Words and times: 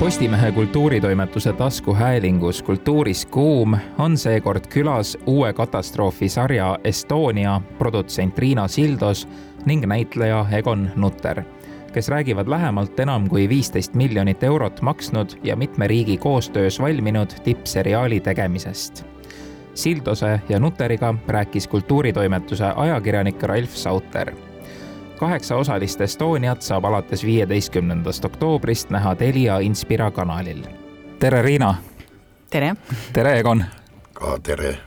Postimehe 0.00 0.52
kultuuritoimetuse 0.52 1.52
taskuhäälingus 1.52 2.62
Kultuuris 2.62 3.26
kuum 3.26 3.76
on 3.98 4.16
seekord 4.18 4.64
külas 4.66 5.18
uue 5.26 5.52
katastroofi 5.52 6.28
sarja 6.28 6.78
Estonia 6.84 7.60
produtsent 7.78 8.38
Riina 8.38 8.68
Sildos 8.68 9.28
ning 9.64 9.84
näitleja 9.84 10.46
Egon 10.52 10.90
Nutter, 10.96 11.42
kes 11.92 12.08
räägivad 12.08 12.48
lähemalt 12.48 13.00
enam 13.00 13.28
kui 13.28 13.48
viisteist 13.48 13.94
miljonit 13.94 14.42
eurot 14.42 14.80
maksnud 14.82 15.36
ja 15.44 15.56
mitme 15.56 15.86
riigi 15.86 16.16
koostöös 16.16 16.80
valminud 16.80 17.30
tippseriaali 17.44 18.20
tegemisest. 18.20 19.04
Sildose 19.74 20.40
ja 20.48 20.60
Nutteriga 20.60 21.14
rääkis 21.28 21.68
kultuuritoimetuse 21.68 22.72
ajakirjanik 22.76 23.42
Ralf 23.42 23.74
Sauter 23.74 24.32
kaheksaosalist 25.20 26.00
Estoniat 26.00 26.62
saab 26.62 26.84
alates 26.84 27.24
viieteistkümnendast 27.24 28.24
oktoobrist 28.24 28.90
näha 28.90 29.14
Telia 29.14 29.58
Inspira 29.58 30.10
kanalil. 30.10 30.62
tere, 31.18 31.42
Riina! 31.42 31.74
tere! 32.50 32.74
tere, 33.12 33.38
Egon! 33.38 33.64
ka 34.14 34.38
tere! 34.42 34.78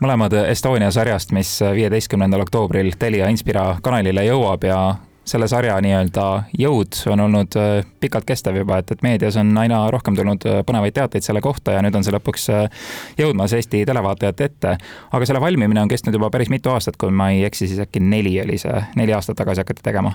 mõlemad 0.00 0.36
Estonia 0.48 0.90
sarjast, 0.92 1.32
mis 1.32 1.54
viieteistkümnendal 1.72 2.44
oktoobril 2.44 2.92
Telia 2.98 3.28
Inspira 3.32 3.78
kanalile 3.82 4.26
jõuab 4.28 4.68
ja 4.68 4.80
selle 5.24 5.48
sarja 5.48 5.76
nii-öelda 5.84 6.26
jõud 6.58 6.96
on 7.12 7.20
olnud 7.26 7.56
äh, 7.60 7.86
pikalt 8.00 8.26
kestev 8.28 8.56
juba, 8.60 8.80
et, 8.80 8.90
et 8.90 9.02
meedias 9.04 9.36
on 9.40 9.52
aina 9.58 9.82
rohkem 9.92 10.16
tulnud 10.16 10.46
äh, 10.48 10.60
põnevaid 10.66 10.96
teateid 10.96 11.26
selle 11.26 11.42
kohta 11.44 11.76
ja 11.76 11.82
nüüd 11.84 11.96
on 11.96 12.06
see 12.06 12.14
lõpuks 12.14 12.48
äh, 12.54 12.84
jõudmas 13.20 13.54
Eesti 13.56 13.84
televaatajate 13.86 14.48
ette. 14.50 14.76
aga 15.12 15.28
selle 15.28 15.40
valmimine 15.40 15.82
on 15.82 15.88
kestnud 15.88 16.16
juba 16.16 16.30
päris 16.30 16.50
mitu 16.50 16.72
aastat, 16.72 16.96
kui 17.00 17.12
ma 17.12 17.30
ei 17.34 17.44
eksi, 17.44 17.68
siis 17.68 17.82
äkki 17.84 18.00
neli 18.00 18.36
oli 18.42 18.58
see, 18.58 18.84
neli 18.96 19.14
aastat 19.16 19.38
tagasi 19.40 19.64
hakati 19.64 19.84
tegema? 19.84 20.14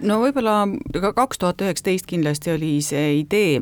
no 0.00 0.20
võib-olla 0.22 0.64
kaks 1.14 1.38
tuhat 1.38 1.62
üheksateist 1.62 2.08
kindlasti 2.10 2.54
oli 2.54 2.78
see 2.84 3.20
idee, 3.20 3.60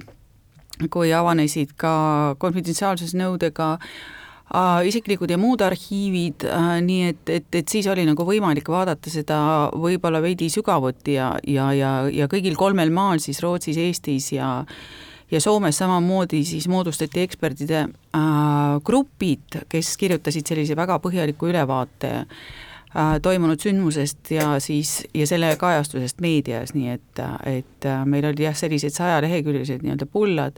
kui 0.91 1.13
avanesid 1.15 1.75
ka 1.77 2.37
konfidentsiaalsusnõudega 2.39 3.73
äh, 3.75 3.91
isiklikud 4.89 5.31
ja 5.31 5.39
muud 5.41 5.61
arhiivid, 5.65 6.47
nii 6.85 7.03
et, 7.11 7.25
et, 7.29 7.49
et 7.61 7.69
siis 7.69 7.87
oli 7.91 8.07
nagu 8.09 8.25
võimalik 8.25 8.71
vaadata 8.73 9.13
seda 9.13 9.41
võib-olla 9.77 10.23
veidi 10.25 10.49
sügavuti 10.53 11.19
ja, 11.19 11.35
ja, 11.45 11.69
ja, 11.77 11.93
ja 12.13 12.29
kõigil 12.33 12.57
kolmel 12.57 12.93
maal 12.95 13.21
siis 13.21 13.43
Rootsis, 13.45 13.77
Eestis 13.77 14.33
ja 14.33 14.63
ja 15.29 15.43
Soomes 15.45 15.77
samamoodi 15.77 16.41
siis 16.49 16.65
moodustati 16.73 17.21
ekspertide 17.21 17.83
äh, 17.85 18.79
grupid, 18.81 19.59
kes 19.69 19.91
kirjutasid 20.01 20.49
sellise 20.49 20.77
väga 20.77 20.97
põhjaliku 21.05 21.51
ülevaate 21.51 22.15
äh, 22.23 22.25
Äh, 22.25 22.68
toimunud 23.23 23.61
sündmusest 23.61 24.31
ja 24.33 24.55
siis, 24.61 25.03
ja 25.15 25.27
selle 25.29 25.51
kajastusest 25.61 26.23
meedias, 26.25 26.73
nii 26.75 26.95
et, 26.95 27.21
et 27.49 27.87
äh, 27.89 28.05
meil 28.09 28.25
olid 28.25 28.41
jah, 28.41 28.57
sellised 28.57 28.95
sajaleheküljelised 28.97 29.85
nii-öelda 29.85 30.09
pullad, 30.09 30.57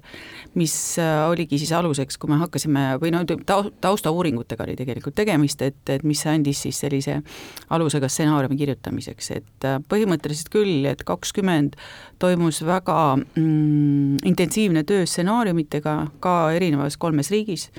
mis 0.59 0.75
äh, 1.03 1.25
oligi 1.29 1.59
siis 1.59 1.73
aluseks, 1.77 2.19
kui 2.21 2.31
me 2.31 2.39
hakkasime, 2.41 2.85
või 3.03 3.11
no 3.15 3.25
taustauuringutega 3.27 4.67
oli 4.67 4.77
tegelikult 4.79 5.19
tegemist, 5.19 5.63
et, 5.67 5.81
et 5.91 6.07
mis 6.07 6.23
andis 6.31 6.63
siis 6.67 6.79
sellise 6.85 7.19
aluse 7.75 8.01
ka 8.03 8.11
stsenaariumi 8.11 8.59
kirjutamiseks, 8.61 9.31
et 9.35 9.69
põhimõtteliselt 9.91 10.53
küll, 10.55 10.87
et 10.91 11.03
kakskümmend 11.07 11.75
toimus 12.23 12.63
väga 12.67 13.01
mm, 13.17 14.23
intensiivne 14.31 14.85
töö 14.87 15.03
stsenaariumitega 15.09 15.97
ka 16.23 16.37
erinevas 16.55 17.01
kolmes 17.01 17.33
riigis 17.35 17.71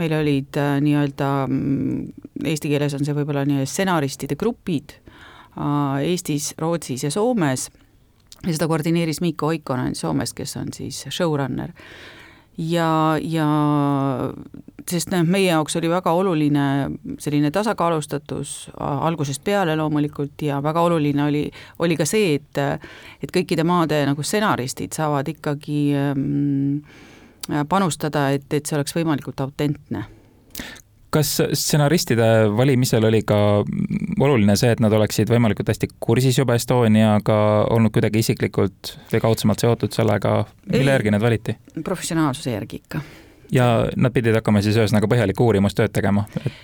meil 0.00 0.14
olid 0.16 0.56
äh, 0.56 0.78
nii-öelda, 0.84 1.30
mm, 1.48 2.46
eesti 2.48 2.72
keeles 2.72 2.96
on 2.96 3.04
see 3.04 3.16
võib-olla 3.16 3.44
nii 3.48 3.66
stsenaristide 3.68 4.38
grupid 4.40 4.96
äh, 4.96 6.00
Eestis, 6.08 6.52
Rootsis 6.58 7.04
ja 7.06 7.12
Soomes 7.12 7.68
ja 8.42 8.54
seda 8.54 8.68
koordineeris 8.70 9.20
Miiko 9.22 9.52
Oikonen 9.52 9.94
Soomest, 9.94 10.34
kes 10.38 10.56
on 10.56 10.72
siis 10.74 11.04
showrunner. 11.10 11.72
ja, 12.58 13.16
ja 13.20 13.46
sest 14.90 15.12
noh, 15.12 15.22
meie 15.28 15.50
jaoks 15.50 15.76
oli 15.78 15.90
väga 15.90 16.12
oluline 16.12 16.64
selline 17.22 17.50
tasakaalustatus 17.54 18.70
algusest 18.78 19.44
peale 19.44 19.76
loomulikult 19.76 20.42
ja 20.42 20.62
väga 20.62 20.82
oluline 20.88 21.24
oli, 21.24 21.44
oli 21.78 21.96
ka 21.96 22.06
see, 22.08 22.34
et 22.34 22.60
et 23.22 23.32
kõikide 23.32 23.64
maade 23.64 24.02
nagu 24.08 24.22
stsenaristid 24.22 24.92
saavad 24.96 25.28
ikkagi 25.32 25.80
ähm, 25.96 26.82
panustada, 27.68 28.30
et, 28.36 28.46
et 28.54 28.66
see 28.66 28.76
oleks 28.78 28.94
võimalikult 28.96 29.40
autentne 29.44 30.04
kas 31.12 31.30
stsenaristide 31.52 32.26
valimisel 32.56 33.04
oli 33.04 33.20
ka 33.28 33.36
oluline 34.20 34.54
see, 34.56 34.72
et 34.72 34.80
nad 34.80 34.92
oleksid 34.96 35.28
võimalikult 35.28 35.68
hästi 35.68 35.90
kursis 36.00 36.38
juba 36.38 36.56
Estoniaga, 36.56 37.38
olnud 37.74 37.92
kuidagi 37.92 38.22
isiklikult 38.24 38.94
või 39.12 39.20
kaudsemalt 39.26 39.64
seotud 39.64 39.92
sellega, 39.92 40.38
mille 40.72 40.96
järgi 40.96 41.12
need 41.12 41.24
valiti? 41.24 41.56
professionaalsuse 41.84 42.56
järgi 42.56 42.80
ikka. 42.80 43.02
ja 43.52 43.68
nad 43.96 44.14
pidid 44.16 44.40
hakkama 44.40 44.64
siis 44.64 44.78
ühesõnaga 44.80 45.10
põhjalikku 45.12 45.50
uurimustööd 45.50 45.92
tegema 45.92 46.24
et...? 46.40 46.56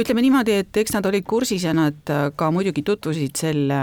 Ütleme 0.00 0.22
niimoodi, 0.24 0.56
et 0.62 0.78
eks 0.80 0.94
nad 0.96 1.06
olid 1.06 1.26
kursis 1.28 1.64
ja 1.66 1.74
nad 1.76 2.10
äh, 2.10 2.26
ka 2.36 2.50
muidugi 2.54 2.82
tutvusid 2.86 3.38
selle 3.38 3.78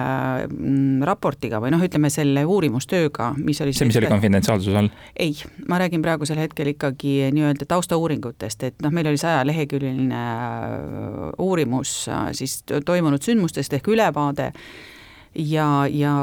mm, 0.47 1.03
raportiga 1.07 1.61
või 1.63 1.72
noh, 1.73 1.83
ütleme 1.85 2.11
selle 2.13 2.44
uurimustööga, 2.47 3.31
mis 3.39 3.61
oli 3.63 3.75
see, 3.75 3.88
mis 3.89 3.99
oli 4.01 4.11
konfidentsiaalsuse 4.11 4.77
all? 4.81 4.91
ei, 5.16 5.35
ma 5.72 5.79
räägin 5.81 6.03
praegusel 6.03 6.41
hetkel 6.41 6.73
ikkagi 6.73 7.31
nii-öelda 7.35 7.67
taustauuringutest, 7.69 8.67
et 8.67 8.83
noh, 8.83 8.94
meil 8.95 9.11
oli 9.11 9.22
sajaleheküljeline 9.22 10.23
äh, 10.23 11.29
uurimus 11.41 11.95
äh, 12.11 12.31
siis 12.38 12.59
toimunud 12.67 13.23
sündmustest 13.23 13.78
ehk 13.79 13.91
ülevaade 13.93 14.51
ja, 15.35 15.69
ja, 15.88 16.16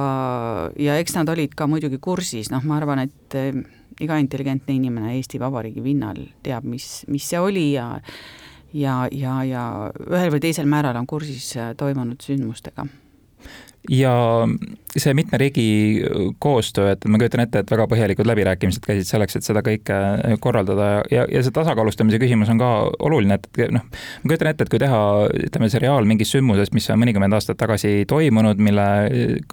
ja 0.77 0.99
eks 1.01 1.17
nad 1.17 1.33
olid 1.33 1.57
ka 1.57 1.69
muidugi 1.71 2.01
kursis, 2.03 2.53
noh, 2.53 2.65
ma 2.69 2.77
arvan, 2.81 3.07
et 3.09 3.39
iga 4.05 4.19
intelligentne 4.21 4.77
inimene 4.77 5.17
Eesti 5.17 5.41
Vabariigi 5.41 5.83
pinnal 5.83 6.21
teab, 6.45 6.67
mis, 6.69 7.07
mis 7.11 7.25
see 7.31 7.41
oli 7.41 7.71
ja 7.73 7.95
ja, 8.73 9.03
ja, 9.13 9.43
ja 9.45 9.67
ühel 10.09 10.33
või 10.35 10.43
teisel 10.43 10.69
määral 10.71 10.97
on 11.01 11.07
kursis 11.09 11.53
äh, 11.57 11.75
toimunud 11.79 12.21
sündmustega. 12.25 12.87
Ja 13.89 14.13
see 14.99 15.15
mitme 15.17 15.39
riigi 15.41 15.65
koostöö, 16.43 16.91
et 16.93 17.05
ma 17.09 17.17
kujutan 17.21 17.41
ette, 17.45 17.63
et 17.63 17.71
väga 17.71 17.87
põhjalikud 17.89 18.27
läbirääkimised 18.29 18.85
käisid 18.85 19.09
selleks, 19.09 19.39
et 19.39 19.47
seda 19.47 19.63
kõike 19.65 19.97
korraldada 20.45 20.89
ja, 21.15 21.25
ja 21.31 21.43
see 21.45 21.55
tasakaalustamise 21.55 22.19
küsimus 22.21 22.51
on 22.53 22.61
ka 22.61 22.73
oluline, 23.07 23.39
et 23.39 23.63
noh, 23.73 23.87
ma 23.87 24.33
kujutan 24.33 24.51
ette, 24.51 24.67
et 24.67 24.73
kui 24.75 24.83
teha, 24.83 25.01
ütleme, 25.47 25.71
seriaal 25.73 26.09
mingist 26.11 26.37
sündmusest, 26.37 26.75
mis 26.77 26.91
on 26.93 27.01
mõnikümmend 27.01 27.39
aastat 27.39 27.61
tagasi 27.63 28.03
toimunud, 28.11 28.61
mille, 28.61 28.89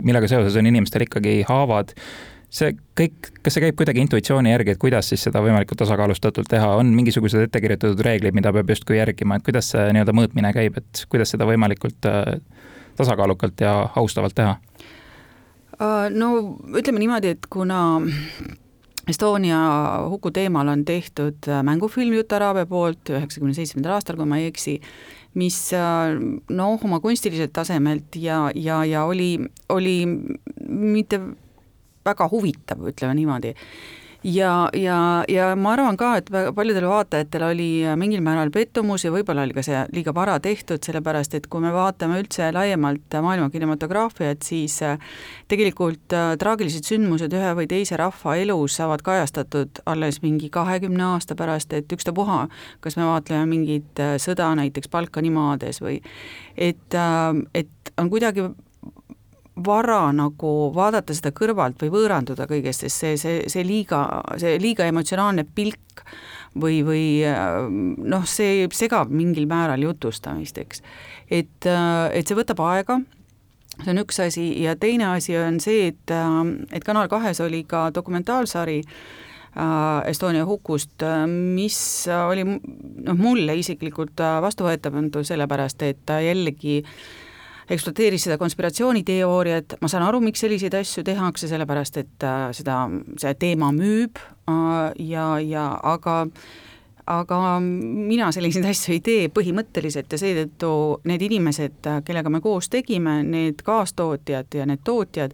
millega 0.04 0.32
seoses 0.32 0.58
on 0.60 0.74
inimestel 0.74 1.06
ikkagi 1.08 1.44
haavad 1.48 1.96
see 2.56 2.76
kõik, 2.98 3.32
kas 3.44 3.56
see 3.56 3.64
käib 3.66 3.78
kuidagi 3.80 4.04
intuitsiooni 4.06 4.54
järgi, 4.54 4.76
et 4.76 4.82
kuidas 4.82 5.10
siis 5.12 5.26
seda 5.28 5.42
võimalikult 5.44 5.82
tasakaalustatult 5.82 6.50
teha, 6.52 6.72
on 6.80 6.94
mingisugused 6.96 7.48
ettekirjutatud 7.50 8.04
reeglid, 8.06 8.36
mida 8.38 8.54
peab 8.56 8.72
justkui 8.72 9.00
järgima, 9.00 9.40
et 9.40 9.48
kuidas 9.48 9.74
see 9.74 9.88
nii-öelda 9.96 10.16
mõõtmine 10.16 10.54
käib, 10.56 10.80
et 10.80 11.06
kuidas 11.12 11.36
seda 11.36 11.48
võimalikult 11.50 12.08
äh, 12.10 12.38
tasakaalukalt 13.00 13.66
ja 13.66 13.76
austavalt 14.00 14.38
teha? 14.38 14.56
Äh, 15.76 16.08
no 16.16 16.32
ütleme 16.72 17.04
niimoodi, 17.04 17.36
et 17.36 17.50
kuna 17.52 17.82
Estonia 19.06 19.60
huku 20.10 20.32
teemal 20.34 20.72
on 20.72 20.82
tehtud 20.88 21.46
äh, 21.52 21.62
mängufilm 21.68 22.16
Juta 22.16 22.40
Raabe 22.42 22.64
poolt 22.66 23.12
üheksakümne 23.12 23.54
seitsmendal 23.58 24.00
aastal, 24.00 24.18
kui 24.18 24.32
ma 24.32 24.40
ei 24.40 24.48
eksi, 24.50 24.80
mis 25.36 25.60
noh, 25.76 26.84
oma 26.88 27.02
kunstiliselt 27.04 27.52
tasemelt 27.54 28.16
ja, 28.16 28.46
ja, 28.56 28.80
ja 28.88 29.04
oli, 29.04 29.34
oli 29.76 29.98
mitte 30.08 31.20
väga 32.06 32.30
huvitav, 32.32 32.82
ütleme 32.92 33.16
niimoodi. 33.18 33.56
Ja, 34.26 34.70
ja, 34.74 35.24
ja 35.30 35.52
ma 35.54 35.76
arvan 35.76 35.98
ka, 36.02 36.16
et 36.18 36.30
paljudel 36.34 36.88
vaatajatel 36.90 37.44
oli 37.46 37.68
mingil 38.00 38.24
määral 38.26 38.50
pettumus 38.50 39.04
ja 39.06 39.12
võib-olla 39.14 39.44
oli 39.46 39.54
ka 39.54 39.62
see 39.62 39.84
liiga 39.94 40.16
vara 40.18 40.40
tehtud, 40.42 40.82
sellepärast 40.82 41.36
et 41.38 41.46
kui 41.46 41.62
me 41.62 41.70
vaatame 41.70 42.18
üldse 42.24 42.48
laiemalt 42.56 43.20
maailma 43.22 43.52
kinematograafiat, 43.54 44.42
siis 44.42 44.80
äh, 44.82 44.98
tegelikult 45.52 46.18
äh, 46.18 46.32
traagilised 46.42 46.90
sündmused 46.90 47.38
ühe 47.38 47.54
või 47.60 47.70
teise 47.70 48.02
rahva 48.02 48.34
elus 48.42 48.80
saavad 48.82 49.06
kajastatud 49.06 49.84
alles 49.94 50.24
mingi 50.26 50.50
kahekümne 50.50 51.06
aasta 51.12 51.38
pärast, 51.38 51.78
et 51.78 51.94
ükstapuha, 51.94 52.48
kas 52.82 52.98
me 52.98 53.06
vaatleme 53.06 53.46
mingit 53.54 54.02
äh, 54.02 54.16
sõda 54.18 54.50
näiteks 54.58 54.90
Balkani 54.90 55.30
maades 55.38 55.84
või 55.86 56.00
et, 56.58 56.98
et 57.54 57.94
on 58.02 58.10
kuidagi 58.10 58.50
vara 59.64 60.12
nagu 60.12 60.52
vaadata 60.76 61.16
seda 61.16 61.32
kõrvalt 61.36 61.80
või 61.80 61.92
võõranduda 61.94 62.48
kõigest, 62.50 62.84
sest 62.84 63.02
see, 63.02 63.18
see, 63.20 63.36
see 63.52 63.64
liiga, 63.64 64.04
see 64.42 64.58
liiga 64.60 64.88
emotsionaalne 64.90 65.46
pilk 65.56 66.04
või, 66.60 66.82
või 66.84 67.06
noh, 68.04 68.26
see 68.28 68.66
segab 68.76 69.12
mingil 69.16 69.48
määral 69.48 69.84
jutustamist, 69.86 70.60
eks. 70.60 70.84
et, 71.32 71.68
et 71.68 72.28
see 72.28 72.38
võtab 72.38 72.64
aega, 72.68 73.00
see 73.78 73.94
on 73.94 74.04
üks 74.04 74.20
asi 74.28 74.50
ja 74.64 74.76
teine 74.80 75.14
asi 75.14 75.38
on 75.40 75.62
see, 75.64 75.94
et, 75.94 76.16
et 76.72 76.84
Kanal 76.84 77.08
kahes 77.12 77.40
oli 77.44 77.64
ka 77.68 77.88
dokumentaalsari 77.96 78.82
äh, 78.84 80.10
Estonia 80.12 80.44
hukust, 80.48 81.00
mis 81.32 81.78
oli 82.12 82.44
noh, 82.44 83.16
mulle 83.16 83.56
isiklikult 83.56 84.20
vastuvõetamatu, 84.20 85.24
sellepärast 85.24 85.88
et 85.88 86.04
ta 86.08 86.20
jällegi 86.24 86.82
äh, 86.84 87.00
ekspluateeris 87.70 88.28
seda 88.28 88.38
konspiratsiooniteooriat, 88.38 89.78
ma 89.82 89.90
saan 89.90 90.06
aru, 90.06 90.22
miks 90.24 90.44
selliseid 90.46 90.76
asju 90.78 91.04
tehakse, 91.06 91.50
sellepärast 91.50 91.98
et 92.02 92.26
äh, 92.28 92.48
seda, 92.56 92.86
see 93.22 93.34
teema 93.42 93.72
müüb 93.76 94.22
äh, 94.22 94.94
ja, 95.08 95.36
ja 95.42 95.68
aga 95.84 96.24
aga 97.06 97.60
mina 97.62 98.32
selliseid 98.34 98.66
asju 98.72 98.96
ei 98.96 99.04
tee 99.06 99.30
põhimõtteliselt 99.34 100.12
ja 100.12 100.20
seetõttu 100.22 100.72
need 101.10 101.26
inimesed, 101.28 101.80
kellega 102.06 102.34
me 102.34 102.42
koos 102.42 102.70
tegime, 102.74 103.22
need 103.24 103.62
kaastootjad 103.66 104.58
ja 104.58 104.66
need 104.70 104.82
tootjad, 104.86 105.34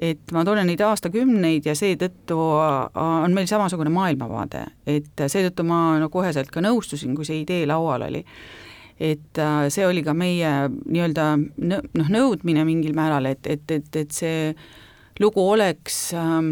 et 0.00 0.32
ma 0.32 0.44
tunnen 0.46 0.70
neid 0.70 0.80
aastakümneid 0.80 1.66
ja 1.66 1.74
seetõttu 1.76 2.38
on 2.38 3.36
meil 3.36 3.50
samasugune 3.50 3.92
maailmavaade, 3.92 4.64
et 4.86 5.26
seetõttu 5.26 5.66
ma 5.66 5.98
no 6.00 6.08
koheselt 6.12 6.50
ka 6.54 6.62
nõustusin, 6.64 7.14
kui 7.18 7.28
see 7.28 7.42
idee 7.42 7.66
laual 7.68 8.06
oli 8.08 8.24
et 9.00 9.38
äh, 9.40 9.64
see 9.72 9.86
oli 9.88 10.04
ka 10.04 10.14
meie 10.16 10.52
nii-öelda 10.68 11.32
noh, 11.40 12.12
nõudmine 12.12 12.66
mingil 12.68 12.94
määral, 12.96 13.30
et, 13.32 13.46
et, 13.48 13.64
et, 13.72 13.96
et 13.96 14.12
see 14.12 14.54
lugu 15.20 15.42
oleks 15.52 16.10
ähm, 16.16 16.50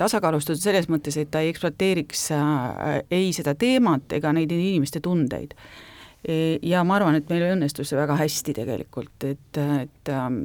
tasakaalustatud 0.00 0.60
selles 0.62 0.88
mõttes, 0.92 1.18
et 1.20 1.30
ta 1.32 1.42
ei 1.44 1.52
ekspluateeriks 1.52 2.26
äh, 2.36 3.00
ei 3.12 3.32
seda 3.36 3.54
teemat 3.58 4.16
ega 4.16 4.32
neid 4.36 4.52
inimeste 4.52 5.02
tundeid 5.04 5.52
e,. 6.24 6.58
ja 6.64 6.84
ma 6.84 6.96
arvan, 6.96 7.20
et 7.20 7.28
meil 7.32 7.50
õnnestus 7.52 7.92
see 7.92 8.00
väga 8.00 8.16
hästi 8.20 8.56
tegelikult, 8.62 9.28
et, 9.28 9.60
et 9.82 10.12
ähm, 10.12 10.40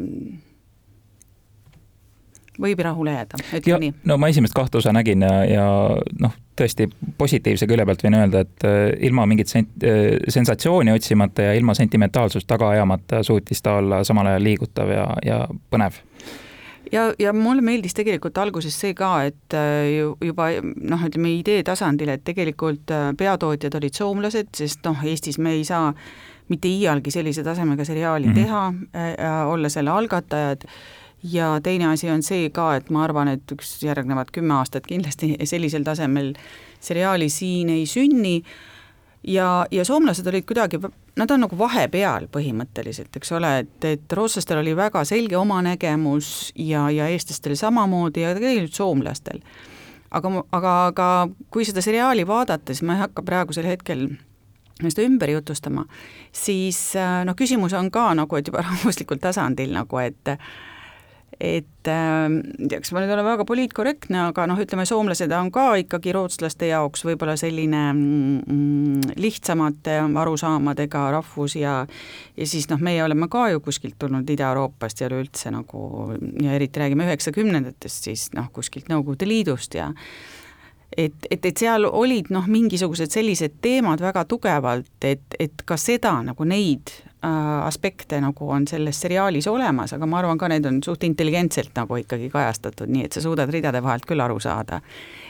võib 2.60 2.84
rahule 2.84 3.16
jääda, 3.16 3.40
ütleme 3.62 3.86
nii. 3.86 3.96
no 4.10 4.20
ma 4.20 4.32
esimest 4.34 4.56
kahte 4.58 4.82
osa 4.82 4.94
nägin 4.96 5.24
ja, 5.24 5.34
ja 5.48 5.70
noh, 6.20 6.36
tõesti 6.58 6.88
positiivse 7.18 7.68
külje 7.70 7.86
pealt 7.86 8.04
võin 8.06 8.18
öelda, 8.20 8.44
et 8.46 8.66
äh, 8.68 8.90
ilma 9.08 9.28
mingit 9.30 9.52
sent-, 9.52 9.78
äh, 9.86 10.18
sensatsiooni 10.34 10.94
otsimata 10.96 11.50
ja 11.50 11.56
ilma 11.58 11.76
sentimentaalsust 11.78 12.48
taga 12.50 12.74
ajamata 12.76 13.24
suutis 13.24 13.62
ta 13.62 13.78
olla 13.82 14.04
samal 14.08 14.32
ajal 14.34 14.46
liigutav 14.48 14.92
ja, 14.92 15.08
ja 15.26 15.40
põnev 15.72 16.00
ja, 16.92 17.10
ja 17.20 17.34
mulle 17.34 17.62
meeldis 17.66 17.96
tegelikult 17.98 18.38
alguses 18.42 18.78
see 18.80 18.96
ka, 18.98 19.12
et 19.30 19.58
äh, 19.58 19.98
juba 20.26 20.50
noh, 20.62 21.08
ütleme 21.10 21.36
idee 21.38 21.64
tasandil, 21.68 22.14
et 22.14 22.26
tegelikult 22.28 22.96
peatootjad 23.18 23.80
olid 23.82 23.98
soomlased, 23.98 24.54
sest 24.58 24.86
noh, 24.88 25.06
Eestis 25.08 25.40
me 25.42 25.58
ei 25.58 25.66
saa 25.68 25.92
mitte 26.48 26.70
iialgi 26.72 27.12
sellise 27.12 27.44
tasemega 27.44 27.84
seriaali 27.86 28.28
mm 28.28 28.34
-hmm. 28.34 28.44
teha 28.44 28.74
äh,, 28.96 29.50
olla 29.50 29.70
selle 29.70 29.90
algatajad 29.90 30.64
ja 31.24 31.60
teine 31.64 31.88
asi 31.92 32.10
on 32.10 32.24
see 32.24 32.50
ka, 32.54 32.76
et 32.78 32.90
ma 32.94 33.04
arvan, 33.04 33.28
et 33.28 33.52
üks 33.52 33.78
järgnevad 33.84 34.32
kümme 34.36 34.60
aastat 34.60 34.88
kindlasti 34.88 35.36
sellisel 35.52 35.86
tasemel 35.88 36.34
seriaali 36.80 37.30
siin 37.30 37.70
ei 37.74 37.86
sünni 37.90 38.42
ja, 39.28 39.66
ja 39.72 39.86
soomlased 39.86 40.28
olid 40.28 40.46
kuidagi, 40.48 40.80
nad 41.18 41.32
on 41.32 41.44
nagu 41.46 41.58
vahepeal 41.58 42.28
põhimõtteliselt, 42.32 43.16
eks 43.18 43.34
ole, 43.36 43.54
et, 43.64 43.88
et 43.88 44.14
rootslastel 44.14 44.62
oli 44.62 44.76
väga 44.78 45.04
selge 45.08 45.38
oma 45.38 45.60
nägemus 45.66 46.52
ja, 46.56 46.88
ja 46.94 47.10
eestlastel 47.12 47.58
samamoodi 47.58 48.24
ja 48.24 48.36
tegelikult 48.38 48.78
soomlastel. 48.78 49.42
aga, 50.12 50.32
aga, 50.52 50.78
aga 50.86 51.10
kui 51.52 51.66
seda 51.66 51.82
seriaali 51.82 52.28
vaadata, 52.28 52.74
siis 52.74 52.86
ma 52.88 52.96
ei 52.96 53.06
hakka 53.06 53.26
praegusel 53.26 53.68
hetkel 53.68 54.08
seda 54.78 55.08
ümber 55.08 55.34
jutustama, 55.34 55.88
siis 56.32 56.80
noh, 57.26 57.36
küsimus 57.36 57.74
on 57.74 57.92
ka 57.92 58.12
nagu, 58.14 58.38
et 58.38 58.48
juba 58.48 58.62
rahvuslikul 58.70 59.20
tasandil 59.22 59.74
nagu, 59.74 60.00
et 60.00 60.38
et 61.40 61.90
äh, 61.92 62.26
eks 62.78 62.92
ma 62.94 63.04
nüüd 63.04 63.14
olen 63.14 63.28
väga 63.28 63.46
poliitkorrektne, 63.48 64.20
aga 64.32 64.48
noh, 64.50 64.60
ütleme, 64.62 64.88
soomlased 64.90 65.34
on 65.38 65.52
ka 65.54 65.68
ikkagi 65.84 66.16
rootslaste 66.16 66.72
jaoks 66.72 67.06
võib-olla 67.06 67.38
selline 67.40 67.84
mm, 67.94 69.18
lihtsamate 69.22 70.00
arusaamadega 70.08 71.04
rahvus 71.18 71.58
ja 71.60 71.80
ja 72.38 72.50
siis 72.50 72.70
noh, 72.72 72.82
meie 72.82 73.04
oleme 73.06 73.30
ka 73.32 73.48
ju 73.54 73.62
kuskilt 73.66 74.00
tulnud 74.02 74.30
Ida-Euroopast 74.30 75.04
ja 75.04 75.12
üleüldse 75.12 75.54
nagu 75.54 75.84
ja 76.44 76.58
eriti 76.58 76.82
räägime 76.82 77.06
üheksakümnendatest, 77.08 78.10
siis 78.10 78.28
noh, 78.38 78.50
kuskilt 78.54 78.90
Nõukogude 78.90 79.30
Liidust 79.30 79.78
ja 79.78 79.92
et, 80.98 81.28
et, 81.32 81.46
et 81.46 81.58
seal 81.58 81.86
olid 81.90 82.32
noh, 82.34 82.48
mingisugused 82.48 83.12
sellised 83.12 83.60
teemad 83.62 84.02
väga 84.02 84.24
tugevalt, 84.30 84.94
et, 85.04 85.26
et 85.40 85.66
ka 85.68 85.78
seda 85.80 86.14
nagu 86.26 86.48
neid 86.48 86.94
äh, 86.94 87.30
aspekte 87.68 88.22
nagu 88.24 88.50
on 88.54 88.68
selles 88.70 89.02
seriaalis 89.04 89.50
olemas, 89.52 89.94
aga 89.98 90.10
ma 90.10 90.22
arvan 90.22 90.40
ka, 90.40 90.50
need 90.52 90.66
on 90.70 90.82
suht 90.86 91.04
intelligentselt 91.08 91.76
nagu 91.78 92.00
ikkagi 92.02 92.32
kajastatud, 92.34 92.92
nii 92.92 93.08
et 93.08 93.18
sa 93.18 93.24
suudad 93.24 93.52
ridade 93.54 93.84
vahelt 93.84 94.08
küll 94.08 94.24
aru 94.24 94.40
saada 94.44 94.82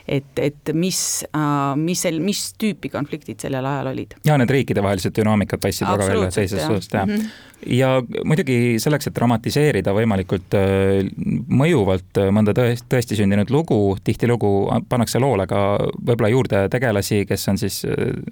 et, 0.07 0.39
et 0.39 0.71
mis, 0.73 0.99
äh, 1.35 1.75
mis 1.79 2.05
mis 2.23 2.43
tüüpi 2.59 2.91
konfliktid 2.93 3.43
sellel 3.43 3.65
ajal 3.65 3.91
olid. 3.91 4.15
ja 4.25 4.37
need 4.39 4.51
riikidevahelised 4.53 5.15
dünaamikad 5.17 5.61
paistsid 5.63 5.87
väga 5.89 6.07
välja 6.07 6.31
teisest 6.31 6.69
osast, 6.69 6.93
jah 6.93 7.05
mm. 7.07 7.15
-hmm 7.15 7.45
ja 7.65 7.87
muidugi 8.25 8.77
selleks, 8.79 9.07
et 9.09 9.15
dramatiseerida 9.17 9.89
võimalikult 9.93 10.53
äh, 10.53 11.07
mõjuvalt 11.49 12.19
äh, 12.21 12.29
mõnda 12.31 12.53
tõest, 12.53 12.85
tõesti 12.89 13.17
sündinud 13.17 13.49
lugu, 13.49 13.97
tihtilugu 14.03 14.51
pannakse 14.89 15.19
loole 15.19 15.47
ka 15.49 15.63
võib-olla 15.97 16.29
juurde 16.29 16.69
tegelasi, 16.69 17.25
kes 17.25 17.47
on 17.49 17.57
siis 17.57 17.81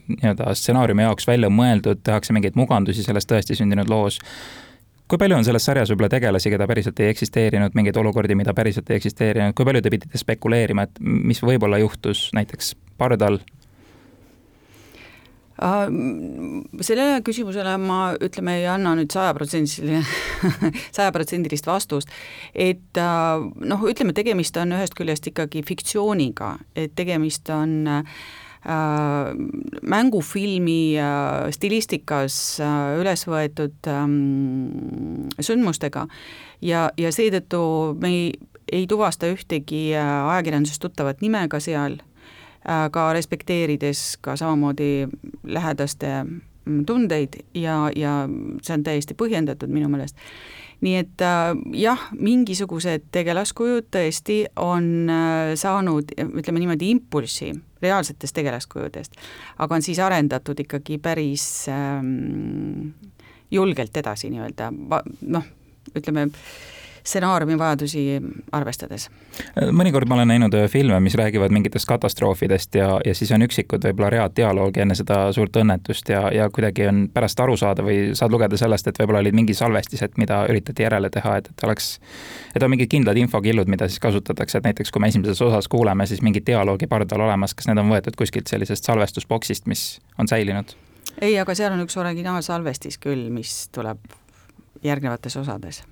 nii-öelda 0.07 0.53
stsenaariumi 0.53 1.07
jaoks 1.07 1.27
välja 1.27 1.49
mõeldud, 1.49 2.03
tehakse 2.03 2.37
mingeid 2.37 2.55
mugandusi 2.55 3.03
selles 3.03 3.25
tõesti 3.25 3.57
sündinud 3.57 3.89
loos 3.89 4.21
kui 5.07 5.19
palju 5.21 5.37
on 5.37 5.45
selles 5.47 5.65
sarjas 5.67 5.91
võib-olla 5.91 6.09
tegelasi, 6.13 6.51
keda 6.53 6.67
päriselt 6.69 6.99
ei 7.03 7.11
eksisteerinud, 7.13 7.75
mingeid 7.77 7.97
olukordi, 8.01 8.37
mida 8.37 8.55
päriselt 8.57 8.89
ei 8.89 8.99
eksisteerinud, 8.99 9.55
kui 9.57 9.67
palju 9.67 9.83
te 9.85 9.91
pidite 9.93 10.21
spekuleerima, 10.21 10.87
et 10.87 11.01
mis 11.01 11.41
võib-olla 11.45 11.81
juhtus 11.83 12.29
näiteks 12.37 12.75
pardal? 12.97 13.41
sellele 15.55 17.21
küsimusele 17.23 17.77
ma 17.79 17.99
ütleme, 18.19 18.57
ei 18.59 18.65
anna 18.67 18.91
nüüd 18.99 19.13
sajaprotsendilise, 19.15 20.01
sajaprotsendilist 20.97 21.69
vastust, 21.69 22.11
et 22.51 22.99
äh, 22.99 23.45
noh, 23.71 23.85
ütleme, 23.87 24.11
tegemist 24.17 24.59
on 24.59 24.75
ühest 24.75 24.97
küljest 24.99 25.31
ikkagi 25.31 25.63
fiktsiooniga, 25.63 26.57
et 26.75 26.91
tegemist 26.99 27.47
on 27.55 27.87
Äh, 27.87 28.03
mängufilmi 29.81 30.97
äh, 30.97 31.51
stilistikas 31.53 32.59
äh, 32.63 32.97
üles 33.01 33.27
võetud 33.29 33.89
ähm, 33.91 35.29
sündmustega. 35.39 36.07
Ja, 36.65 36.89
ja 36.97 37.11
seetõttu 37.13 37.61
me 38.01 38.09
ei, 38.09 38.33
ei 38.71 38.87
tuvasta 38.89 39.29
ühtegi 39.29 39.91
ajakirjandusest 39.97 40.81
tuttavat 40.81 41.21
nime 41.21 41.43
ka 41.51 41.59
seal, 41.61 41.99
ka 42.65 43.01
respekteerides 43.13 44.15
ka 44.25 44.33
samamoodi 44.39 45.05
lähedaste 45.45 46.23
mm, 46.23 46.85
tundeid 46.89 47.37
ja, 47.53 47.91
ja 47.93 48.23
see 48.65 48.73
on 48.79 48.85
täiesti 48.87 49.13
põhjendatud 49.13 49.69
minu 49.69 49.91
meelest. 49.93 50.17
Nii 50.83 50.95
et 50.99 51.21
äh, 51.23 51.53
jah, 51.77 52.01
mingisugused 52.19 53.07
tegelaskujud 53.15 53.87
tõesti 53.93 54.43
on 54.59 55.09
äh, 55.11 55.53
saanud, 55.59 56.11
ütleme 56.25 56.61
niimoodi, 56.61 56.91
impulssi 56.97 57.53
reaalsetest 57.85 58.35
tegelaskujudest, 58.35 59.19
aga 59.63 59.77
on 59.77 59.85
siis 59.85 60.01
arendatud 60.03 60.59
ikkagi 60.65 60.99
päris 61.03 61.45
ähm, 61.71 62.89
julgelt 63.51 63.97
edasi 63.97 64.31
nii-öelda, 64.33 64.71
noh, 65.31 65.51
ütleme 65.95 66.29
stsenaariumi 67.05 67.57
vajadusi 67.59 68.21
arvestades. 68.51 69.09
mõnikord 69.71 70.09
ma 70.09 70.17
olen 70.17 70.31
näinud 70.33 70.53
äh, 70.57 70.65
filme, 70.71 70.99
mis 70.99 71.15
räägivad 71.15 71.53
mingitest 71.53 71.85
katastroofidest 71.87 72.75
ja, 72.75 72.99
ja 73.05 73.15
siis 73.15 73.31
on 73.31 73.45
üksikud 73.45 73.85
võib-olla 73.85 74.09
read 74.09 74.35
dialoogi 74.37 74.81
enne 74.81 74.97
seda 74.97 75.19
suurt 75.35 75.55
õnnetust 75.61 76.09
ja, 76.09 76.25
ja 76.33 76.49
kuidagi 76.49 76.87
on 76.89 77.05
pärast 77.13 77.39
aru 77.39 77.57
saada 77.57 77.85
või 77.85 78.15
saad 78.17 78.33
lugeda 78.33 78.57
sellest, 78.57 78.89
et 78.89 78.99
võib-olla 79.01 79.21
olid 79.21 79.37
mingi 79.37 79.53
salvestised, 79.53 80.17
mida 80.21 80.41
üritati 80.49 80.85
järele 80.87 81.09
teha, 81.13 81.37
et, 81.41 81.51
et 81.53 81.65
oleks, 81.67 81.93
et 82.55 82.63
on 82.63 82.73
mingid 82.73 82.89
kindlad 82.91 83.21
infokillud, 83.21 83.69
mida 83.69 83.89
siis 83.89 84.01
kasutatakse, 84.01 84.57
et 84.57 84.69
näiteks 84.71 84.91
kui 84.91 85.03
me 85.03 85.13
esimeses 85.13 85.41
osas 85.45 85.69
kuuleme 85.69 86.09
siis 86.09 86.25
mingit 86.25 86.47
dialoogi 86.47 86.89
pardal 86.89 87.27
olemas, 87.27 87.53
kas 87.53 87.69
need 87.69 87.81
on 87.81 87.93
võetud 87.93 88.17
kuskilt 88.17 88.49
sellisest 88.49 88.89
salvestusboksist, 88.89 89.69
mis 89.69 89.87
on 90.17 90.31
säilinud? 90.31 90.73
ei, 91.21 91.37
aga 91.39 91.53
seal 91.55 91.75
on 91.75 91.85
üks 91.85 91.97
originaalsalvestis 92.01 92.97
küll, 92.97 93.29
mis 93.29 93.67
tuleb 93.75 94.01
järgnevates 94.83 95.37
osades 95.37 95.85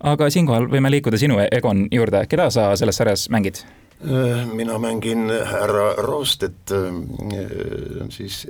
aga 0.00 0.30
siinkohal 0.30 0.70
võime 0.70 0.90
liikuda 0.92 1.18
sinu, 1.20 1.38
Egon, 1.50 1.86
juurde, 1.92 2.24
keda 2.30 2.50
sa 2.50 2.70
selles 2.76 3.00
sarjas 3.00 3.28
mängid? 3.32 3.64
Äh, 4.08 4.46
mina 4.54 4.78
mängin 4.78 5.30
härra 5.44 5.94
Roostet, 5.96 6.70
äh, 6.72 8.08
siis 8.08 8.46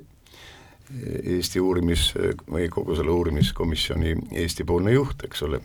Eesti 1.24 1.60
uurimis, 1.60 2.12
või 2.50 2.68
kogu 2.70 2.94
selle 2.98 3.10
uurimiskomisjoni 3.10 4.14
Eesti-poolne 4.42 4.94
juht, 4.94 5.24
eks 5.26 5.42
ole. 5.42 5.60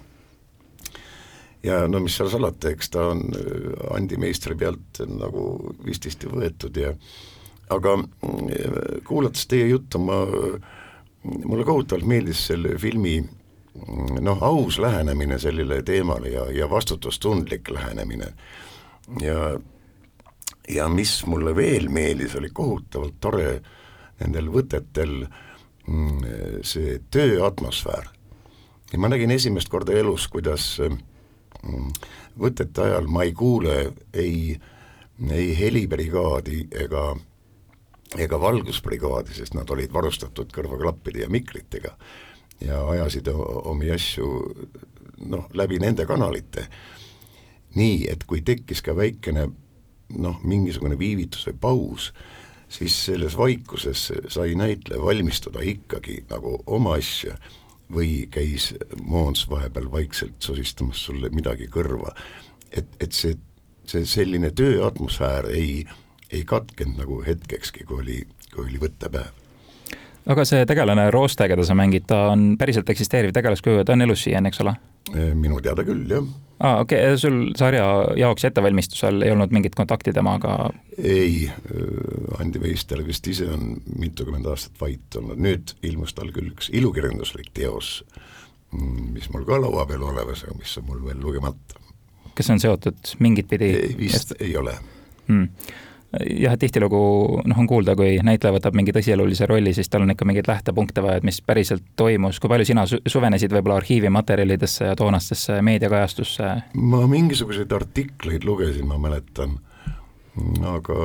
ja 1.65 1.87
no 1.87 1.99
mis 1.99 2.17
seal 2.17 2.29
salata, 2.29 2.69
eks 2.69 2.89
ta 2.89 3.07
on 3.11 3.21
äh, 3.29 3.93
Andi 3.93 4.17
Meistri 4.17 4.55
pealt 4.57 5.03
nagu 5.05 5.75
vististi 5.85 6.29
võetud 6.33 6.77
ja 6.77 6.95
aga 7.69 7.95
kuulates 9.05 9.45
teie 9.47 9.67
juttu, 9.67 10.01
ma, 10.01 10.25
mulle 11.45 11.65
kohutavalt 11.65 12.05
meeldis 12.09 12.41
selle 12.47 12.73
filmi 12.81 13.19
noh, 14.21 14.43
aus 14.43 14.79
lähenemine 14.79 15.39
sellele 15.39 15.81
teemale 15.83 16.29
ja, 16.29 16.51
ja 16.51 16.69
vastutustundlik 16.69 17.69
lähenemine. 17.69 18.33
ja, 19.21 19.59
ja 20.69 20.89
mis 20.89 21.25
mulle 21.25 21.55
veel 21.55 21.89
meeldis, 21.89 22.35
oli 22.35 22.49
kohutavalt 22.49 23.19
tore 23.19 23.61
nendel 24.19 24.49
võtetel 24.51 25.25
mm, 25.87 26.61
see 26.63 26.99
tööatmosfäär. 27.11 28.09
ja 28.93 28.99
ma 28.99 29.11
nägin 29.11 29.31
esimest 29.31 29.69
korda 29.69 29.93
elus, 29.93 30.27
kuidas 30.27 30.79
mm, 30.79 31.91
võtete 32.39 32.81
ajal 32.81 33.07
ma 33.07 33.23
ei 33.23 33.33
kuule 33.33 33.93
ei, 34.13 34.59
ei 35.31 35.55
helibrigaadi 35.59 36.67
ega 36.71 37.15
ega 38.21 38.37
valgusbrigaadi, 38.39 39.33
sest 39.33 39.55
nad 39.57 39.69
olid 39.73 39.91
varustatud 39.91 40.51
kõrvaklappide 40.53 41.25
ja 41.25 41.29
miklitega 41.29 41.95
ja 42.61 42.81
ajasid 42.89 43.27
omi 43.31 43.91
asju 43.91 44.29
noh, 45.29 45.49
läbi 45.53 45.79
nende 45.79 46.05
kanalite. 46.05 46.67
nii, 47.75 48.07
et 48.07 48.23
kui 48.23 48.39
tekkis 48.41 48.79
ka 48.81 48.95
väikene 48.95 49.49
noh, 50.15 50.39
mingisugune 50.47 50.95
viivitus 50.99 51.43
või 51.49 51.57
paus, 51.59 52.13
siis 52.71 52.95
selles 53.09 53.35
vaikuses 53.37 54.11
sai 54.31 54.55
näitleja 54.55 55.01
valmistuda 55.03 55.59
ikkagi 55.59 56.21
nagu 56.29 56.55
oma 56.65 56.95
asja 56.95 57.35
või 57.91 58.25
käis 58.31 58.71
Moons 59.03 59.43
vahepeal 59.49 59.91
vaikselt 59.91 60.39
sosistamas 60.39 61.03
sulle 61.05 61.29
midagi 61.29 61.67
kõrva. 61.67 62.15
et, 62.71 62.87
et 62.99 63.11
see, 63.11 63.35
see 63.85 64.05
selline 64.05 64.51
tööatmosfäär 64.51 65.51
ei, 65.51 65.85
ei 66.31 66.43
katkenud 66.45 66.97
nagu 67.03 67.21
hetkekski, 67.27 67.83
kui 67.83 68.01
oli, 68.01 68.21
kui 68.53 68.65
oli 68.65 68.79
võttepäev 68.81 69.44
aga 70.31 70.45
see 70.47 70.65
tegelane 70.69 71.09
Rooste, 71.13 71.47
keda 71.49 71.65
sa 71.65 71.75
mängid, 71.77 72.07
ta 72.09 72.29
on 72.33 72.55
päriselt 72.59 72.89
eksisteeriv 72.89 73.33
tegelaskuju, 73.35 73.85
ta 73.85 73.95
on 73.95 74.05
elus 74.05 74.25
siiani, 74.25 74.51
eks 74.51 74.63
ole? 74.65 74.75
minu 75.37 75.59
teada 75.61 75.83
küll, 75.85 76.01
jah. 76.09 76.25
aa, 76.65 76.79
okei 76.81 77.01
okay., 77.11 77.17
sul 77.21 77.35
sarja 77.57 77.85
jaoks 78.17 78.47
ettevalmistusel 78.49 79.21
ei 79.21 79.33
olnud 79.35 79.53
mingit 79.53 79.77
kontakti 79.77 80.13
temaga? 80.15 80.71
ei, 80.97 81.45
Andi 82.39 82.61
Veistel 82.61 83.05
vist 83.05 83.27
ise 83.29 83.51
on 83.53 83.75
mitukümmend 83.99 84.49
aastat 84.49 84.81
vait 84.81 85.19
olnud, 85.19 85.37
nüüd 85.45 85.75
ilmus 85.85 86.17
tal 86.17 86.33
küll 86.33 86.49
üks 86.55 86.71
ilukirjanduslik 86.73 87.53
teos, 87.53 87.99
mm, 88.73 89.13
mis 89.13 89.29
mul 89.33 89.45
ka 89.45 89.61
laua 89.61 89.85
peal 89.89 90.07
olemas, 90.09 90.45
aga 90.47 90.57
mis 90.57 90.77
on 90.81 90.89
mul 90.89 91.05
veel 91.05 91.21
lugemata. 91.21 91.81
kas 92.33 92.49
see 92.49 92.57
on 92.57 92.65
seotud 92.65 93.17
mingit 93.21 93.51
pidi? 93.51 93.75
vist 94.01 94.33
Est... 94.33 94.39
ei 94.41 94.57
ole 94.57 94.79
hmm 95.27 95.51
jah, 96.23 96.55
et 96.55 96.61
tihtilugu 96.61 96.99
noh, 97.45 97.59
on 97.61 97.67
kuulda, 97.69 97.95
kui 97.97 98.17
näitleja 98.23 98.55
võtab 98.55 98.77
mingi 98.77 98.93
tõsielulise 98.95 99.47
rolli, 99.49 99.73
siis 99.75 99.89
tal 99.91 100.05
on 100.05 100.13
ikka 100.13 100.27
mingeid 100.27 100.49
lähtepunkte 100.49 101.03
vaja, 101.05 101.19
et 101.21 101.27
mis 101.27 101.41
päriselt 101.45 101.85
toimus, 101.99 102.39
kui 102.39 102.51
palju 102.51 102.67
sina 102.69 102.85
suvenesid 102.87 103.53
võib-olla 103.55 103.79
arhiivimaterjalidesse 103.81 104.91
ja 104.91 104.95
toonastesse 104.99 105.59
meediakajastusse? 105.65 106.51
ma 106.81 107.03
mingisuguseid 107.09 107.71
artikleid 107.75 108.47
lugesin, 108.47 108.87
ma 108.89 108.99
mäletan, 109.01 109.57
aga 110.67 110.97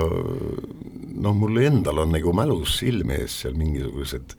noh, 1.21 1.37
mul 1.37 1.61
endal 1.64 2.05
on 2.05 2.17
nagu 2.17 2.35
mälus 2.37 2.81
silme 2.83 3.21
ees 3.23 3.43
seal 3.45 3.59
mingisugused 3.59 4.35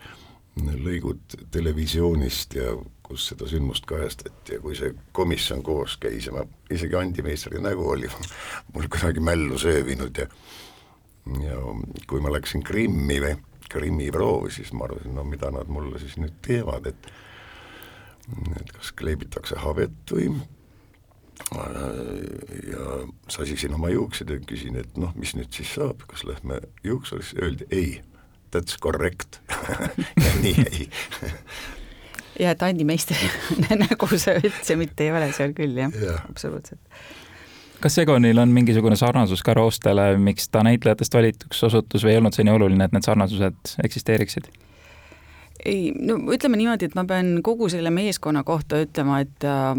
lõigud 0.62 1.38
televisioonist 1.51 2.58
ja 2.60 2.74
kus 3.12 3.27
seda 3.32 3.48
sündmust 3.51 3.86
kajastati 3.89 4.56
ja 4.56 4.63
kui 4.63 4.75
see 4.77 4.94
komisjon 5.15 5.63
koos 5.65 5.98
käis 6.01 6.30
ja 6.30 6.36
ma, 6.36 6.46
isegi 6.72 6.98
Andi 6.98 7.25
Meistri 7.25 7.62
nägu 7.62 7.89
oli 7.91 8.10
mul 8.74 8.88
kuidagi 8.91 9.24
mällu 9.24 9.60
söövinud 9.60 10.24
ja 10.24 10.27
ja 11.44 11.58
kui 12.10 12.22
ma 12.24 12.32
läksin 12.34 12.63
Krimmi 12.65 13.20
või 13.22 13.36
Krimmi 13.72 14.10
proovi, 14.12 14.51
siis 14.51 14.74
ma 14.75 14.88
arvasin, 14.88 15.13
no 15.15 15.24
mida 15.24 15.51
nad 15.53 15.70
mulle 15.72 16.00
siis 16.01 16.18
nüüd 16.20 16.41
teevad, 16.44 16.89
et 16.91 17.12
et 18.60 18.72
kas 18.75 18.91
kleebitakse 18.96 19.60
habet 19.63 20.13
või 20.13 20.30
ja 22.70 22.86
sasisin 23.32 23.74
oma 23.75 23.89
juuksed 23.91 24.30
ja 24.30 24.39
küsin, 24.48 24.77
et 24.80 24.98
noh, 25.00 25.13
mis 25.20 25.34
nüüd 25.36 25.51
siis 25.56 25.74
saab, 25.75 26.06
kas 26.08 26.24
lähme 26.27 26.62
juuksurisse, 26.86 27.38
öeldi 27.41 27.68
ei, 27.72 28.01
that's 28.56 28.77
correct. 28.82 29.41
Nii 30.44 30.56
jäi 30.58 30.89
ja 32.42 32.54
et 32.56 32.64
Andi 32.66 32.88
Meistri 32.88 33.18
nägu 33.86 34.10
see 34.18 34.40
üldse 34.42 34.78
mitte 34.80 35.08
ei 35.08 35.14
ole 35.16 35.32
seal 35.36 35.56
küll 35.58 35.78
jah 35.78 35.94
ja., 36.02 36.18
absoluutselt 36.30 36.82
kas 37.82 37.98
Egonil 37.98 38.38
on 38.38 38.52
mingisugune 38.54 38.96
sarnasus 38.96 39.42
ka 39.44 39.56
Roostele, 39.58 40.14
miks 40.22 40.50
ta 40.54 40.62
näitlejatest 40.66 41.14
valituks 41.18 41.64
osutus 41.70 42.06
või 42.06 42.16
ei 42.16 42.20
olnud 42.22 42.38
see 42.38 42.46
nii 42.46 42.54
oluline, 42.54 42.86
et 42.86 42.94
need 42.94 43.08
sarnasused 43.08 43.78
eksisteeriksid? 43.86 44.52
ei, 45.66 45.92
no 45.98 46.18
ütleme 46.34 46.58
niimoodi, 46.58 46.88
et 46.90 46.96
ma 46.98 47.04
pean 47.10 47.36
kogu 47.46 47.70
selle 47.70 47.92
meeskonna 47.94 48.44
kohta 48.48 48.82
ütlema, 48.82 49.20
et 49.26 49.46
äh, 49.46 49.74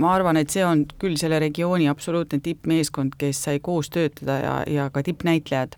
ma 0.00 0.12
arvan, 0.14 0.38
et 0.40 0.52
see 0.52 0.64
on 0.64 0.86
küll 1.00 1.18
selle 1.20 1.40
regiooni 1.42 1.90
absoluutne 1.92 2.40
tippmeeskond, 2.44 3.18
kes 3.20 3.42
sai 3.48 3.60
koos 3.60 3.90
töötada 3.92 4.38
ja, 4.40 4.54
ja 4.70 4.88
ka 4.92 5.04
tippnäitlejad. 5.04 5.76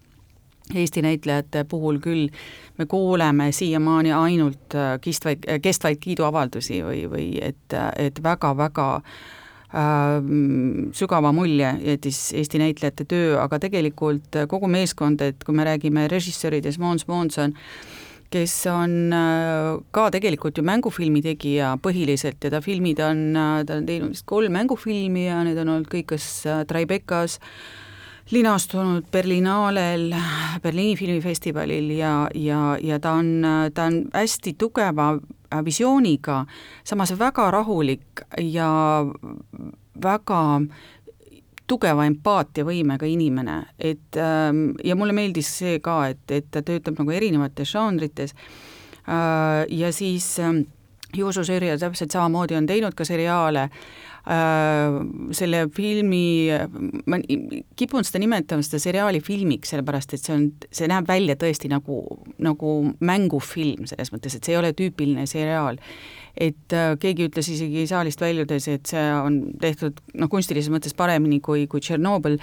Eesti 0.75 1.02
näitlejate 1.02 1.64
puhul 1.64 2.00
küll. 2.04 2.28
Me 2.78 2.87
kuuleme 2.87 3.52
siiamaani 3.52 4.12
ainult 4.12 4.76
äh, 4.76 4.96
kestvaid, 5.00 5.48
kestvaid 5.62 6.00
kiiduavaldusi 6.00 6.82
või, 6.84 7.02
või 7.10 7.28
et, 7.42 7.76
et 7.96 8.22
väga-väga 8.22 8.88
äh, 8.96 9.12
äh, 9.75 10.22
sügava 10.92 11.32
mulje 11.32 11.72
jättis 11.84 12.32
Eesti 12.37 12.60
näitlejate 12.62 13.06
töö, 13.08 13.38
aga 13.42 13.60
tegelikult 13.62 14.42
kogu 14.48 14.68
meeskond, 14.70 15.22
et 15.25 15.44
kui 15.44 15.56
me 15.56 15.66
räägime 15.68 16.08
režissööridest, 16.10 16.80
Måns 16.80 17.08
Månson, 17.08 17.54
kes 18.32 18.54
on 18.72 19.12
äh, 19.14 19.80
ka 19.90 20.08
tegelikult 20.12 20.58
ju 20.58 20.64
mängufilmi 20.66 21.22
tegija 21.25 21.76
põhiliselt 21.82 22.44
ja 22.44 22.52
ta 22.52 22.62
filmid 22.64 23.00
on, 23.00 23.30
äh, 23.37 23.60
ta 23.64 23.78
on 23.80 23.88
teinud 23.88 24.12
vist 24.12 24.26
kolm 24.28 24.52
mängufilmi 24.56 25.28
ja 25.28 25.42
need 25.46 25.60
on 25.60 25.76
olnud 25.76 25.88
kõik 25.92 26.10
kas 26.14 26.28
äh, 26.46 26.64
Tribeccas, 26.68 27.38
linastunud 28.30 29.04
Berlinaalel, 29.12 30.14
Berliini 30.62 30.97
filmifestivalil 30.97 31.90
ja, 31.90 32.28
ja, 32.35 32.76
ja 32.82 33.00
ta 33.00 33.12
on, 33.12 33.47
ta 33.75 33.85
on 33.88 34.02
hästi 34.14 34.54
tugeva 34.58 35.14
visiooniga, 35.64 36.42
samas 36.85 37.14
väga 37.18 37.50
rahulik 37.50 38.23
ja 38.52 38.70
väga 40.02 40.42
tugeva 41.68 42.04
empaatiavõimega 42.08 43.08
inimene, 43.08 43.58
et 43.78 44.16
ähm, 44.16 44.70
ja 44.85 44.97
mulle 44.97 45.12
meeldis 45.12 45.50
see 45.61 45.80
ka, 45.85 46.00
et, 46.12 46.25
et 46.32 46.49
ta 46.50 46.62
töötab 46.64 46.97
nagu 47.00 47.12
erinevates 47.12 47.75
žanrites. 47.75 48.35
Äh, 49.04 49.64
ja 49.68 49.92
siis 49.92 50.38
ähm, 50.40 50.62
Juuso 51.16 51.44
Sörja 51.44 51.76
täpselt 51.80 52.12
samamoodi 52.12 52.56
on 52.56 52.66
teinud 52.68 52.97
ka 52.97 53.04
seriaale. 53.04 53.68
Äh, 53.68 54.07
selle 54.28 55.62
filmi, 55.73 56.50
ma 57.08 57.18
kipun 57.78 58.04
seda 58.04 58.20
nimetama, 58.20 58.64
seda 58.66 58.80
seriaali 58.82 59.23
filmiks, 59.25 59.73
sellepärast 59.73 60.12
et 60.12 60.25
see 60.25 60.35
on, 60.35 60.42
see 60.75 60.88
näeb 60.90 61.08
välja 61.08 61.37
tõesti 61.40 61.70
nagu, 61.73 62.02
nagu 62.44 62.73
mängufilm, 63.00 63.87
selles 63.88 64.12
mõttes, 64.12 64.37
et 64.37 64.44
see 64.44 64.52
ei 64.52 64.61
ole 64.61 64.75
tüüpiline 64.76 65.25
seriaal. 65.30 65.80
et 66.38 66.73
äh, 66.76 66.92
keegi 67.00 67.25
ütles 67.26 67.49
isegi 67.50 67.87
saalist 67.90 68.20
väljudes, 68.20 68.68
et 68.70 68.87
see 68.87 69.06
on 69.16 69.40
tehtud 69.58 69.97
noh, 70.14 70.28
kunstilises 70.30 70.70
mõttes 70.70 70.94
paremini 70.94 71.40
kui, 71.42 71.64
kui 71.66 71.80
Tšernobõl, 71.80 72.37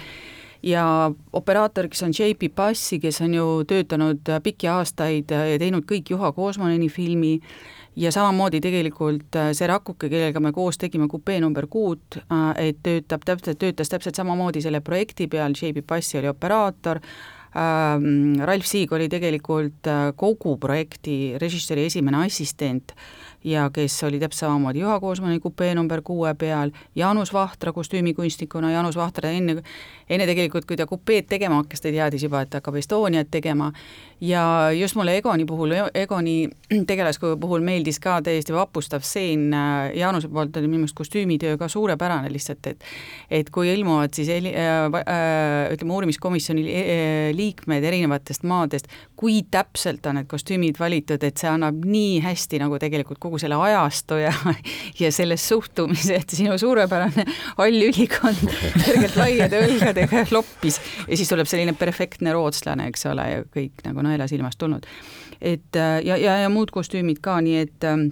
ja 0.66 1.12
operaator, 1.32 1.88
kes 1.88 2.02
on 2.02 2.12
JP 2.12 2.50
Passi, 2.54 2.98
kes 3.00 3.22
on 3.24 3.34
ju 3.34 3.46
töötanud 3.68 4.26
pikki 4.44 4.68
aastaid 4.72 5.30
ja 5.32 5.58
teinud 5.62 5.86
kõik 5.88 6.10
Juha 6.12 6.32
Koosmaneni 6.36 6.90
filmi, 6.92 7.38
ja 7.96 8.12
samamoodi 8.12 8.60
tegelikult 8.60 9.36
äh, 9.36 9.50
see 9.56 9.68
rakuke, 9.70 10.10
kellega 10.12 10.40
me 10.42 10.52
koos 10.52 10.78
tegime 10.78 11.08
kupee 11.08 11.40
number 11.40 11.66
kuut, 11.70 12.18
äh, 12.20 12.68
et 12.68 12.82
töötab 12.84 13.24
täpselt, 13.24 13.58
töötas 13.62 13.92
täpselt 13.92 14.18
samamoodi 14.18 14.62
selle 14.64 14.82
projekti 14.84 15.28
peal, 15.32 15.56
JB 15.56 15.84
Passi 15.86 16.18
oli 16.20 16.28
operaator, 16.28 17.00
ähm, 17.56 18.36
Ralf 18.44 18.68
Siig 18.68 18.92
oli 18.92 19.08
tegelikult 19.12 19.88
äh, 19.90 20.10
kogu 20.16 20.56
projekti 20.60 21.36
režissööri 21.40 21.88
esimene 21.90 22.26
assistent 22.26 22.92
ja 23.46 23.70
kes 23.72 23.96
oli 24.04 24.20
täpselt 24.20 24.44
samamoodi 24.46 24.82
Juha 24.82 25.00
Koosmani 25.00 25.40
kupee 25.40 25.74
number 25.74 26.02
kuue 26.02 26.34
peal, 26.34 26.70
Jaanus 26.94 27.32
Vahtra 27.32 27.72
kostüümikunstnikuna, 27.72 28.72
Jaanus 28.72 28.96
Vahtra 28.96 29.30
enne, 29.30 29.62
enne 30.10 30.26
tegelikult, 30.26 30.66
kui 30.66 30.76
ta 30.76 30.86
kupeed 30.86 31.28
tegema 31.30 31.62
hakkas, 31.62 31.80
ta 31.80 31.92
teadis 31.94 32.26
juba, 32.26 32.42
et 32.42 32.58
hakkab 32.58 32.76
Estoniat 32.82 33.30
tegema 33.30 33.70
ja 34.20 34.70
just 34.72 34.96
mulle 34.96 35.16
Egoni 35.16 35.44
puhul, 35.44 35.74
Egoni 35.94 36.48
tegelaskuju 36.90 37.36
puhul 37.40 37.64
meeldis 37.64 37.98
ka 38.00 38.18
täiesti 38.24 38.54
vapustav 38.54 39.04
stseen 39.04 39.50
äh, 39.54 39.90
Jaanuse 39.96 40.30
poolt 40.32 40.56
oli 40.56 40.70
minu 40.70 40.84
meelest 40.84 40.96
kostüümitöö 40.96 41.58
ka 41.60 41.68
suurepärane 41.68 42.32
lihtsalt, 42.32 42.66
et 42.66 42.84
et 43.30 43.50
kui 43.50 43.68
ilmuvad 43.72 44.14
siis 44.16 44.30
äh, 44.30 44.40
äh, 44.40 45.72
ütleme, 45.74 45.92
uurimiskomisjoni 45.92 46.64
äh, 46.64 47.34
liikmed 47.36 47.84
erinevatest 47.84 48.46
maadest, 48.48 48.88
kui 49.16 49.42
täpselt 49.50 50.06
on 50.06 50.20
need 50.20 50.30
kostüümid 50.30 50.80
valitud, 50.80 51.22
et 51.22 51.36
see 51.36 51.50
annab 51.50 51.84
nii 51.84 52.20
hästi 52.24 52.60
nagu 52.62 52.80
tegelikult 52.80 53.20
kogu 53.20 53.40
selle 53.42 53.58
ajastu 53.68 54.20
ja 54.22 54.32
ja 55.02 55.12
selles 55.12 55.44
suhtumise, 55.48 56.22
et 56.22 56.36
sinu 56.36 56.56
suurepärane 56.58 57.26
hall 57.58 57.88
ülikond 57.90 58.48
kergelt 58.86 59.20
laiade 59.20 59.60
õlgadega 59.68 60.24
loppis 60.32 60.80
ja 61.04 61.20
siis 61.20 61.28
tuleb 61.28 61.48
selline 61.50 61.76
perfektne 61.76 62.32
rootslane, 62.32 62.88
eks 62.88 63.06
ole, 63.12 63.28
ja 63.34 63.44
kõik 63.52 63.84
nagu 63.84 64.05
naela 64.06 64.28
silmast 64.30 64.58
tulnud. 64.58 64.86
et 65.40 65.76
ja, 65.76 66.16
ja, 66.16 66.38
ja 66.44 66.48
muud 66.48 66.70
kostüümid 66.72 67.20
ka, 67.20 67.40
nii 67.44 67.58
et 67.66 67.84
ähm, 67.84 68.08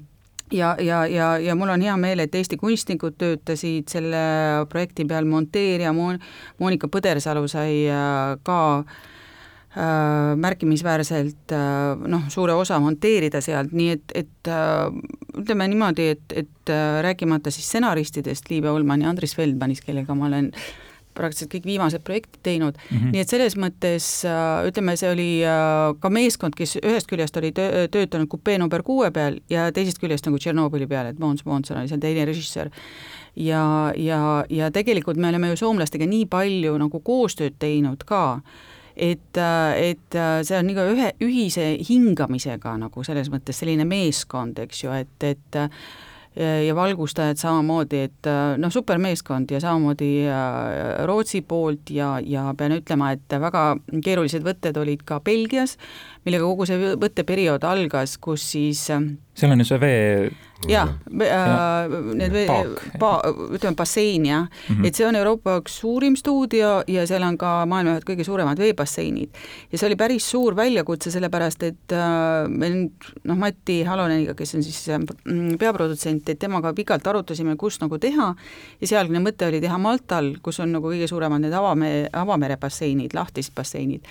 ja, 0.53 0.77
ja, 0.81 1.07
ja, 1.07 1.39
ja 1.39 1.55
mul 1.55 1.69
on 1.69 1.83
hea 1.83 1.97
meel, 1.97 2.23
et 2.25 2.35
Eesti 2.35 2.59
kunstnikud 2.61 3.17
töötasid 3.19 3.89
selle 3.91 4.21
projekti 4.71 5.07
peal, 5.09 5.27
monteerija 5.29 5.93
Moon-, 5.97 6.21
Monika 6.61 6.89
Põdersalu 6.93 7.47
sai 7.51 7.85
äh, 7.89 8.37
ka 8.47 8.61
äh, 8.79 10.35
märkimisväärselt 10.41 11.55
äh, 11.57 12.07
noh, 12.11 12.29
suure 12.33 12.57
osa 12.59 12.79
monteerida 12.83 13.43
sealt, 13.45 13.75
nii 13.75 13.91
et, 13.97 14.17
et 14.25 14.53
äh, 14.53 14.89
ütleme 15.41 15.69
niimoodi, 15.73 16.11
et, 16.17 16.39
et 16.45 16.73
äh, 16.73 17.01
rääkimata 17.07 17.53
siis 17.55 17.69
stsenaristidest, 17.73 18.51
Liive 18.51 18.71
Ullmann 18.71 19.07
ja 19.07 19.13
Andris 19.13 19.37
Feldmanis, 19.37 19.83
kellega 19.85 20.17
ma 20.19 20.29
olen 20.31 20.53
praktiliselt 21.15 21.53
kõik 21.53 21.67
viimased 21.69 22.05
projektid 22.05 22.43
teinud 22.43 22.77
mm, 22.79 22.97
-hmm. 22.97 23.15
nii 23.15 23.23
et 23.23 23.33
selles 23.33 23.57
mõttes 23.61 24.07
äh, 24.29 24.67
ütleme, 24.69 24.97
see 25.01 25.11
oli 25.11 25.29
äh, 25.47 25.95
ka 26.01 26.11
meeskond, 26.11 26.57
kes 26.59 26.77
ühest 26.83 27.11
küljest 27.11 27.37
oli 27.41 27.53
töö, 27.57 27.87
töötanud 27.89 28.29
kupee 28.29 28.59
number 28.59 28.83
kuue 28.83 29.11
peal 29.11 29.41
ja 29.51 29.71
teisest 29.73 30.01
küljest 30.03 30.27
nagu 30.27 30.39
Tšernobõli 30.39 30.89
peal, 30.91 31.11
et 31.11 31.19
Måns 31.19 31.45
Månsson 31.45 31.81
oli 31.81 31.89
seal 31.89 32.01
teine 32.01 32.25
režissöör. 32.25 32.71
ja, 33.37 33.93
ja, 33.97 34.45
ja 34.51 34.71
tegelikult 34.71 35.17
me 35.17 35.29
oleme 35.29 35.49
ju 35.49 35.57
soomlastega 35.57 36.07
nii 36.07 36.27
palju 36.27 36.79
nagu 36.79 37.01
koostööd 37.01 37.59
teinud 37.59 38.05
ka, 38.05 38.41
et, 38.97 39.37
äh, 39.37 39.91
et 39.91 40.19
see 40.43 40.59
on 40.59 40.67
nagu 40.67 40.89
ühe, 40.95 41.13
ühise 41.21 41.77
hingamisega 41.89 42.77
nagu 42.79 43.05
selles 43.05 43.31
mõttes 43.31 43.59
selline 43.59 43.85
meeskond, 43.85 44.59
eks 44.59 44.85
ju, 44.85 44.93
et, 44.93 45.23
et 45.23 45.63
ja 46.37 46.75
valgustajad 46.75 47.39
samamoodi, 47.39 48.01
et 48.09 48.27
äh, 48.27 48.57
noh, 48.59 48.73
supermeeskond 48.73 49.53
ja 49.55 49.61
samamoodi 49.63 50.11
äh, 50.27 51.05
Rootsi 51.07 51.45
poolt 51.47 51.93
ja, 51.95 52.17
ja 52.19 52.49
pean 52.59 52.75
ütlema, 52.75 53.13
et 53.15 53.37
väga 53.41 53.67
keerulised 54.03 54.43
võtted 54.43 54.79
olid 54.81 55.05
ka 55.07 55.21
Belgias, 55.25 55.77
millega 56.27 56.49
kogu 56.49 56.67
see 56.67 56.97
võtteperiood 56.99 57.67
algas, 57.69 58.17
kus 58.19 58.49
siis 58.55 58.83
äh, 58.91 59.07
seal 59.35 59.53
on 59.53 59.63
ju 59.63 59.67
see 59.69 59.81
vee 59.83 60.33
jah 60.71 60.89
äh,, 61.11 61.95
need 62.15 62.33
vee, 62.33 62.47
pa-, 63.01 63.21
ütleme 63.55 63.77
bassein 63.77 64.27
jah. 64.27 64.47
Mm, 64.47 64.77
-hmm. 64.77 64.87
et 64.87 64.95
see 64.95 65.07
on 65.07 65.17
Euroopa 65.17 65.57
üks 65.61 65.79
suurim 65.81 66.17
stuudio 66.17 66.83
ja 66.89 67.07
seal 67.07 67.23
on 67.23 67.39
ka 67.39 67.67
maailma 67.67 67.97
ühed 67.97 68.07
kõige 68.09 68.25
suuremad 68.25 68.59
veebasseinid. 68.59 69.31
ja 69.73 69.79
see 69.79 69.87
oli 69.87 69.97
päris 69.97 70.31
suur 70.31 70.57
väljakutse, 70.57 71.11
sellepärast 71.11 71.63
et 71.63 71.93
äh, 71.93 72.49
me 72.49 72.71
nüüd 72.71 73.11
noh, 73.25 73.37
Mati 73.37 73.83
Haloneniga, 73.83 74.35
kes 74.35 74.55
on 74.55 74.63
siis 74.63 74.89
äh, 74.89 75.01
peaprodutsent, 75.59 76.29
et 76.29 76.39
temaga 76.39 76.73
pikalt 76.73 77.07
arutasime, 77.07 77.57
kus 77.57 77.81
nagu 77.81 77.99
teha. 77.99 78.35
Ja 78.81 78.87
sealgne 78.87 79.21
mõte 79.21 79.49
oli 79.49 79.61
teha 79.61 79.79
Maltal, 79.79 80.37
kus 80.43 80.61
on 80.61 80.73
nagu 80.73 80.89
kõige 80.89 81.09
suuremad 81.11 81.43
need 81.43 81.53
avamere, 81.53 82.09
avamere 82.13 82.57
basseinid, 82.57 83.15
lahtised 83.15 83.55
basseinid 83.55 84.07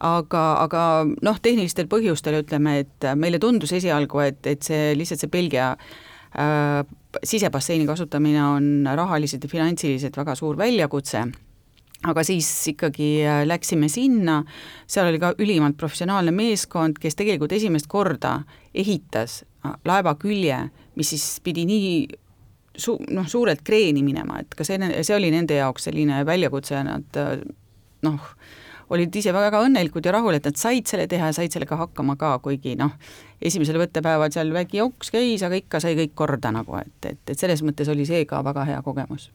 aga, 0.00 0.44
aga 0.64 0.84
noh, 1.06 1.42
tehnilistel 1.42 1.88
põhjustel 1.90 2.40
ütleme, 2.40 2.78
et 2.84 3.10
meile 3.20 3.40
tundus 3.42 3.72
esialgu, 3.76 4.22
et, 4.24 4.40
et 4.48 4.64
see 4.64 4.94
lihtsalt 4.98 5.24
see 5.24 5.32
Belgia 5.32 5.74
äh, 5.74 6.80
sisebasseini 7.26 7.86
kasutamine 7.88 8.42
on 8.44 8.88
rahaliselt 8.96 9.44
ja 9.44 9.52
finantsiliselt 9.52 10.16
väga 10.16 10.34
suur 10.38 10.58
väljakutse. 10.58 11.24
Aga 12.08 12.24
siis 12.24 12.48
ikkagi 12.72 13.10
äh, 13.28 13.42
läksime 13.44 13.90
sinna, 13.92 14.38
seal 14.88 15.10
oli 15.10 15.20
ka 15.20 15.34
ülimalt 15.38 15.76
professionaalne 15.76 16.32
meeskond, 16.32 16.96
kes 17.00 17.18
tegelikult 17.18 17.52
esimest 17.52 17.90
korda 17.92 18.38
ehitas 18.72 19.42
äh, 19.66 19.74
laeva 19.84 20.14
külje, 20.16 20.62
mis 20.96 21.12
siis 21.12 21.26
pidi 21.44 21.66
nii 21.68 21.92
su-, 22.80 22.96
noh, 23.12 23.28
suurelt 23.28 23.60
kreeni 23.66 24.00
minema, 24.06 24.40
et 24.40 24.56
ka 24.56 24.64
see, 24.64 24.80
see 25.04 25.16
oli 25.16 25.28
nende 25.34 25.60
jaoks 25.60 25.90
selline 25.90 26.22
väljakutse 26.24 26.78
ja 26.78 26.86
nad 26.88 27.20
äh, 27.20 27.36
noh, 28.06 28.32
olid 28.90 29.16
ise 29.16 29.32
väga 29.34 29.62
õnnelikud 29.66 30.06
ja 30.06 30.14
rahul, 30.16 30.36
et 30.36 30.46
nad 30.48 30.58
said 30.58 30.86
selle 30.90 31.06
teha 31.10 31.30
ja 31.30 31.36
said 31.36 31.52
sellega 31.54 31.78
hakkama 31.78 32.16
ka, 32.18 32.36
kuigi 32.42 32.76
noh, 32.78 32.96
esimesel 33.40 33.78
võttepäeval 33.80 34.32
seal 34.34 34.50
väike 34.52 34.80
joks 34.80 35.12
käis, 35.14 35.42
aga 35.46 35.58
ikka 35.58 35.80
sai 35.82 35.94
kõik 35.98 36.12
korda 36.18 36.50
nagu, 36.54 36.76
et, 36.80 36.92
et, 37.08 37.20
et 37.32 37.38
selles 37.38 37.62
mõttes 37.64 37.88
oli 37.92 38.04
see 38.08 38.24
ka 38.28 38.42
väga 38.44 38.66
hea 38.68 38.80
kogemus. 38.84 39.30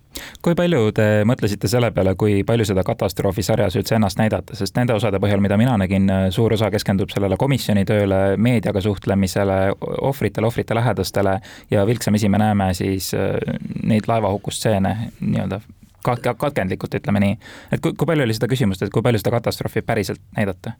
kui 0.45 0.55
palju 0.55 0.91
te 0.95 1.07
mõtlesite 1.27 1.69
selle 1.71 1.91
peale, 1.95 2.15
kui 2.19 2.43
palju 2.47 2.67
seda 2.67 2.83
katastroofisarjas 2.87 3.79
üldse 3.79 3.97
ennast 3.97 4.19
näidata, 4.21 4.55
sest 4.55 4.75
nende 4.77 4.95
osade 4.95 5.19
põhjal, 5.23 5.41
mida 5.43 5.57
mina 5.57 5.77
nägin, 5.81 6.11
suur 6.35 6.53
osa 6.53 6.69
keskendub 6.73 7.13
sellele 7.13 7.37
komisjoni 7.39 7.85
tööle, 7.87 8.21
meediaga 8.37 8.83
suhtlemisele, 8.83 9.59
ohvritele, 10.01 10.51
ohvrite 10.51 10.77
lähedastele 10.77 11.39
ja 11.71 11.87
vilksamisi 11.87 12.29
me 12.29 12.43
näeme 12.43 12.73
siis 12.77 13.13
äh, 13.17 13.39
neid 13.83 14.07
laevahukustseene 14.11 14.95
nii-öelda 15.21 15.61
katkendlikult, 16.05 16.95
ütleme 17.01 17.23
nii. 17.23 17.35
et 17.71 17.83
kui, 17.83 17.97
kui 17.97 18.09
palju 18.09 18.27
oli 18.27 18.37
seda 18.37 18.49
küsimust, 18.51 18.85
et 18.85 18.93
kui 18.93 19.05
palju 19.05 19.21
seda 19.21 19.35
katastroofi 19.39 19.85
päriselt 19.85 20.23
näidata? 20.37 20.77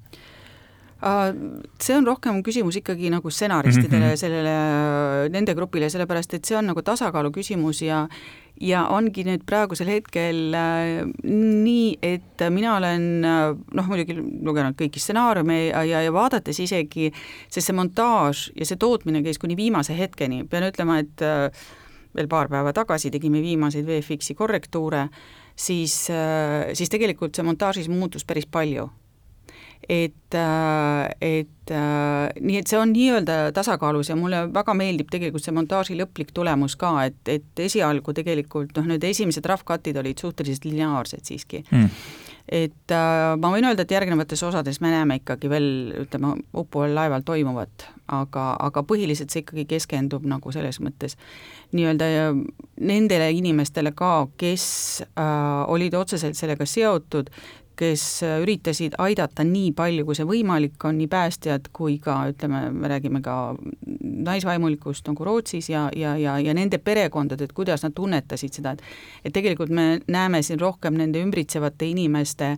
see 1.06 1.94
on 1.94 2.08
rohkem 2.08 2.40
küsimus 2.42 2.80
ikkagi 2.80 3.12
nagu 3.14 3.30
stsenaristidele 3.30 4.00
mm, 4.00 4.12
-hmm. 4.12 4.18
sellele, 4.18 5.30
nende 5.30 5.54
grupile, 5.54 5.90
sellepärast 5.90 6.34
et 6.34 6.46
see 6.46 6.58
on 6.58 6.66
nagu 6.66 6.82
tasakaalu 6.82 7.32
küsimus 7.36 7.82
ja 7.86 8.08
ja 8.62 8.86
ongi 8.88 9.26
nüüd 9.28 9.44
praegusel 9.46 9.90
hetkel 9.92 10.54
äh, 10.56 11.04
nii, 11.28 11.98
et 12.02 12.44
mina 12.50 12.78
olen 12.78 13.26
äh, 13.28 13.56
noh, 13.74 13.88
muidugi 13.88 14.16
lugenud 14.16 14.78
kõiki 14.80 15.02
stsenaariume 15.04 15.58
ja, 15.68 15.84
ja, 15.84 16.02
ja 16.02 16.14
vaadates 16.14 16.60
isegi, 16.64 17.12
sest 17.50 17.68
see 17.68 17.76
montaaž 17.76 18.52
ja 18.56 18.66
see 18.66 18.80
tootmine 18.80 19.24
käis 19.24 19.42
kuni 19.42 19.58
viimase 19.60 19.98
hetkeni, 19.98 20.46
pean 20.48 20.70
ütlema, 20.70 21.02
et 21.04 21.22
äh, 21.22 21.52
veel 22.16 22.30
paar 22.32 22.52
päeva 22.52 22.74
tagasi 22.76 23.12
tegime 23.14 23.42
viimaseid 23.44 23.88
VFX-i 23.88 24.36
korrektuure, 24.38 25.08
siis, 25.56 26.06
äh, 26.14 26.72
siis 26.74 26.92
tegelikult 26.92 27.36
see 27.36 27.46
montaažis 27.48 27.90
muutus 27.92 28.26
päris 28.26 28.48
palju. 28.48 28.90
et, 29.90 30.34
äh, 30.34 31.10
et 31.22 31.70
äh, 31.70 32.30
nii, 32.42 32.58
et 32.58 32.68
see 32.68 32.78
on 32.80 32.90
nii-öelda 32.90 33.52
tasakaalus 33.54 34.10
ja 34.10 34.16
mulle 34.18 34.40
väga 34.54 34.74
meeldib 34.74 35.12
tegelikult 35.14 35.46
see 35.46 35.54
montaaži 35.54 35.98
lõplik 36.00 36.32
tulemus 36.34 36.74
ka, 36.76 36.94
et, 37.06 37.20
et 37.30 37.62
esialgu 37.68 38.16
tegelikult 38.18 38.74
noh, 38.80 38.88
need 38.90 39.04
esimesed 39.06 39.46
rough 39.46 39.62
cut'id 39.68 40.00
olid 40.02 40.18
suhteliselt 40.18 40.66
lineaarsed 40.66 41.30
siiski 41.30 41.62
mm 41.70 42.25
et 42.52 42.94
äh, 42.94 43.34
ma 43.42 43.52
võin 43.54 43.66
öelda, 43.66 43.86
et 43.86 43.94
järgnevates 43.96 44.44
osades 44.46 44.80
me 44.84 44.92
näeme 44.94 45.20
ikkagi 45.22 45.50
veel 45.50 45.68
ütleme, 46.06 46.36
uppuval 46.54 46.94
laeval 46.96 47.26
toimuvat, 47.26 47.88
aga, 48.14 48.52
aga 48.68 48.84
põhiliselt 48.86 49.34
see 49.34 49.42
ikkagi 49.42 49.66
keskendub 49.76 50.28
nagu 50.30 50.54
selles 50.54 50.80
mõttes 50.84 51.18
nii-öelda 51.76 52.08
nendele 52.86 53.32
inimestele 53.34 53.96
ka, 53.98 54.28
kes 54.38 54.68
äh, 55.08 55.62
olid 55.74 55.98
otseselt 55.98 56.38
sellega 56.38 56.68
seotud, 56.70 57.32
kes 57.76 58.04
üritasid 58.42 58.96
aidata 59.02 59.44
nii 59.48 59.72
palju, 59.76 60.06
kui 60.08 60.18
see 60.18 60.28
võimalik 60.28 60.88
on, 60.88 60.98
nii 61.00 61.10
päästjad 61.12 61.70
kui 61.76 61.98
ka 62.04 62.22
ütleme, 62.32 62.70
me 62.72 62.92
räägime 62.92 63.22
ka 63.26 63.56
naisvaimulikust 64.02 65.08
nagu 65.12 65.28
Rootsis 65.28 65.70
ja, 65.70 65.88
ja, 65.96 66.16
ja, 66.18 66.38
ja 66.40 66.56
nende 66.58 66.80
perekondad, 66.80 67.42
et 67.42 67.54
kuidas 67.56 67.86
nad 67.86 67.96
tunnetasid 67.96 68.62
seda, 68.62 68.76
et 68.76 68.84
et 69.26 69.34
tegelikult 69.34 69.72
me 69.74 70.00
näeme 70.08 70.42
siin 70.46 70.60
rohkem 70.60 70.96
nende 70.98 71.22
ümbritsevate 71.24 71.88
inimeste 71.90 72.56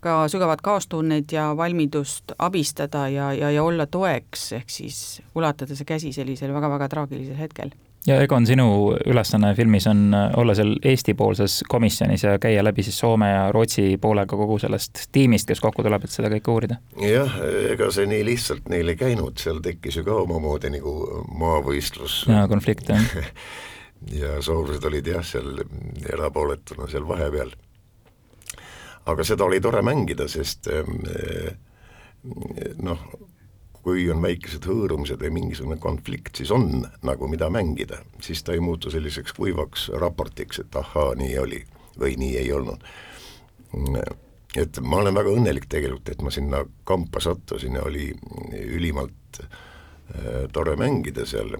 ka 0.00 0.20
sügavat 0.30 0.62
kaastunnet 0.62 1.32
ja 1.32 1.50
valmidust 1.56 2.32
abistada 2.38 3.08
ja, 3.08 3.32
ja, 3.32 3.50
ja 3.50 3.64
olla 3.64 3.86
toeks, 3.86 4.52
ehk 4.60 4.70
siis 4.70 5.22
ulatada 5.34 5.74
see 5.74 5.88
käsi 5.88 6.12
sellisel 6.14 6.54
väga-väga 6.54 6.88
traagilisel 6.88 7.38
hetkel 7.38 7.74
ja 8.06 8.20
Egon, 8.22 8.46
sinu 8.46 8.96
ülesanne 9.06 9.54
filmis 9.54 9.86
on 9.90 10.14
äh, 10.14 10.30
olla 10.38 10.54
seal 10.54 10.76
Eesti-poolses 10.84 11.60
komisjonis 11.68 12.24
ja 12.24 12.38
käia 12.42 12.64
läbi 12.64 12.82
siis 12.86 12.98
Soome 12.98 13.30
ja 13.30 13.46
Rootsi 13.52 13.98
poolega 14.00 14.36
kogu 14.36 14.58
sellest 14.58 15.06
tiimist, 15.12 15.48
kes 15.48 15.60
kokku 15.60 15.84
tuleb, 15.86 16.04
et 16.04 16.14
seda 16.14 16.30
kõike 16.32 16.52
uurida? 16.54 16.80
jah, 17.02 17.38
ega 17.72 17.90
see 17.94 18.08
nii 18.10 18.24
lihtsalt 18.28 18.68
neil 18.72 18.94
ei 18.94 18.98
käinud, 19.00 19.38
seal 19.42 19.62
tekkis 19.64 20.00
ju 20.00 20.04
ka 20.06 20.20
omamoodi 20.24 20.72
nagu 20.78 20.94
maavõistlus. 21.38 22.24
jaa, 22.30 22.46
konflikt, 22.50 22.92
jah 22.92 23.08
ja 24.22 24.42
soomlased 24.42 24.84
olid 24.84 25.06
jah, 25.06 25.24
seal 25.26 25.64
erapooletuna 26.12 26.88
seal 26.90 27.08
vahepeal. 27.08 27.50
aga 29.06 29.24
seda 29.24 29.44
oli 29.44 29.60
tore 29.60 29.82
mängida, 29.82 30.28
sest 30.28 30.68
ähm, 30.72 31.00
noh, 32.82 33.08
kui 33.88 34.04
on 34.12 34.20
väikesed 34.20 34.66
hõõrumised 34.68 35.22
või 35.22 35.30
mingisugune 35.38 35.78
konflikt, 35.80 36.36
siis 36.36 36.50
on 36.52 36.82
nagu 37.06 37.28
mida 37.32 37.48
mängida, 37.52 38.02
siis 38.20 38.42
ta 38.44 38.52
ei 38.52 38.60
muutu 38.60 38.92
selliseks 38.92 39.32
kuivaks 39.38 39.88
raportiks, 40.02 40.60
et 40.60 40.76
ahaa, 40.76 41.14
nii 41.16 41.38
oli 41.40 41.62
või 41.98 42.18
nii 42.20 42.34
ei 42.42 42.52
olnud. 42.52 42.84
et 44.56 44.80
ma 44.84 45.00
olen 45.00 45.16
väga 45.16 45.32
õnnelik 45.32 45.70
tegelikult, 45.72 46.08
et 46.08 46.20
ma 46.22 46.32
sinna 46.34 46.62
kampa 46.84 47.20
sattusin 47.20 47.80
ja 47.80 47.86
oli 47.88 48.10
ülimalt 48.60 49.40
äh, 49.40 49.58
tore 50.52 50.76
mängida 50.76 51.24
seal 51.26 51.56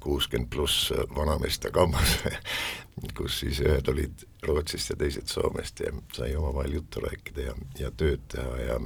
kuuskümmend 0.00 0.50
pluss 0.52 0.92
vanameeste 1.16 1.70
kambas 1.70 2.18
kus 3.16 3.40
siis 3.42 3.60
ühed 3.64 3.88
olid 3.88 4.24
Rootsist 4.44 4.92
ja 4.92 4.96
teised 5.00 5.32
Soomest 5.32 5.80
ja 5.80 5.92
sai 6.12 6.34
omavahel 6.36 6.80
juttu 6.80 7.00
rääkida 7.00 7.48
ja, 7.48 7.54
ja 7.78 7.90
tööd 7.96 8.28
teha 8.32 8.58
ja 8.60 8.80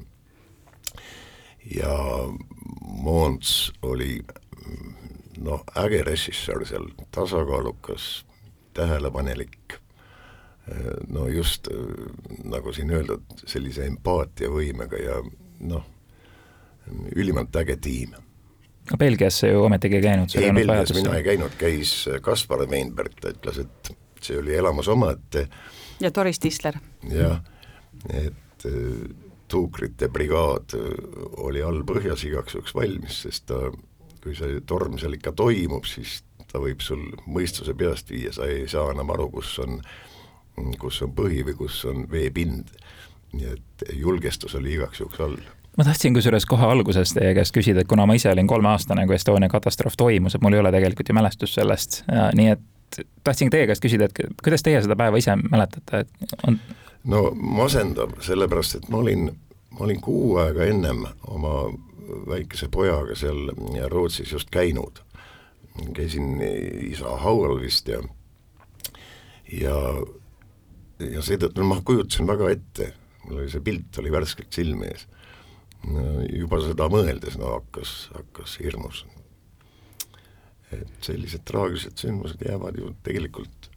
ja 1.75 1.97
Moons 3.03 3.73
oli 3.83 4.21
noh, 5.39 5.65
äge 5.77 6.03
režissöör 6.03 6.65
seal, 6.67 6.89
tasakaalukas, 7.11 8.27
tähelepanelik, 8.75 9.79
no 11.09 11.29
just 11.29 11.69
nagu 12.45 12.73
siin 12.75 12.91
öeldud, 12.91 13.27
sellise 13.47 13.87
empaatiavõimega 13.87 15.03
ja 15.03 15.19
noh, 15.69 15.85
ülimalt 17.15 17.57
äge 17.57 17.77
tiim. 17.83 18.17
no 18.91 18.99
Belgias 18.99 19.43
ju 19.43 19.63
ometigi 19.65 20.01
ei 20.01 20.03
käinud? 20.03 20.35
ei, 20.35 20.53
Belgias 20.53 20.95
mina 20.95 21.17
ei 21.17 21.25
käinud, 21.25 21.55
käis 21.59 21.95
Kaspar 22.23 22.67
Weinberg, 22.67 23.15
ta 23.21 23.35
ütles, 23.35 23.63
et 23.67 23.95
see 24.23 24.39
oli 24.39 24.57
elamus 24.57 24.89
omaette. 24.89 25.49
ja 26.01 26.11
Doris 26.15 26.39
Tisler. 26.39 26.81
jah, 27.11 27.41
et 28.11 28.67
tuukrite 29.49 30.09
brigaad 30.13 30.77
oli 31.43 31.63
all 31.63 31.83
põhjas 31.87 32.25
igaks 32.29 32.57
juhuks 32.57 32.75
valmis, 32.75 33.23
sest 33.27 33.47
ta, 33.51 33.71
kui 34.23 34.35
see 34.37 34.61
torm 34.67 34.99
seal 34.99 35.17
ikka 35.17 35.33
toimub, 35.37 35.87
siis 35.89 36.21
ta 36.51 36.61
võib 36.63 36.83
sul 36.85 37.03
mõistuse 37.27 37.75
peast 37.79 38.11
viia, 38.11 38.33
sa 38.33 38.49
ei 38.51 38.67
saa 38.71 38.91
enam 38.95 39.11
aru, 39.15 39.29
kus 39.39 39.57
on, 39.65 39.81
kus 40.81 41.03
on 41.07 41.15
põhi 41.17 41.43
või 41.47 41.59
kus 41.65 41.85
on 41.91 42.07
veepind. 42.11 42.75
nii 43.37 43.49
et 43.53 43.83
julgestus 43.93 44.55
oli 44.55 44.77
igaks 44.77 45.01
juhuks 45.01 45.21
all 45.21 45.37
ma 45.77 45.85
tahtsin 45.85 46.15
kusjuures 46.15 46.47
kohe 46.49 46.65
alguses 46.65 47.13
teie 47.13 47.35
käest 47.37 47.53
küsida, 47.53 47.83
et 47.83 47.91
kuna 47.91 48.07
ma 48.07 48.15
ise 48.17 48.31
olin 48.31 48.47
kolmeaastane, 48.49 49.05
kui 49.07 49.17
Estonia 49.19 49.51
katastroof 49.53 49.97
toimus, 49.97 50.35
et 50.35 50.41
mul 50.43 50.57
ei 50.57 50.63
ole 50.63 50.73
tegelikult 50.73 51.11
ju 51.11 51.17
mälestust 51.19 51.59
sellest, 51.59 51.99
nii 52.39 52.49
et 52.55 53.01
tahtsin 53.25 53.51
teie 53.53 53.67
käest 53.69 53.85
küsida, 53.85 54.09
et 54.09 54.41
kuidas 54.43 54.65
teie 54.65 54.81
seda 54.83 54.97
päeva 54.97 55.21
ise 55.21 55.37
mäletate, 55.43 56.05
et 56.05 56.37
on? 56.47 56.59
No 57.07 57.31
masendav, 57.35 58.16
sellepärast 58.25 58.81
et 58.81 58.88
ma 58.92 59.01
olin, 59.03 59.29
ma 59.75 59.85
olin 59.87 60.01
kuu 60.03 60.37
aega 60.42 60.66
ennem 60.66 61.05
oma 61.31 61.55
väikese 62.27 62.69
pojaga 62.73 63.16
seal 63.19 63.51
Rootsis 63.90 64.33
just 64.33 64.51
käinud. 64.51 65.03
käisin 65.95 66.40
isa 66.90 67.16
haual 67.21 67.59
vist 67.61 67.88
ja, 67.88 67.99
ja, 69.53 69.75
ja 70.99 71.23
seetõttu 71.23 71.64
ma 71.64 71.83
kujutasin 71.85 72.27
väga 72.27 72.49
ette, 72.51 72.92
mul 73.25 73.42
oli 73.42 73.51
see 73.53 73.61
pilt 73.61 73.99
oli 74.01 74.12
värskelt 74.12 74.57
silme 74.57 74.88
ees 74.95 75.05
juba 76.33 76.59
seda 76.64 76.88
mõeldes 76.90 77.37
no 77.38 77.53
hakkas, 77.59 78.09
hakkas 78.14 78.57
hirmus. 78.62 79.05
et 80.73 80.88
sellised 81.05 81.45
traagilised 81.47 82.01
sündmused 82.01 82.40
jäävad 82.42 82.79
ju 82.81 82.95
tegelikult 83.07 83.71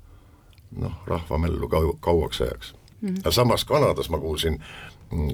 noh, 0.80 0.96
rahvamällu 1.06 1.68
kau-, 1.70 1.98
kauaks 2.02 2.42
ajaks 2.42 2.74
mm. 3.02 3.10
-hmm. 3.10 3.20
aga 3.20 3.32
samas 3.32 3.66
Kanadas 3.66 4.10
ma 4.10 4.20
kuulsin, 4.20 4.60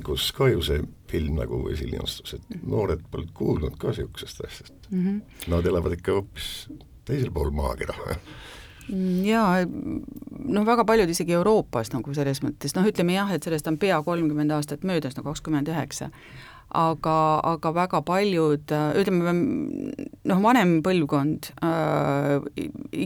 kus 0.04 0.32
ka 0.32 0.47
ju 0.47 0.62
see 0.62 0.84
film 1.12 1.36
nagu 1.36 1.67
esilinastus, 1.69 2.34
et 2.34 2.49
mhm. 2.49 2.69
noored 2.71 3.06
polnud 3.12 3.32
kuulnud 3.34 3.78
ka 3.78 3.88
niisugusest 3.88 4.45
asjast 4.45 4.73
mm. 4.89 5.06
-hmm. 5.06 5.21
Nad 5.51 5.65
elavad 5.65 5.93
ikka 5.93 6.12
hoopis 6.12 6.69
teisel 7.06 7.32
pool 7.32 7.51
maakera 7.51 7.93
mm, 8.89 9.25
jaa, 9.25 9.65
noh, 10.45 10.65
väga 10.65 10.86
paljud 10.86 11.10
isegi 11.10 11.34
Euroopas 11.34 11.91
nagu 11.93 12.13
selles 12.13 12.41
mõttes, 12.43 12.75
noh, 12.75 12.88
ütleme 12.88 13.13
jah, 13.13 13.32
et 13.32 13.43
sellest 13.43 13.67
on 13.67 13.78
pea 13.78 14.01
kolmkümmend 14.04 14.51
aastat 14.51 14.84
möödas, 14.84 15.17
no 15.17 15.23
kakskümmend 15.23 15.67
üheksa, 15.67 16.10
aga, 16.73 17.17
aga 17.43 17.73
väga 17.73 18.01
paljud, 18.06 18.73
ütleme 19.01 19.34
noh, 20.23 20.41
vanem 20.41 20.80
põlvkond 20.86 21.51
äh, 21.63 22.39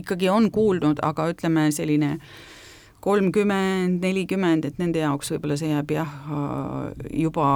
ikkagi 0.00 0.30
on 0.32 0.50
kuulnud, 0.54 1.02
aga 1.02 1.28
ütleme, 1.34 1.68
selline 1.74 2.16
kolmkümmend, 3.00 4.02
nelikümmend, 4.04 4.68
et 4.68 4.78
nende 4.80 5.02
jaoks 5.02 5.32
võib-olla 5.34 5.56
see 5.56 5.72
jääb 5.72 5.94
jah, 5.94 6.12
juba 7.16 7.46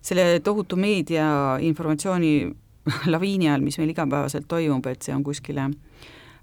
selle 0.00 0.40
tohutu 0.44 0.78
meedia 0.80 1.58
informatsiooni 1.60 2.32
laviini 3.14 3.50
all, 3.50 3.64
mis 3.64 3.78
meil 3.80 3.92
igapäevaselt 3.92 4.48
toimub, 4.48 4.86
et 4.86 5.02
see 5.02 5.14
on 5.14 5.24
kuskile 5.26 5.68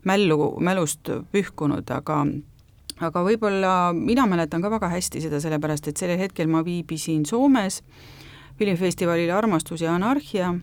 mällu, 0.07 0.53
mälust 0.63 1.09
pühkunud, 1.31 1.87
aga 1.91 2.21
aga 2.97 3.21
võib-olla 3.25 3.73
mina 3.93 4.25
mäletan 4.29 4.63
ka 4.63 4.71
väga 4.73 4.89
hästi 4.89 5.21
seda, 5.21 5.41
sellepärast 5.41 5.91
et 5.91 5.99
sellel 5.99 6.19
hetkel 6.21 6.49
ma 6.49 6.63
viibisin 6.65 7.25
Soomes 7.29 7.83
filmifestivalil 8.57 9.29
Armastus 9.33 9.83
ja 9.85 9.93
anarhia 9.93 10.55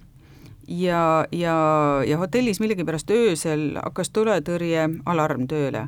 ja, 0.68 1.26
ja, 1.32 1.56
ja 2.06 2.18
hotellis 2.18 2.60
millegipärast 2.62 3.10
öösel 3.14 3.74
hakkas 3.78 4.10
tuletõrje 4.14 4.88
alarm 5.06 5.46
tööle. 5.50 5.86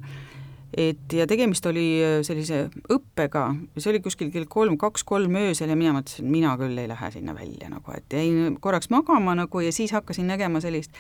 Et 0.77 1.13
ja 1.13 1.27
tegemist 1.29 1.67
oli 1.67 1.87
äh, 2.05 2.19
sellise 2.27 2.67
õppega, 2.93 3.47
see 3.79 3.93
oli 3.95 4.03
kuskil 4.05 4.33
kell 4.35 4.49
kolm, 4.51 4.77
kaks-kolm 4.81 5.39
öösel 5.47 5.73
ja 5.73 5.79
mina 5.79 5.95
mõtlesin, 5.97 6.29
mina 6.31 6.57
küll 6.61 6.77
ei 6.79 6.91
lähe 6.91 7.11
sinna 7.15 7.35
välja 7.37 7.71
nagu, 7.73 7.95
et 7.97 8.19
jäin 8.19 8.59
korraks 8.61 8.91
magama 8.93 9.37
nagu 9.39 9.65
ja 9.65 9.73
siis 9.73 9.95
hakkasin 9.97 10.29
nägema 10.31 10.61
sellist 10.65 10.95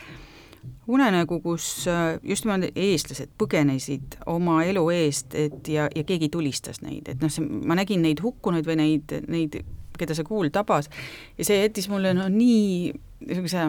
unenägu, 0.88 1.40
kus 1.44 1.86
äh, 1.90 2.16
just 2.22 2.46
nimelt 2.46 2.72
eestlased 2.74 3.32
põgenesid 3.38 4.18
oma 4.30 4.62
elu 4.66 4.84
eest, 4.94 5.34
et 5.38 5.68
ja, 5.70 5.90
ja 5.94 6.04
keegi 6.06 6.30
tulistas 6.32 6.82
neid, 6.82 7.10
et 7.12 7.22
noh, 7.22 7.32
see, 7.32 7.44
ma 7.44 7.78
nägin 7.78 8.02
neid 8.06 8.22
hukkunuid 8.24 8.66
või 8.66 8.80
neid, 8.82 9.18
neid 9.28 9.60
keda 9.96 10.16
see 10.16 10.26
kuul 10.28 10.50
tabas 10.52 10.90
ja 11.38 11.46
see 11.46 11.62
jättis 11.62 11.88
mulle 11.88 12.12
no 12.16 12.26
nii 12.32 12.92
niisuguse 13.26 13.62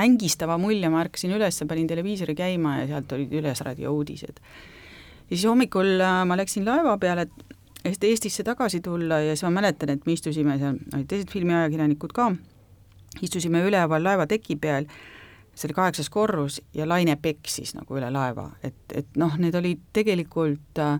ängistava 0.00 0.58
mulje, 0.58 0.88
ma 0.90 1.04
ärkasin 1.04 1.34
üles, 1.36 1.60
panin 1.68 1.88
televiisori 1.90 2.34
käima 2.38 2.80
ja 2.80 2.86
sealt 2.94 3.12
olid 3.16 3.32
üles 3.40 3.62
raadiouudised. 3.66 4.40
Ja 5.30 5.36
siis 5.36 5.46
hommikul 5.46 6.00
äh, 6.00 6.20
ma 6.26 6.36
läksin 6.36 6.66
laeva 6.66 6.98
peale, 6.98 7.28
et 7.84 8.04
Eestisse 8.04 8.44
tagasi 8.44 8.82
tulla 8.84 9.22
ja 9.24 9.36
siis 9.36 9.46
ma 9.46 9.54
mäletan, 9.60 9.94
et 9.94 10.06
me 10.06 10.12
istusime 10.12 10.58
seal, 10.60 10.76
olid 10.94 11.08
teised 11.08 11.30
filmiajakirjanikud 11.32 12.12
ka, 12.12 12.28
istusime 13.24 13.62
üleval 13.64 14.04
laeva 14.04 14.26
teki 14.28 14.58
peal, 14.60 14.88
see 15.54 15.68
oli 15.68 15.76
kaheksas 15.78 16.10
korrus 16.12 16.60
ja 16.76 16.86
laine 16.88 17.16
peksis 17.16 17.72
nagu 17.78 17.96
üle 17.96 18.10
laeva, 18.12 18.50
et, 18.62 18.80
et 18.94 19.18
noh, 19.20 19.38
need 19.40 19.56
olid 19.56 19.82
tegelikult 19.96 20.82
äh, 20.82 20.98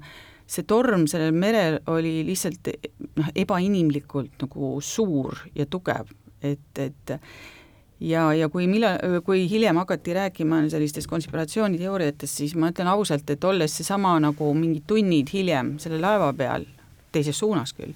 see 0.51 0.66
torm 0.66 1.07
sellel 1.11 1.35
merel 1.37 1.79
oli 1.90 2.21
lihtsalt 2.27 2.73
noh, 3.19 3.31
ebainimlikult 3.38 4.40
nagu 4.43 4.77
suur 4.83 5.45
ja 5.55 5.66
tugev, 5.71 6.11
et, 6.43 6.71
et 6.79 7.16
ja, 8.01 8.31
ja 8.35 8.49
kui 8.49 8.67
millal, 8.71 9.21
kui 9.25 9.45
hiljem 9.51 9.81
hakati 9.83 10.15
rääkima 10.17 10.63
sellistest 10.73 11.11
konspiratsiooniteooriatest, 11.11 12.41
siis 12.43 12.57
ma 12.57 12.71
ütlen 12.73 12.89
ausalt, 12.91 13.29
et 13.31 13.45
olles 13.45 13.77
seesama 13.77 14.17
nagu 14.23 14.53
mingid 14.57 14.87
tunnid 14.89 15.33
hiljem 15.33 15.77
selle 15.83 16.01
laeva 16.01 16.33
peal, 16.37 16.67
teises 17.13 17.39
suunas 17.39 17.75
küll, 17.77 17.93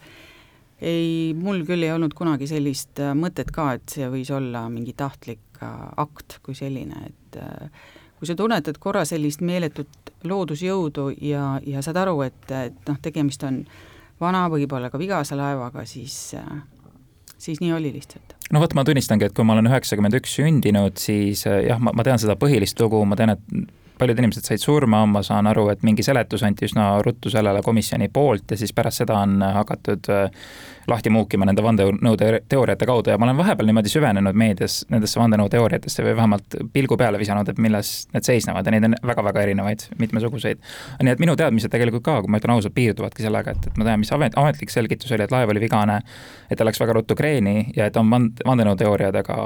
ei, 0.85 1.35
mul 1.39 1.65
küll 1.67 1.87
ei 1.87 1.93
olnud 1.95 2.15
kunagi 2.17 2.49
sellist 2.51 3.01
äh, 3.03 3.15
mõtet 3.17 3.53
ka, 3.55 3.73
et 3.79 3.97
see 3.97 4.09
võis 4.13 4.31
olla 4.35 4.67
mingi 4.73 4.95
tahtlik 4.97 5.63
äh, 5.63 5.73
akt 6.03 6.41
kui 6.45 6.57
selline, 6.59 7.09
et 7.09 7.41
äh, 7.41 7.83
kui 8.19 8.29
sa 8.29 8.37
tunnetad 8.39 8.79
korra 8.83 9.05
sellist 9.09 9.43
meeletut 9.45 10.15
loodusjõudu 10.25 11.11
ja, 11.25 11.59
ja 11.67 11.83
saad 11.85 12.03
aru, 12.05 12.21
et, 12.27 12.47
et 12.51 12.89
noh, 12.89 13.01
tegemist 13.03 13.43
on 13.47 13.63
vana, 14.21 14.47
võib-olla 14.53 14.91
ka 14.93 15.01
vigase 15.01 15.37
laevaga, 15.37 15.85
siis, 15.89 16.35
siis 17.39 17.61
nii 17.61 17.75
oli 17.77 17.91
lihtsalt. 17.97 18.34
No 18.53 18.61
vot, 18.63 18.75
ma 18.77 18.85
tunnistangi, 18.87 19.29
et 19.29 19.37
kui 19.37 19.47
ma 19.47 19.57
olen 19.57 19.71
üheksakümmend 19.71 20.19
üks 20.21 20.37
sündinud, 20.39 20.99
siis 21.01 21.47
jah, 21.47 21.81
ma, 21.81 21.95
ma 21.97 22.05
tean 22.07 22.21
seda 22.21 22.37
põhilist 22.41 22.81
lugu, 22.83 23.01
ma 23.09 23.19
tean, 23.19 23.37
et 23.37 23.73
paljud 23.99 24.19
inimesed 24.19 24.47
said 24.47 24.63
surma, 24.63 25.05
ma 25.07 25.23
saan 25.23 25.47
aru, 25.47 25.69
et 25.71 25.83
mingi 25.87 26.03
seletus 26.03 26.43
anti 26.47 26.67
üsna 26.67 26.89
ruttu 27.05 27.31
sellele 27.31 27.63
komisjoni 27.63 28.09
poolt 28.13 28.51
ja 28.51 28.59
siis 28.59 28.73
pärast 28.75 29.05
seda 29.05 29.21
on 29.23 29.43
hakatud 29.43 30.09
äh, 30.11 30.49
lahti 30.91 31.13
muukima 31.15 31.47
nende 31.49 31.63
vandenõuteooriate 31.65 32.89
kaudu 32.89 33.13
ja 33.13 33.19
ma 33.19 33.29
olen 33.29 33.39
vahepeal 33.39 33.71
niimoodi 33.71 33.93
süvenenud 33.93 34.37
meedias 34.37 34.81
nendesse 34.93 35.21
vandenõuteooriatesse 35.21 36.05
või 36.05 36.17
vähemalt 36.19 36.59
pilgu 36.75 36.99
peale 37.01 37.21
visanud, 37.23 37.49
et 37.49 37.61
milles 37.63 37.93
need 38.13 38.27
seisnevad 38.27 38.67
ja 38.67 38.75
neid 38.75 38.89
on 38.91 38.97
väga-väga 39.13 39.45
erinevaid, 39.47 39.87
mitmesuguseid. 40.01 40.61
nii 41.03 41.15
et 41.15 41.23
minu 41.23 41.37
teadmised 41.39 41.73
tegelikult 41.73 42.05
ka, 42.05 42.19
kui 42.23 42.35
ma 42.35 42.43
ütlen 42.43 42.57
ausalt, 42.57 42.75
piirduvadki 42.75 43.25
sellega, 43.25 43.55
et, 43.55 43.71
et 43.71 43.79
ma 43.79 43.89
tean, 43.89 44.03
mis 44.03 44.13
amet, 44.13 44.37
ametlik 44.41 44.75
selgitus 44.75 45.15
oli, 45.15 45.25
et 45.25 45.35
laev 45.35 45.55
oli 45.55 45.63
vigane, 45.63 46.01
et 46.51 46.59
ta 46.59 46.67
läks 46.67 46.83
väga 46.83 46.99
ruttu 46.99 47.17
kreeni 47.19 47.71
ja 47.77 47.89
et 47.89 47.97
on 48.01 48.11
vand-, 48.11 48.43
vandenõuteooriad, 48.47 49.23
aga 49.23 49.39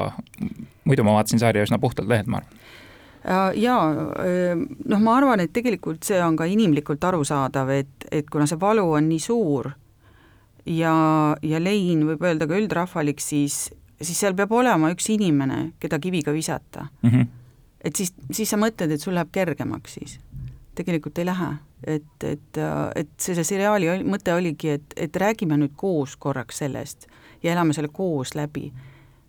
muidu 0.88 1.04
ma 1.04 1.20
vaatasin 1.20 1.44
sarja 1.44 1.68
üsna 1.68 1.78
puhtalt 1.82 2.08
lehelt, 2.08 2.32
ma 2.32 2.42
arvan 2.42 2.67
jaa, 3.54 3.82
noh, 4.84 5.00
ma 5.02 5.16
arvan, 5.16 5.40
et 5.40 5.52
tegelikult 5.52 6.06
see 6.06 6.20
on 6.22 6.36
ka 6.38 6.46
inimlikult 6.48 7.04
arusaadav, 7.04 7.70
et, 7.74 8.08
et 8.12 8.30
kuna 8.30 8.46
see 8.46 8.60
valu 8.60 8.86
on 8.94 9.08
nii 9.08 9.20
suur 9.22 9.70
ja, 10.68 10.94
ja 11.42 11.60
lein 11.62 12.04
võib 12.08 12.24
öelda 12.24 12.48
ka 12.48 12.58
üldrahvalik, 12.58 13.20
siis, 13.22 13.68
siis 14.00 14.18
seal 14.18 14.36
peab 14.38 14.52
olema 14.54 14.92
üks 14.94 15.08
inimene, 15.14 15.72
keda 15.82 16.00
kiviga 16.02 16.32
visata 16.34 16.88
mm. 17.02 17.10
-hmm. 17.10 17.26
et 17.84 17.96
siis, 17.96 18.14
siis 18.30 18.50
sa 18.50 18.60
mõtled, 18.60 18.92
et 18.92 19.02
sul 19.02 19.14
läheb 19.14 19.32
kergemaks 19.32 19.98
siis. 20.00 20.18
tegelikult 20.74 21.18
ei 21.18 21.26
lähe, 21.26 21.48
et, 21.82 22.24
et, 22.24 22.58
et 22.94 23.08
selle 23.18 23.44
seriaali 23.44 24.04
mõte 24.04 24.34
oligi, 24.34 24.68
et, 24.78 24.94
et 24.96 25.16
räägime 25.16 25.56
nüüd 25.58 25.74
koos 25.76 26.16
korraks 26.16 26.58
sellest 26.58 27.08
ja 27.42 27.52
elame 27.52 27.72
selle 27.72 27.88
koos 27.88 28.34
läbi. 28.34 28.72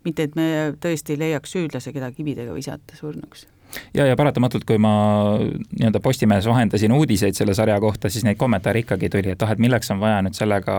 mitte, 0.03 0.23
et 0.23 0.35
me 0.35 0.75
tõesti 0.79 1.17
leiaks 1.19 1.51
süüdlase, 1.51 1.93
keda 1.93 2.11
kividega 2.11 2.53
visata 2.53 2.95
surnuks 2.95 3.47
ja, 3.93 4.05
ja 4.05 4.15
paratamatult, 4.19 4.65
kui 4.67 4.77
ma 4.81 4.91
nii-öelda 5.39 6.01
Postimehes 6.03 6.47
vahendasin 6.49 6.93
uudiseid 6.95 7.37
selle 7.37 7.53
sarja 7.57 7.79
kohta, 7.81 8.09
siis 8.09 8.25
neid 8.27 8.39
kommentaare 8.39 8.83
ikkagi 8.83 9.09
tuli, 9.13 9.33
et 9.35 9.45
ah, 9.45 9.53
et 9.53 9.61
milleks 9.61 9.91
on 9.93 10.01
vaja 10.01 10.19
nüüd 10.25 10.37
sellega 10.37 10.75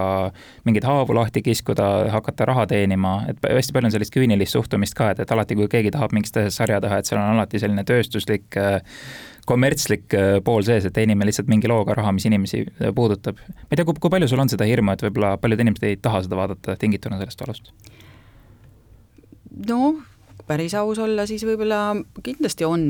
mingeid 0.69 0.87
haavu 0.89 1.17
lahti 1.17 1.43
kiskuda, 1.47 1.89
hakata 2.15 2.49
raha 2.51 2.67
teenima, 2.71 3.17
et 3.31 3.43
hästi 3.47 3.77
palju 3.77 3.91
on 3.91 3.97
sellist 3.97 4.15
küünilist 4.15 4.57
suhtumist 4.57 4.97
ka, 4.99 5.13
et, 5.15 5.25
et 5.25 5.35
alati, 5.35 5.59
kui 5.59 5.71
keegi 5.71 5.95
tahab 5.95 6.15
mingit 6.17 6.41
sarja 6.55 6.81
teha, 6.83 7.01
et 7.01 7.11
seal 7.11 7.21
on 7.21 7.37
alati 7.37 7.63
selline 7.63 7.87
tööstuslik 7.89 8.61
kommertslik 9.51 10.15
pool 10.45 10.63
sees, 10.67 10.85
et 10.87 10.95
teenime 10.95 11.27
lihtsalt 11.27 11.49
mingi 11.51 11.69
looga 11.71 11.97
raha, 11.99 12.13
mis 12.15 12.27
inimesi 12.29 12.63
puudutab. 12.95 13.41
ma 13.49 13.73
ei 13.73 13.81
tea, 13.81 13.87
kui 13.89 14.13
palju 14.13 14.29
sul 14.31 14.43
on 14.43 14.53
seda 14.53 14.69
hirmu, 14.69 14.95
et 14.95 15.03
võib-olla 15.07 15.35
paljud 15.43 15.65
inimesed 15.65 15.89
ei 15.89 15.99
taha 15.99 16.23
seda 16.27 16.39
vaadata 16.39 16.77
tingituna 16.79 17.19
sellest 17.19 17.43
valust? 17.47 17.73
noh, 19.69 19.99
päris 20.47 20.75
aus 20.79 20.99
olla, 21.03 21.27
siis 21.29 21.45
võib-olla 21.47 21.81
kindlasti 22.25 22.67
on, 22.67 22.85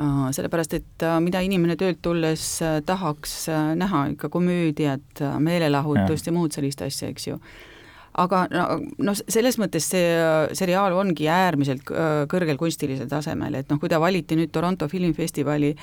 äh, 0.00 0.18
sellepärast 0.36 0.76
et 0.78 1.04
äh, 1.06 1.18
mida 1.24 1.42
inimene 1.44 1.76
töölt 1.78 2.02
tulles 2.04 2.44
äh, 2.64 2.80
tahaks 2.86 3.46
näha, 3.78 4.06
ikka 4.14 4.30
komöödiat, 4.32 5.22
meelelahutust 5.38 6.26
ja, 6.26 6.32
ja 6.32 6.36
muud 6.36 6.56
sellist 6.56 6.82
asja, 6.86 7.10
eks 7.12 7.30
ju. 7.30 7.38
aga 8.16 8.46
no, 8.48 8.66
noh, 9.04 9.16
selles 9.28 9.58
mõttes 9.60 9.90
see 9.92 10.10
seriaal 10.56 10.94
ongi 10.96 11.28
äärmiselt 11.28 11.84
kõrgel 12.32 12.56
kunstilisel 12.56 13.08
tasemel, 13.10 13.58
et 13.58 13.68
noh, 13.68 13.80
kui 13.80 13.92
ta 13.92 14.00
valiti 14.00 14.38
nüüd 14.38 14.54
Toronto 14.54 14.88
filmifestivali 14.88 15.74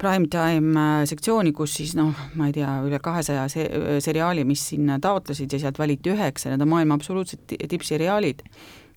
primetime 0.00 1.04
sektsiooni, 1.06 1.52
kus 1.54 1.76
siis 1.76 1.92
noh, 1.94 2.16
ma 2.40 2.48
ei 2.48 2.54
tea, 2.56 2.70
üle 2.86 2.98
kahesaja 3.04 3.44
se-, 3.52 3.68
seriaali, 4.02 4.46
mis 4.48 4.64
sinna 4.72 4.96
taotlesid 5.02 5.52
ja 5.52 5.60
sealt 5.62 5.78
valiti 5.78 6.14
üheksa, 6.14 6.50
need 6.50 6.64
on 6.64 6.72
maailma 6.72 6.96
absoluutsed 6.98 7.52
tippseriaalid 7.68 8.42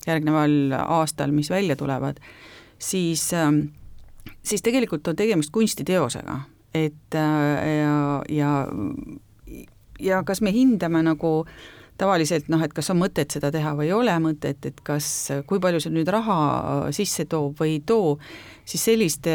järgneval 0.06 0.74
aastal, 0.78 1.32
mis 1.34 1.50
välja 1.50 1.76
tulevad, 1.76 2.20
siis, 2.78 3.32
ähm, 3.34 3.68
siis 4.42 4.62
tegelikult 4.62 5.08
on 5.08 5.16
tegemist 5.16 5.50
kunstiteosega, 5.54 6.40
et 6.74 7.14
äh, 7.14 7.68
ja, 7.78 8.22
ja 8.28 8.52
ja 10.00 10.22
kas 10.24 10.40
me 10.40 10.52
hindame 10.52 11.02
nagu 11.04 11.46
tavaliselt 11.96 12.50
noh, 12.52 12.60
et 12.64 12.74
kas 12.76 12.90
on 12.92 12.98
mõtet 13.00 13.32
seda 13.32 13.50
teha 13.52 13.72
või 13.76 13.88
ei 13.88 13.94
ole 13.96 14.12
mõtet, 14.20 14.60
et 14.68 14.80
kas, 14.84 15.06
kui 15.48 15.60
palju 15.62 15.80
see 15.80 15.94
nüüd 15.94 16.10
raha 16.12 16.90
sisse 16.96 17.24
toob 17.30 17.56
või 17.60 17.78
ei 17.78 17.82
too, 17.88 18.16
siis 18.68 18.84
selliste 18.90 19.32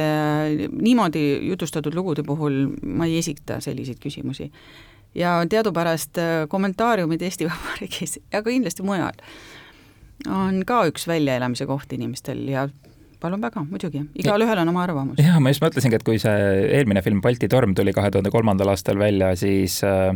niimoodi 0.70 1.24
jutustatud 1.50 1.96
lugude 1.98 2.26
puhul 2.28 2.64
ma 2.86 3.10
ei 3.10 3.18
esita 3.22 3.60
selliseid 3.64 4.02
küsimusi. 4.02 4.52
ja 5.16 5.42
teadupärast 5.50 6.18
kommentaariumid 6.48 7.22
Eesti 7.22 7.50
Vabariigis 7.50 8.20
ja 8.32 8.44
kindlasti 8.44 8.84
mujal 8.84 9.18
on 10.30 10.64
ka 10.68 10.84
üks 10.92 11.08
väljaelamise 11.10 11.66
koht 11.70 11.94
inimestel 11.96 12.44
ja 12.50 12.68
palun 13.22 13.42
väga, 13.42 13.62
muidugi, 13.70 14.02
igalühel 14.18 14.64
on 14.64 14.72
oma 14.72 14.82
arvamus. 14.84 15.20
jah, 15.22 15.38
ma 15.44 15.52
just 15.54 15.62
mõtlesingi, 15.64 15.98
et 16.00 16.06
kui 16.06 16.18
see 16.22 16.48
eelmine 16.80 17.04
film 17.06 17.22
Balti 17.22 17.50
torm 17.52 17.76
tuli 17.78 17.94
kahe 17.94 18.10
tuhande 18.14 18.32
kolmandal 18.34 18.74
aastal 18.74 18.98
välja, 19.02 19.32
siis 19.38 19.78
äh, 19.86 20.10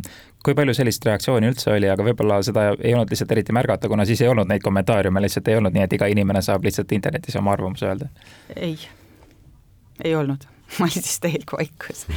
kui 0.46 0.58
palju 0.58 0.74
sellist 0.78 1.06
reaktsiooni 1.06 1.52
üldse 1.52 1.76
oli, 1.76 1.90
aga 1.92 2.06
võib-olla 2.08 2.40
seda 2.46 2.72
ei 2.80 2.96
olnud 2.96 3.14
lihtsalt 3.14 3.36
eriti 3.36 3.54
märgata, 3.56 3.92
kuna 3.92 4.08
siis 4.10 4.24
ei 4.26 4.32
olnud 4.32 4.50
neid 4.50 4.66
kommentaariume, 4.66 5.22
lihtsalt 5.26 5.52
ei 5.52 5.60
olnud 5.60 5.78
nii, 5.78 5.86
et 5.86 5.96
iga 6.00 6.10
inimene 6.12 6.42
saab 6.46 6.66
lihtsalt 6.66 6.98
internetis 6.98 7.38
oma 7.42 7.54
arvamuse 7.54 7.90
öelda? 7.92 8.10
ei, 8.56 8.78
ei 10.04 10.16
olnud 10.18 10.48
ma 10.82 10.88
olin 10.88 11.06
siis 11.06 11.20
täielik 11.22 11.52
vaikus. 11.54 12.08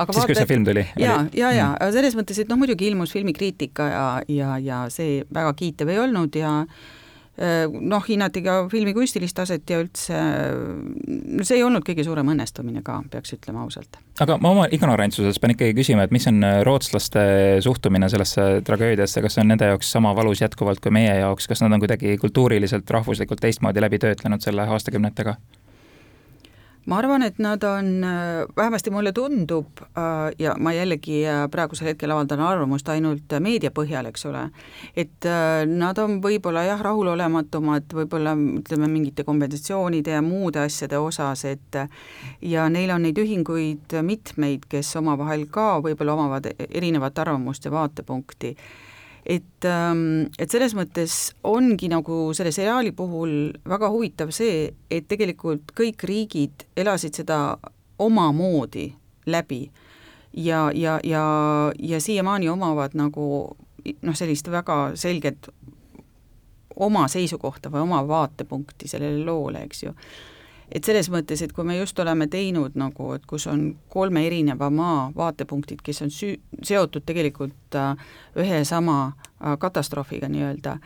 aga 0.00 0.14
siis, 0.16 0.24
kui 0.30 0.38
see 0.38 0.48
film 0.48 0.64
tuli? 0.64 0.86
ja, 1.00 1.18
ja, 1.36 1.52
ja 1.52 1.90
selles 1.92 2.16
mõttes, 2.16 2.40
et 2.40 2.48
noh, 2.48 2.56
muidugi 2.60 2.88
ilmus 2.88 3.12
filmikriitika 3.12 3.90
ja, 3.92 4.06
ja, 4.32 4.56
ja 4.64 4.80
see 4.92 5.20
väga 5.28 5.52
kiitev 5.58 5.92
ei 5.92 6.00
olnud 6.00 6.40
ja 6.40 6.62
Äh, 6.64 6.99
noh, 7.40 8.04
hinnati 8.04 8.42
ka 8.44 8.56
filmi 8.72 8.92
kunstilist 8.96 9.36
taset 9.38 9.70
ja 9.70 9.80
üldse 9.80 10.18
no 11.40 11.46
see 11.46 11.56
ei 11.56 11.64
olnud 11.64 11.84
kõige 11.86 12.04
suurem 12.04 12.28
õnnestumine 12.34 12.82
ka, 12.84 12.98
peaks 13.12 13.32
ütlema 13.36 13.64
ausalt. 13.64 14.00
aga 14.20 14.36
ma 14.42 14.52
oma 14.52 14.66
ignorantsuses 14.72 15.40
pean 15.40 15.54
ikkagi 15.54 15.76
küsima, 15.78 16.04
et 16.04 16.12
mis 16.14 16.26
on 16.28 16.44
rootslaste 16.66 17.22
suhtumine 17.64 18.10
sellesse 18.12 18.48
tragöödiasse, 18.66 19.22
kas 19.24 19.38
see 19.38 19.44
on 19.44 19.52
nende 19.54 19.70
jaoks 19.72 19.92
sama 19.96 20.12
valus 20.16 20.44
jätkuvalt 20.44 20.82
kui 20.84 20.92
meie 20.94 21.16
jaoks, 21.22 21.48
kas 21.48 21.64
nad 21.64 21.72
on 21.72 21.80
kuidagi 21.82 22.18
kultuuriliselt, 22.20 22.90
rahvuslikult 22.90 23.40
teistmoodi 23.40 23.80
läbi 23.80 24.02
töötlenud 24.02 24.44
selle 24.44 24.68
aastakümnetega? 24.68 25.38
Ma 26.86 26.98
arvan, 26.98 27.22
et 27.22 27.38
nad 27.38 27.62
on, 27.64 27.88
äh, 28.04 28.46
vähemasti 28.56 28.90
mulle 28.90 29.12
tundub 29.12 29.82
äh, 29.82 30.32
ja 30.38 30.54
ma 30.58 30.72
jällegi 30.72 31.20
äh, 31.28 31.44
praegusel 31.50 31.90
hetkel 31.90 32.10
avaldan 32.10 32.40
arvamust 32.40 32.88
ainult 32.88 33.34
meedia 33.40 33.70
põhjal, 33.74 34.08
eks 34.08 34.26
ole, 34.30 34.46
et 34.96 35.28
nad 35.68 35.98
on 35.98 36.18
võib-olla 36.24 36.64
jah, 36.64 36.80
rahulolematumad 36.80 37.92
võib-olla 37.94 38.34
ütleme, 38.34 38.88
mingite 38.88 39.24
kompensatsioonide 39.28 40.16
ja 40.16 40.22
muude 40.24 40.64
asjade 40.64 40.98
osas, 40.98 41.44
et 41.44 41.80
ja 42.42 42.68
neil 42.72 42.94
on 42.94 43.04
neid 43.04 43.18
ühinguid 43.20 43.98
mitmeid, 44.02 44.64
kes 44.70 44.94
omavahel 45.00 45.46
ka 45.52 45.78
võib-olla 45.84 46.16
omavad 46.16 46.48
erinevat 46.68 47.18
arvamust 47.24 47.68
ja 47.68 47.74
vaatepunkti 47.74 48.56
et, 49.26 49.64
ähm, 49.64 50.30
et 50.38 50.50
selles 50.50 50.74
mõttes 50.76 51.32
ongi 51.44 51.90
nagu 51.92 52.30
selle 52.36 52.52
seriaali 52.52 52.92
puhul 52.96 53.52
väga 53.68 53.90
huvitav 53.92 54.32
see, 54.34 54.70
et 54.90 55.08
tegelikult 55.08 55.74
kõik 55.76 56.04
riigid 56.08 56.66
elasid 56.76 57.20
seda 57.20 57.58
omamoodi 58.00 58.90
läbi. 59.26 59.70
Ja, 60.32 60.70
ja, 60.74 61.00
ja, 61.04 61.24
ja 61.78 62.00
siiamaani 62.00 62.48
omavad 62.48 62.94
nagu 62.94 63.26
noh, 64.02 64.14
sellist 64.14 64.46
väga 64.50 64.92
selget 64.94 65.48
oma 66.80 67.08
seisukohta 67.10 67.70
või 67.72 67.82
oma 67.82 68.00
vaatepunkti 68.08 68.88
sellele 68.88 69.24
loole, 69.26 69.64
eks 69.66 69.82
ju 69.82 69.94
et 70.72 70.84
selles 70.84 71.10
mõttes, 71.10 71.42
et 71.42 71.52
kui 71.52 71.64
me 71.64 71.76
just 71.78 71.98
oleme 71.98 72.26
teinud 72.30 72.76
nagu, 72.78 73.12
et 73.16 73.26
kus 73.26 73.46
on 73.50 73.74
kolme 73.88 74.24
erineva 74.26 74.70
maa 74.70 75.10
vaatepunktid, 75.16 75.82
kes 75.82 76.02
on 76.02 76.14
süü-, 76.14 76.38
seotud 76.62 77.04
tegelikult 77.06 77.78
äh, 77.78 77.96
ühe 78.38 78.64
sama 78.64 78.98
äh, 79.08 79.58
katastroofiga 79.58 80.28
nii-öelda, 80.28 80.78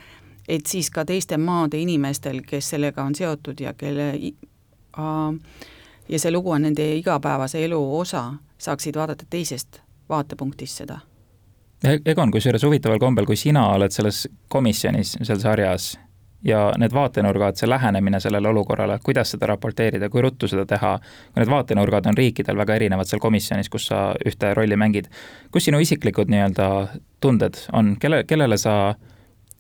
et 0.49 0.67
siis 0.67 0.91
ka 0.91 1.05
teiste 1.05 1.37
maade 1.37 1.81
inimestel, 1.81 2.43
kes 2.47 2.75
sellega 2.75 3.05
on 3.05 3.15
seotud 3.15 3.61
ja 3.61 3.75
kelle 3.75 4.11
äh, 4.15 5.63
ja 6.09 6.19
see 6.19 6.33
lugu 6.33 6.51
on 6.51 6.63
nende 6.69 6.87
igapäevase 6.99 7.65
elu 7.65 7.81
osa, 7.99 8.33
saaksid 8.59 8.97
vaadata 8.97 9.27
teisest 9.31 9.81
vaatepunktist 10.09 10.85
seda. 10.85 10.99
E-, 11.85 12.01
Egon, 12.05 12.31
kusjuures 12.31 12.65
huvitaval 12.65 12.99
kombel, 12.99 13.27
kui 13.29 13.37
sina 13.37 13.67
oled 13.75 13.93
selles 13.93 14.25
komisjonis, 14.49 15.17
seal 15.23 15.41
sarjas, 15.41 15.95
ja 16.45 16.73
need 16.79 16.93
vaatenurgad, 16.93 17.57
see 17.57 17.69
lähenemine 17.69 18.21
sellele 18.21 18.49
olukorrale, 18.49 18.99
kuidas 19.05 19.31
seda 19.35 19.49
raporteerida, 19.55 20.09
kui 20.13 20.23
ruttu 20.23 20.49
seda 20.51 20.67
teha, 20.69 20.99
kui 21.33 21.41
need 21.41 21.51
vaatenurgad 21.51 22.07
on 22.11 22.19
riikidel 22.19 22.59
väga 22.61 22.77
erinevad 22.81 23.09
seal 23.09 23.23
komisjonis, 23.23 23.71
kus 23.73 23.89
sa 23.91 24.05
ühte 24.27 24.53
rolli 24.55 24.77
mängid, 24.77 25.09
kus 25.53 25.69
sinu 25.69 25.81
isiklikud 25.81 26.33
nii-öelda 26.33 26.69
tunded 27.25 27.61
on, 27.73 27.95
kelle, 28.01 28.25
kellele 28.29 28.59
sa 28.61 28.95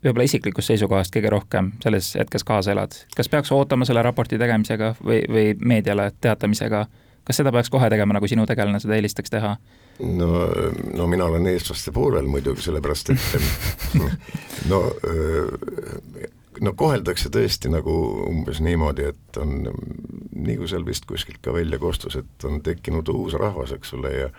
võib-olla 0.05 0.27
isiklikust 0.29 0.73
seisukohast 0.73 1.14
kõige 1.14 1.33
rohkem 1.33 1.73
selles 1.83 2.12
hetkes 2.18 2.44
kaasa 2.44 2.75
elad, 2.75 2.97
kas 3.16 3.31
peaks 3.33 3.53
ootama 3.57 3.88
selle 3.88 4.03
raporti 4.05 4.38
tegemisega 4.40 4.94
või, 5.01 5.23
või 5.31 5.47
meediale 5.64 6.11
teatamisega, 6.20 6.85
kas 7.25 7.40
seda 7.40 7.53
peaks 7.55 7.73
kohe 7.73 7.88
tegema, 7.92 8.16
nagu 8.18 8.29
sinu 8.29 8.44
tegelane 8.47 8.83
seda 8.85 8.99
eelistaks 8.99 9.33
teha? 9.33 9.57
no, 10.20 10.29
no 10.99 11.07
mina 11.09 11.25
olen 11.31 11.47
eestlaste 11.47 11.92
poolel 11.94 12.29
muidugi, 12.29 12.66
sellepärast 12.66 13.14
et 13.14 13.37
no 14.70 14.85
no 16.61 16.75
koheldakse 16.79 17.31
tõesti 17.35 17.71
nagu 17.73 17.95
umbes 18.29 18.61
niimoodi, 18.62 19.09
et 19.14 19.38
on, 19.40 19.71
nagu 20.35 20.69
seal 20.71 20.87
vist 20.87 21.09
kuskilt 21.11 21.40
ka 21.43 21.55
välja 21.55 21.79
kostus, 21.83 22.17
et 22.21 22.47
on 22.47 22.61
tekkinud 22.62 23.09
uus 23.09 23.35
rahvas, 23.40 23.73
eks 23.75 23.95
ole, 23.99 24.12
ja 24.12 24.31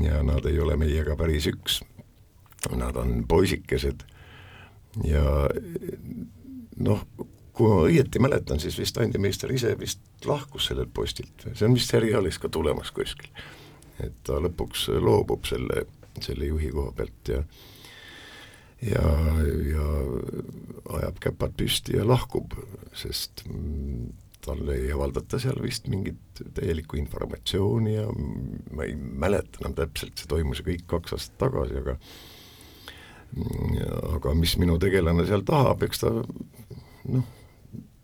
ja 0.00 0.22
nad 0.22 0.46
ei 0.48 0.60
ole 0.60 0.76
meiega 0.80 1.16
päris 1.16 1.46
üks. 1.50 1.82
Nad 2.76 2.96
on 2.96 3.24
poisikesed 3.28 4.04
ja 5.04 5.24
noh, 6.80 7.02
kui 7.52 7.68
ma 7.68 7.80
õieti 7.88 8.22
mäletan, 8.22 8.60
siis 8.62 8.78
vist 8.78 8.98
Andi 9.00 9.20
Meister 9.20 9.52
ise 9.52 9.74
vist 9.78 10.00
lahkus 10.26 10.70
sellelt 10.70 10.92
postilt, 10.94 11.48
see 11.52 11.66
on 11.66 11.76
vist 11.76 11.90
seriaalis 11.92 12.38
ka 12.40 12.48
tulemas 12.52 12.92
kuskil. 12.94 13.28
et 14.00 14.14
ta 14.24 14.38
lõpuks 14.40 14.88
loobub 15.02 15.44
selle, 15.46 15.84
selle 16.20 16.48
juhi 16.48 16.70
koha 16.72 16.92
pealt 16.96 17.28
ja 17.28 17.42
ja, 18.82 19.06
ja 19.70 19.86
ajab 20.98 21.20
käpad 21.22 21.56
püsti 21.58 21.96
ja 21.96 22.06
lahkub, 22.08 22.56
sest 22.96 23.44
talle 24.42 24.74
ei 24.74 24.90
avaldata 24.92 25.38
seal 25.38 25.60
vist 25.62 25.86
mingit 25.90 26.42
täielikku 26.56 26.98
informatsiooni 26.98 27.94
ja 27.94 28.08
ma 28.10 28.86
ei 28.88 28.96
mäleta 28.96 29.62
enam 29.62 29.76
täpselt, 29.78 30.16
see 30.18 30.30
toimus 30.30 30.64
kõik 30.66 30.82
kaks 30.90 31.14
aastat 31.16 31.38
tagasi, 31.44 31.78
aga 31.78 31.96
aga 34.16 34.34
mis 34.36 34.56
minu 34.60 34.76
tegelane 34.82 35.24
seal 35.28 35.44
tahab, 35.46 35.84
eks 35.86 36.02
ta 36.02 36.10
noh, 36.12 37.28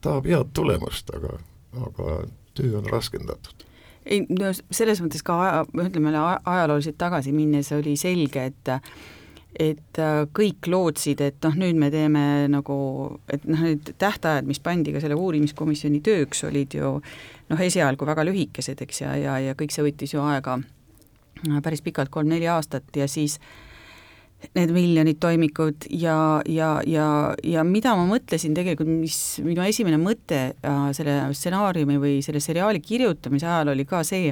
tahab 0.05 0.29
head 0.31 0.53
tulemust, 0.57 1.11
aga, 1.15 1.37
aga 1.85 2.21
töö 2.57 2.79
on 2.81 2.89
raskendatud. 2.89 3.67
Ei 4.09 4.23
no 4.31 4.55
selles 4.55 5.03
mõttes 5.05 5.25
ka 5.27 5.37
aja, 5.43 5.63
ütleme 5.85 6.15
ajalooliselt 6.17 6.97
tagasi 7.01 7.35
minnes 7.37 7.69
oli 7.77 7.97
selge, 8.01 8.47
et 8.49 8.71
et 9.57 9.99
äh, 9.99 10.23
kõik 10.37 10.69
lootsid, 10.69 11.23
et 11.25 11.39
noh, 11.47 11.55
nüüd 11.59 11.79
me 11.81 11.89
teeme 11.93 12.23
nagu, 12.53 12.79
et 13.33 13.47
noh, 13.49 13.63
need 13.65 13.95
tähtajad, 13.99 14.47
mis 14.49 14.61
pandi 14.63 14.93
ka 14.95 15.03
selle 15.03 15.17
uurimiskomisjoni 15.19 16.03
tööks, 16.05 16.45
olid 16.49 16.77
ju 16.79 16.99
noh, 17.01 17.63
esialgu 17.65 18.09
väga 18.09 18.27
lühikesed, 18.29 18.83
eks, 18.85 19.03
ja, 19.07 19.15
ja, 19.19 19.39
ja 19.43 19.57
kõik 19.59 19.73
see 19.75 19.87
võttis 19.87 20.15
ju 20.15 20.23
aega 20.27 20.59
päris 21.63 21.83
pikalt, 21.87 22.11
kolm-neli 22.11 22.49
aastat 22.51 22.97
ja 22.99 23.07
siis 23.11 23.39
need 24.55 24.71
miljonid 24.71 25.19
toimikud 25.19 25.89
ja, 25.91 26.41
ja, 26.47 26.79
ja, 26.87 27.07
ja 27.43 27.65
mida 27.67 27.95
ma 27.99 28.05
mõtlesin 28.07 28.55
tegelikult, 28.55 28.91
mis 28.91 29.19
minu 29.43 29.65
esimene 29.67 29.99
mõte 29.99 30.43
äh, 30.55 30.83
selle 30.95 31.21
stsenaariumi 31.35 31.99
või 31.99 32.19
selle 32.27 32.43
seriaali 32.43 32.83
kirjutamise 32.85 33.49
ajal 33.49 33.73
oli 33.75 33.87
ka 33.89 34.05
see, 34.07 34.31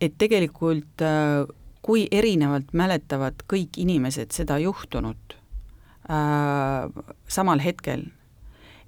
et 0.00 0.18
tegelikult 0.20 1.04
äh, 1.04 1.46
kui 1.86 2.06
erinevalt 2.10 2.72
mäletavad 2.74 3.44
kõik 3.50 3.78
inimesed 3.78 4.34
seda 4.34 4.58
juhtunut 4.58 5.36
äh, 6.10 6.90
samal 7.28 7.62
hetkel. 7.62 8.08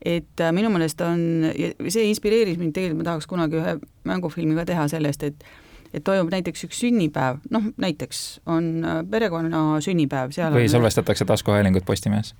et 0.04 0.40
äh, 0.40 0.52
minu 0.54 0.70
meelest 0.70 1.00
on, 1.02 1.48
see 1.90 2.08
inspireeris 2.10 2.58
mind 2.58 2.74
tegelikult, 2.74 3.02
ma 3.02 3.08
tahaks 3.12 3.26
kunagi 3.30 3.58
ühe 3.58 3.78
mängufilmi 4.06 4.54
ka 4.58 4.66
teha 4.68 4.86
sellest, 4.90 5.24
et 5.26 5.48
et 5.94 6.04
toimub 6.04 6.30
näiteks 6.32 6.66
üks 6.68 6.80
sünnipäev, 6.82 7.40
noh 7.54 7.68
näiteks 7.80 8.22
on 8.50 8.68
äh, 8.84 9.00
perekonna 9.10 9.62
sünnipäev, 9.84 10.32
seal 10.36 10.52
või 10.54 10.66
on, 10.66 10.72
salvestatakse 10.76 11.26
taskuhäälingut 11.28 11.86
Postimehes 11.88 12.34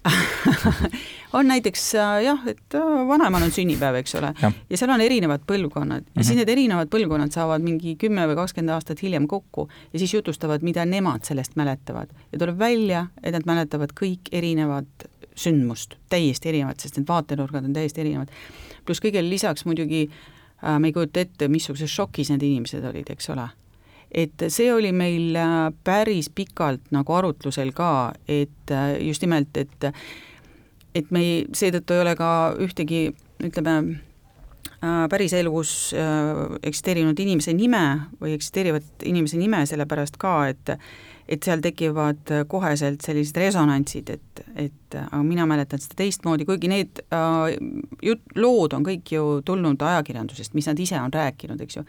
on 1.39 1.49
näiteks 1.49 1.85
äh, 1.99 2.15
jah, 2.27 2.47
et 2.51 2.77
äh, 2.77 2.87
vanaemal 3.09 3.47
on 3.47 3.55
sünnipäev, 3.55 4.01
eks 4.03 4.17
ole, 4.21 4.35
ja 4.43 4.81
seal 4.81 4.93
on 4.95 5.05
erinevad 5.05 5.45
põlvkonnad 5.49 6.05
ja 6.05 6.07
mm 6.07 6.13
-hmm. 6.13 6.23
siis 6.23 6.35
mhm. 6.35 6.43
need 6.43 6.55
erinevad 6.57 6.93
põlvkonnad 6.95 7.35
saavad 7.35 7.65
mingi 7.65 7.97
kümme 7.97 8.27
või 8.29 8.39
kakskümmend 8.43 8.77
aastat 8.77 9.03
hiljem 9.03 9.27
kokku 9.27 9.69
ja 9.93 9.99
siis 9.99 10.15
jutustavad, 10.15 10.63
mida 10.63 10.85
nemad 10.85 11.25
sellest 11.25 11.57
mäletavad 11.57 12.13
ja 12.33 12.39
tuleb 12.39 12.59
välja, 12.59 13.07
et 13.23 13.33
nad 13.33 13.47
mäletavad 13.47 13.93
kõik 14.01 14.33
erinevat 14.33 15.09
sündmust, 15.35 15.95
täiesti 16.11 16.49
erinevat, 16.49 16.81
sest 16.81 16.97
need 16.97 17.09
vaatenurgad 17.09 17.65
on 17.65 17.73
täiesti 17.73 18.01
erinevad. 18.01 18.29
pluss 18.85 19.01
kõigele 19.01 19.29
lisaks 19.29 19.65
muidugi 19.65 20.09
äh, 20.11 20.17
Äh, 20.19 20.38
me 20.79 20.91
ei 20.91 20.93
kujuta 20.93 21.23
ette, 21.23 21.49
missuguses 21.49 21.93
šokis 21.93 22.33
need 22.33 22.43
inimesed 22.43 22.85
olid, 22.85 23.11
eks 23.15 23.31
ole. 23.35 23.49
et 24.09 24.47
see 24.49 24.71
oli 24.73 24.89
meil 24.97 25.37
äh, 25.37 25.69
päris 25.85 26.31
pikalt 26.33 26.87
nagu 26.97 27.13
arutlusel 27.13 27.75
ka, 27.77 28.15
et 28.29 28.73
äh, 28.73 28.97
just 29.05 29.23
nimelt, 29.23 29.57
et 29.57 29.93
et 30.95 31.11
me 31.11 31.21
ei, 31.21 31.35
seetõttu 31.53 31.95
ei 31.95 32.01
ole 32.03 32.15
ka 32.17 32.31
ühtegi, 32.65 33.11
ütleme, 33.45 34.01
päriselus 35.11 35.93
eksisteerinud 36.63 37.19
inimese 37.19 37.53
nime 37.55 37.83
või 38.21 38.33
eksisteerivat 38.37 39.05
inimese 39.11 39.39
nime 39.39 39.65
sellepärast 39.67 40.17
ka, 40.19 40.35
et 40.49 40.73
et 41.29 41.45
seal 41.45 41.61
tekivad 41.65 42.31
koheselt 42.49 43.05
sellised 43.05 43.37
resonantsid, 43.37 44.11
et, 44.15 44.43
et 44.57 44.97
aga 45.01 45.21
mina 45.23 45.45
mäletan 45.49 45.83
seda 45.83 45.99
teistmoodi, 46.01 46.47
kuigi 46.49 46.71
need 46.73 47.03
äh, 47.13 47.59
jut-, 48.05 48.33
lood 48.37 48.77
on 48.77 48.87
kõik 48.87 49.13
ju 49.13 49.27
tulnud 49.45 49.83
ajakirjandusest, 49.83 50.57
mis 50.57 50.69
nad 50.71 50.81
ise 50.81 51.01
on 51.01 51.13
rääkinud, 51.13 51.61
eks 51.65 51.81
ju. 51.81 51.85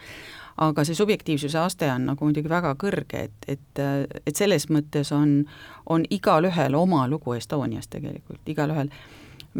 aga 0.59 0.83
see 0.83 0.97
subjektiivsuse 0.97 1.59
aste 1.59 1.87
on 1.91 2.09
nagu 2.11 2.27
muidugi 2.27 2.51
väga 2.51 2.73
kõrge, 2.79 3.29
et, 3.29 3.47
et, 3.47 3.83
et 4.25 4.35
selles 4.35 4.67
mõttes 4.69 5.13
on, 5.15 5.45
on 5.85 6.03
igalühel 6.09 6.75
oma 6.75 7.07
lugu 7.07 7.37
Estoniast 7.37 7.89
tegelikult, 7.95 8.43
igalühel 8.45 8.91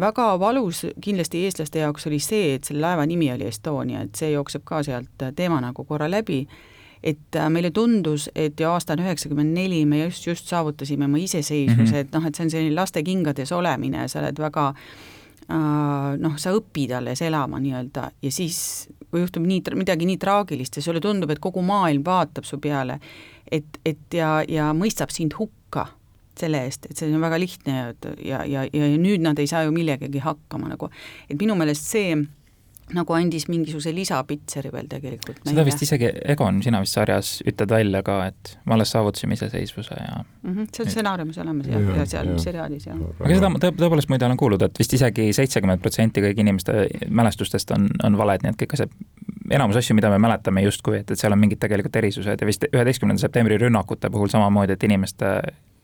väga 0.00 0.40
valus 0.40 0.84
kindlasti 1.00 1.44
eestlaste 1.44 1.80
jaoks 1.82 2.06
oli 2.06 2.20
see, 2.22 2.54
et 2.54 2.68
selle 2.68 2.84
laeva 2.84 3.06
nimi 3.06 3.32
oli 3.32 3.48
Estonia, 3.48 4.04
et 4.04 4.14
see 4.14 4.30
jookseb 4.34 4.62
ka 4.64 4.82
sealt 4.86 5.24
teema 5.36 5.60
nagu 5.64 5.84
korra 5.84 6.10
läbi 6.10 6.44
et 7.02 7.36
äh, 7.36 7.48
meile 7.52 7.70
tundus, 7.70 8.28
et 8.34 8.60
ju 8.60 8.68
aasta 8.68 8.94
on 8.96 9.04
üheksakümmend 9.04 9.54
neli, 9.56 9.84
me 9.88 10.02
just, 10.04 10.26
just 10.26 10.50
saavutasime 10.50 11.08
oma 11.08 11.18
iseseisvuse 11.18 11.82
mm, 11.82 11.86
-hmm. 11.86 11.96
et 11.96 12.12
noh, 12.12 12.26
et 12.26 12.34
see 12.34 12.44
on 12.44 12.50
selline 12.50 12.74
laste 12.76 13.02
kingades 13.02 13.52
olemine, 13.52 14.08
sa 14.08 14.20
oled 14.20 14.38
väga 14.38 14.66
äh, 15.48 16.18
noh, 16.18 16.36
sa 16.36 16.52
õpid 16.56 16.92
alles 16.96 17.22
elama 17.22 17.60
nii-öelda 17.60 18.10
ja 18.22 18.32
siis, 18.32 18.88
kui 19.10 19.20
juhtub 19.20 19.46
nii, 19.46 19.62
midagi 19.74 20.06
nii 20.06 20.18
traagilist 20.20 20.76
ja 20.76 20.82
sulle 20.82 21.00
tundub, 21.00 21.30
et 21.30 21.40
kogu 21.40 21.62
maailm 21.62 22.04
vaatab 22.04 22.44
su 22.44 22.58
peale, 22.58 23.00
et, 23.50 23.80
et 23.84 24.14
ja, 24.14 24.42
ja 24.48 24.72
mõistab 24.76 25.10
sind 25.10 25.34
hukka 25.38 25.86
selle 26.40 26.64
eest, 26.64 26.86
et 26.88 26.96
see 26.96 27.08
on 27.12 27.20
väga 27.20 27.38
lihtne 27.40 27.76
ja, 27.76 27.94
ja, 28.24 28.44
ja, 28.44 28.66
ja 28.72 28.98
nüüd 29.00 29.24
nad 29.24 29.38
ei 29.38 29.48
saa 29.50 29.64
ju 29.66 29.72
millegagi 29.72 30.22
hakkama 30.24 30.70
nagu, 30.72 30.90
et 31.28 31.40
minu 31.40 31.56
meelest 31.58 31.88
see 31.90 32.14
nagu 32.96 33.14
andis 33.16 33.46
mingisuguse 33.50 33.92
lisapitseri 33.94 34.72
veel 34.72 34.88
tegelikult. 34.90 35.40
seda 35.46 35.64
vist 35.66 35.82
isegi, 35.86 36.10
Egon, 36.34 36.60
sina 36.64 36.80
vist 36.82 36.96
sarjas 36.98 37.36
ütled 37.46 37.70
välja 37.70 38.02
ka, 38.06 38.18
et 38.30 38.54
me 38.66 38.76
alles 38.76 38.92
saavutasime 38.94 39.38
iseseisvuse 39.38 39.96
ja 39.96 40.20
mm 40.20 40.54
-hmm, 40.54 40.68
see 40.74 40.84
on 40.84 40.90
stsenaariumis 40.90 41.38
olemas 41.38 41.70
jah, 41.70 41.80
ja, 41.80 41.96
ja 42.02 42.06
seal 42.06 42.32
ja. 42.32 42.38
seriaalis 42.38 42.86
jah. 42.86 43.00
aga 43.20 43.34
seda 43.34 43.48
ma 43.52 43.62
tõepoolest 43.62 44.12
muide 44.12 44.26
olen 44.26 44.36
kuulnud, 44.36 44.62
et 44.62 44.78
vist 44.78 44.92
isegi 44.98 45.32
seitsekümmend 45.32 45.80
protsenti 45.80 46.24
kõigi 46.24 46.46
inimeste 46.46 46.86
mälestustest 47.08 47.70
on, 47.76 47.88
on 48.04 48.18
valed, 48.18 48.42
nii 48.42 48.54
et 48.54 48.62
kõik 48.62 48.76
see 48.76 48.88
enamus 49.50 49.76
asju, 49.76 49.94
mida 49.94 50.10
me 50.10 50.18
mäletame 50.18 50.62
justkui, 50.62 51.00
et, 51.00 51.10
et 51.10 51.18
seal 51.18 51.34
on 51.34 51.40
mingid 51.40 51.58
tegelikult 51.62 51.96
erisused 51.96 52.40
ja 52.40 52.46
vist 52.46 52.64
üheteistkümnenda 52.70 53.20
septembri 53.20 53.58
rünnakute 53.58 54.10
puhul 54.10 54.30
samamoodi, 54.32 54.76
et 54.76 54.86
inimeste 54.86 55.32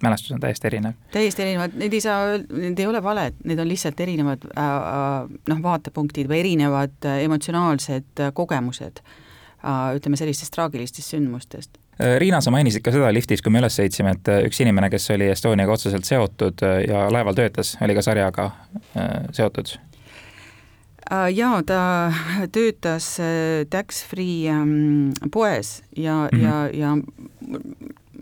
mälestus 0.03 0.33
on 0.33 0.41
täiesti 0.41 0.67
erinev. 0.67 0.93
täiesti 1.13 1.43
erinevad, 1.43 1.77
need 1.81 1.93
ei 1.93 2.01
saa, 2.01 2.39
need 2.53 2.79
ei 2.79 2.87
ole 2.87 3.03
valed, 3.03 3.39
need 3.45 3.59
on 3.59 3.69
lihtsalt 3.69 4.01
erinevad 4.01 4.45
äh, 4.51 4.65
äh, 4.65 5.31
noh, 5.49 5.63
vaatepunktid 5.63 6.29
või 6.29 6.43
erinevad 6.45 7.09
äh, 7.09 7.23
emotsionaalsed 7.29 8.27
kogemused 8.35 9.05
ütleme 9.67 10.15
sellistest 10.15 10.53
traagilistest 10.55 11.11
sündmustest. 11.11 11.79
Riina, 12.21 12.39
sa 12.45 12.53
mainisid 12.55 12.85
ka 12.87 12.93
seda 12.95 13.09
liftis, 13.11 13.41
kui 13.43 13.51
me 13.51 13.59
üles 13.59 13.75
sõitsime, 13.75 14.13
et 14.15 14.29
üks 14.47 14.61
inimene, 14.63 14.87
kes 14.93 15.09
oli 15.11 15.27
Estoniaga 15.33 15.75
otseselt 15.75 16.07
seotud 16.07 16.63
ja 16.87 17.07
laeval 17.11 17.35
töötas, 17.35 17.73
oli 17.83 17.97
ka 17.97 18.05
sarjaga 18.05 18.51
seotud 19.35 19.73
jaa, 21.35 21.63
ta 21.67 21.81
töötas 22.53 23.09
Tax 23.73 24.05
Free 24.07 24.47
ähm, 24.53 25.17
poes 25.33 25.83
ja 25.97 26.29
mm, 26.29 26.39
-hmm. 26.39 26.45
ja, 26.45 26.69
ja 26.73 26.97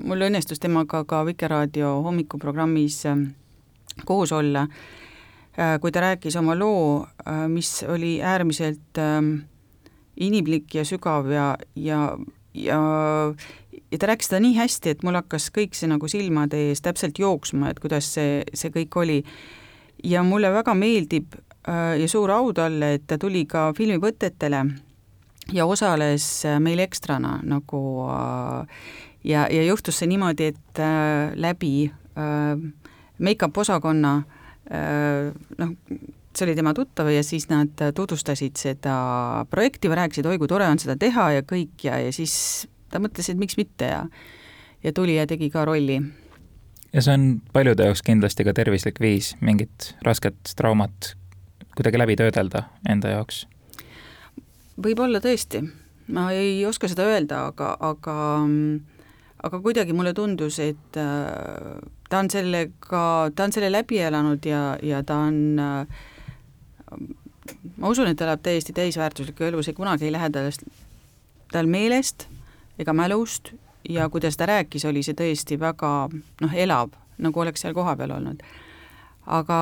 mul 0.02 0.26
õnnestus 0.26 0.60
temaga 0.62 1.02
ka 1.08 1.22
Vikerraadio 1.26 1.98
hommikuprogrammis 2.04 3.00
äh, 3.10 3.24
koos 4.08 4.32
olla, 4.34 4.66
äh, 5.58 5.76
kui 5.80 5.92
ta 5.94 6.02
rääkis 6.04 6.36
oma 6.40 6.56
loo, 6.58 7.04
äh, 7.26 7.44
mis 7.48 7.82
oli 7.88 8.16
äärmiselt 8.22 8.98
ähm, 8.98 9.36
inimlik 10.16 10.74
ja 10.74 10.84
sügav 10.88 11.30
ja, 11.30 11.54
ja, 11.76 12.16
ja 12.54 12.80
ja 13.92 13.98
ta 13.98 14.08
rääkis 14.10 14.30
seda 14.30 14.40
nii 14.42 14.56
hästi, 14.56 14.94
et 14.94 15.02
mul 15.06 15.18
hakkas 15.18 15.50
kõik 15.54 15.76
see 15.78 15.90
nagu 15.90 16.08
silmade 16.10 16.58
ees 16.68 16.82
täpselt 16.82 17.18
jooksma, 17.18 17.70
et 17.70 17.82
kuidas 17.82 18.08
see, 18.16 18.42
see 18.54 18.72
kõik 18.74 18.96
oli. 18.98 19.20
ja 20.04 20.22
mulle 20.22 20.50
väga 20.52 20.74
meeldib 20.74 21.36
ja 21.64 22.08
suur 22.10 22.30
au 22.30 22.52
talle, 22.52 22.94
et 22.94 23.04
ta 23.06 23.18
tuli 23.18 23.44
ka 23.46 23.72
filmivõtetele 23.76 24.64
ja 25.54 25.66
osales 25.66 26.26
meil 26.60 26.82
ekstrana 26.82 27.38
nagu 27.46 27.82
ja, 29.24 29.46
ja 29.50 29.62
juhtus 29.64 29.98
see 29.98 30.10
niimoodi, 30.10 30.52
et 30.54 30.82
äh, 30.82 31.32
läbi 31.34 31.90
äh, 31.90 32.58
make-up 33.18 33.56
osakonna 33.58 34.16
äh, 34.70 35.32
noh, 35.58 35.74
see 36.34 36.46
oli 36.48 36.56
tema 36.58 36.74
tuttav 36.74 37.08
ja 37.12 37.22
siis 37.22 37.48
nad 37.48 37.84
tutvustasid 37.94 38.58
seda 38.58 38.96
projekti 39.50 39.90
või 39.90 40.00
rääkisid, 40.02 40.26
oi 40.26 40.40
kui 40.42 40.50
tore 40.50 40.68
on 40.68 40.80
seda 40.82 40.96
teha 41.00 41.30
ja 41.38 41.44
kõik 41.46 41.86
ja, 41.86 41.98
ja 42.02 42.12
siis 42.14 42.66
ta 42.90 43.00
mõtles, 43.02 43.30
et 43.30 43.40
miks 43.40 43.58
mitte 43.60 43.90
ja 43.90 44.04
ja 44.84 44.92
tuli 44.92 45.16
ja 45.16 45.26
tegi 45.26 45.50
ka 45.50 45.64
rolli. 45.64 46.02
ja 46.92 47.02
see 47.02 47.14
on 47.14 47.28
paljude 47.52 47.86
jaoks 47.88 48.02
kindlasti 48.04 48.44
ka 48.44 48.52
tervislik 48.52 49.00
viis 49.00 49.34
mingit 49.40 49.94
rasket 50.04 50.54
traumat 50.56 51.14
kuidagi 51.74 51.98
läbi 51.98 52.16
töödelda 52.20 52.66
enda 52.88 53.14
jaoks? 53.16 53.46
võib-olla 54.84 55.22
tõesti, 55.22 55.62
ma 56.12 56.30
ei 56.34 56.58
oska 56.66 56.90
seda 56.90 57.06
öelda, 57.08 57.46
aga, 57.52 57.76
aga 57.80 58.16
mm, 58.42 58.93
aga 59.44 59.60
kuidagi 59.60 59.92
mulle 59.92 60.14
tundus, 60.16 60.58
et 60.62 60.96
äh, 60.96 61.82
ta 62.08 62.22
on 62.22 62.30
sellega, 62.32 63.04
ta 63.34 63.44
on 63.44 63.52
selle 63.52 63.70
läbi 63.72 64.00
elanud 64.00 64.46
ja, 64.48 64.62
ja 64.82 65.02
ta 65.04 65.18
on 65.28 65.60
äh, 65.60 65.86
ma 67.76 67.88
usun, 67.88 68.08
et 68.08 68.18
ta 68.18 68.26
elab 68.28 68.42
täiesti 68.44 68.72
täisväärtuslikku 68.76 69.44
elu, 69.44 69.62
see 69.62 69.76
kunagi 69.76 70.08
ei 70.08 70.14
lähe 70.14 70.30
talast, 70.32 70.64
tal 71.52 71.68
meelest 71.70 72.28
ega 72.80 72.94
mälust 72.96 73.52
ja 73.88 74.08
kui 74.08 74.20
ta 74.20 74.46
rääkis, 74.46 74.84
oli 74.88 75.02
see 75.02 75.16
tõesti 75.18 75.58
väga 75.60 75.92
noh, 76.40 76.54
elav, 76.54 76.94
nagu 77.18 77.40
oleks 77.40 77.64
seal 77.64 77.74
kohapeal 77.74 78.16
olnud. 78.16 78.42
aga 79.26 79.58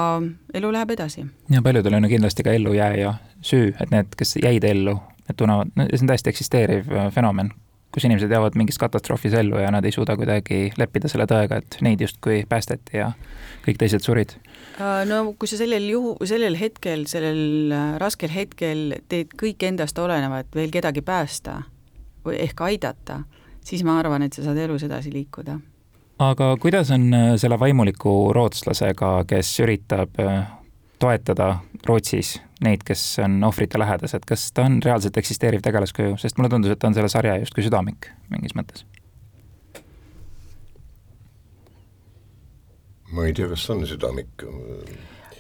elu 0.55 0.73
läheb 0.73 0.91
edasi. 0.91 1.27
ja 1.51 1.63
paljudel 1.63 1.95
on 1.95 2.05
ju 2.05 2.09
kindlasti 2.11 2.43
ka 2.43 2.53
ellujääja 2.53 3.15
süü, 3.43 3.75
et 3.81 3.91
need, 3.91 4.15
kes 4.17 4.37
jäid 4.43 4.65
ellu, 4.65 4.97
need 5.29 5.37
tunnevad, 5.37 5.71
see 5.77 6.03
on 6.03 6.11
täiesti 6.11 6.31
eksisteeriv 6.31 6.91
äh, 6.91 7.13
fenomen, 7.13 7.53
kus 7.93 8.07
inimesed 8.09 8.31
jäävad 8.31 8.57
mingis 8.57 8.79
katastroofis 8.81 9.35
ellu 9.37 9.61
ja 9.61 9.71
nad 9.71 9.85
ei 9.85 9.93
suuda 9.93 10.17
kuidagi 10.17 10.73
leppida 10.79 11.11
selle 11.13 11.27
tõega, 11.29 11.61
et 11.61 11.77
neid 11.85 12.01
justkui 12.01 12.43
päästeti 12.49 12.97
ja 12.97 13.11
kõik 13.67 13.81
teised 13.83 14.05
surid. 14.05 14.35
Äh, 14.81 15.03
no 15.09 15.35
kui 15.39 15.51
sa 15.51 15.59
sellel 15.61 15.85
juhu, 15.91 16.15
sellel 16.29 16.57
hetkel, 16.61 17.05
sellel 17.11 17.75
äh, 17.75 17.91
raskel 18.03 18.33
hetkel 18.33 18.97
teed 19.13 19.37
kõik 19.39 19.67
endast 19.69 19.99
olenevat 20.01 20.49
veel 20.57 20.73
kedagi 20.73 21.05
päästa 21.05 21.61
või 22.25 22.39
ehk 22.41 22.65
aidata, 22.65 23.23
siis 23.65 23.85
ma 23.85 23.99
arvan, 24.01 24.25
et 24.25 24.33
sa 24.33 24.47
saad 24.47 24.61
elus 24.63 24.87
edasi 24.87 25.13
liikuda. 25.13 25.59
aga 26.23 26.55
kuidas 26.63 26.91
on 26.95 27.13
äh, 27.15 27.29
selle 27.37 27.61
vaimuliku 27.61 28.33
rootslasega, 28.33 29.15
kes 29.29 29.55
üritab 29.61 30.17
toetada 31.03 31.57
Rootsis 31.87 32.37
neid, 32.63 32.85
kes 32.87 33.03
on 33.25 33.41
ohvrite 33.45 33.81
lähedased, 33.81 34.27
kas 34.29 34.49
ta 34.55 34.67
on 34.69 34.79
reaalselt 34.85 35.19
eksisteeriv 35.19 35.65
tegelaskuju, 35.65 36.17
sest 36.23 36.39
mulle 36.39 36.53
tundus, 36.53 36.75
et 36.75 36.81
ta 36.83 36.91
on 36.91 36.97
selle 36.97 37.11
sarja 37.13 37.39
justkui 37.43 37.67
südamik 37.67 38.13
mingis 38.31 38.55
mõttes. 38.59 38.87
ma 43.13 43.27
ei 43.29 43.35
tea, 43.37 43.49
kas 43.51 43.67
on 43.75 43.83
südamik 43.85 44.45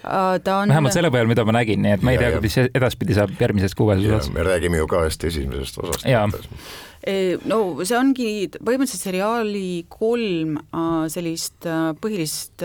ta 0.03 0.57
on 0.63 0.73
vähemalt 0.73 0.97
selle 0.97 1.11
põhjal, 1.15 1.29
mida 1.31 1.45
ma 1.47 1.57
nägin, 1.59 1.83
nii 1.85 1.97
et 1.97 2.07
ma 2.07 2.15
ei 2.15 2.19
ja, 2.19 2.31
tea, 2.33 2.41
mis 2.45 2.59
edaspidi 2.63 3.19
saab 3.19 3.35
järgmises 3.41 3.77
kuues 3.79 4.03
osas. 4.03 4.33
me 4.35 4.47
räägime 4.47 4.81
ju 4.81 4.89
kahest 4.91 5.25
esimesest 5.29 5.79
osast 5.83 6.09
no 7.51 7.59
see 7.83 7.97
ongi 7.99 8.27
põhimõtteliselt 8.55 9.07
seriaali 9.09 9.85
kolm 9.91 10.59
sellist 11.11 11.67
põhilist 12.03 12.63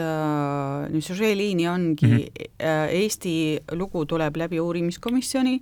süžeeliini 1.07 1.69
ongi 1.71 2.11
mm 2.11 2.17
-hmm. 2.17 2.91
Eesti 2.97 3.33
lugu 3.71 4.05
tuleb 4.05 4.37
läbi 4.37 4.59
uurimiskomisjoni, 4.59 5.61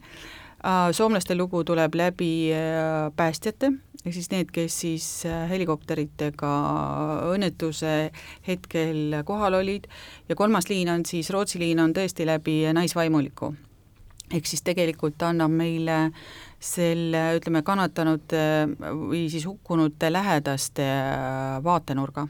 soomlaste 0.91 1.35
lugu 1.35 1.63
tuleb 1.63 1.95
läbi 1.95 2.29
päästjate, 3.15 3.69
ehk 4.05 4.15
siis 4.15 4.29
need, 4.31 4.49
kes 4.53 4.79
siis 4.85 5.05
helikopteritega 5.49 6.53
õnnetuse 7.29 7.93
hetkel 8.47 9.19
kohal 9.25 9.59
olid. 9.61 9.85
Ja 10.29 10.35
kolmas 10.35 10.69
liin 10.69 10.89
on 10.89 11.05
siis, 11.05 11.29
Rootsi 11.33 11.61
liin 11.61 11.81
on 11.83 11.93
tõesti 11.93 12.25
läbi 12.25 12.63
naisvaimuliku. 12.73 13.53
ehk 14.33 14.47
siis 14.49 14.63
tegelikult 14.65 15.21
annab 15.21 15.51
meile 15.53 16.11
selle, 16.59 17.35
ütleme, 17.37 17.61
kannatanute 17.61 18.41
või 18.81 19.27
siis 19.29 19.45
hukkunute 19.45 20.09
lähedaste 20.09 20.87
vaatenurga 21.63 22.27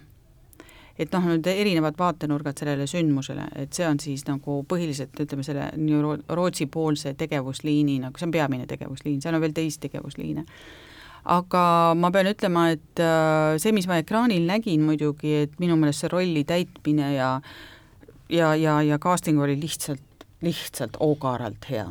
et 0.99 1.11
noh, 1.11 1.27
need 1.27 1.47
erinevad 1.51 1.97
vaatenurgad 1.99 2.57
sellele 2.59 2.87
sündmusele, 2.87 3.49
et 3.59 3.75
see 3.75 3.87
on 3.87 3.99
siis 3.99 4.23
nagu 4.29 4.61
põhiliselt 4.69 5.17
ütleme, 5.19 5.43
selle 5.43 5.67
nii 5.75 6.17
Rootsi-poolse 6.39 7.15
tegevusliini 7.19 7.99
nagu, 8.03 8.19
see 8.19 8.29
on 8.29 8.35
peamine 8.35 8.67
tegevusliin, 8.69 9.21
seal 9.23 9.35
on 9.35 9.43
veel 9.43 9.55
teisi 9.55 9.81
tegevusliine. 9.87 10.45
aga 11.35 11.61
ma 11.97 12.11
pean 12.13 12.29
ütlema, 12.29 12.69
et 12.71 13.01
äh, 13.01 13.57
see, 13.59 13.73
mis 13.75 13.87
ma 13.89 13.97
ekraanil 13.99 14.45
nägin 14.47 14.85
muidugi, 14.85 15.33
et 15.45 15.59
minu 15.59 15.75
meelest 15.75 16.05
see 16.05 16.13
rolli 16.13 16.45
täitmine 16.47 17.13
ja 17.15 17.39
ja, 18.29 18.55
ja, 18.55 18.81
ja 18.81 18.99
casting 18.99 19.41
oli 19.41 19.59
lihtsalt, 19.59 20.25
lihtsalt 20.41 20.97
ogaralt 20.99 21.69
hea. 21.69 21.87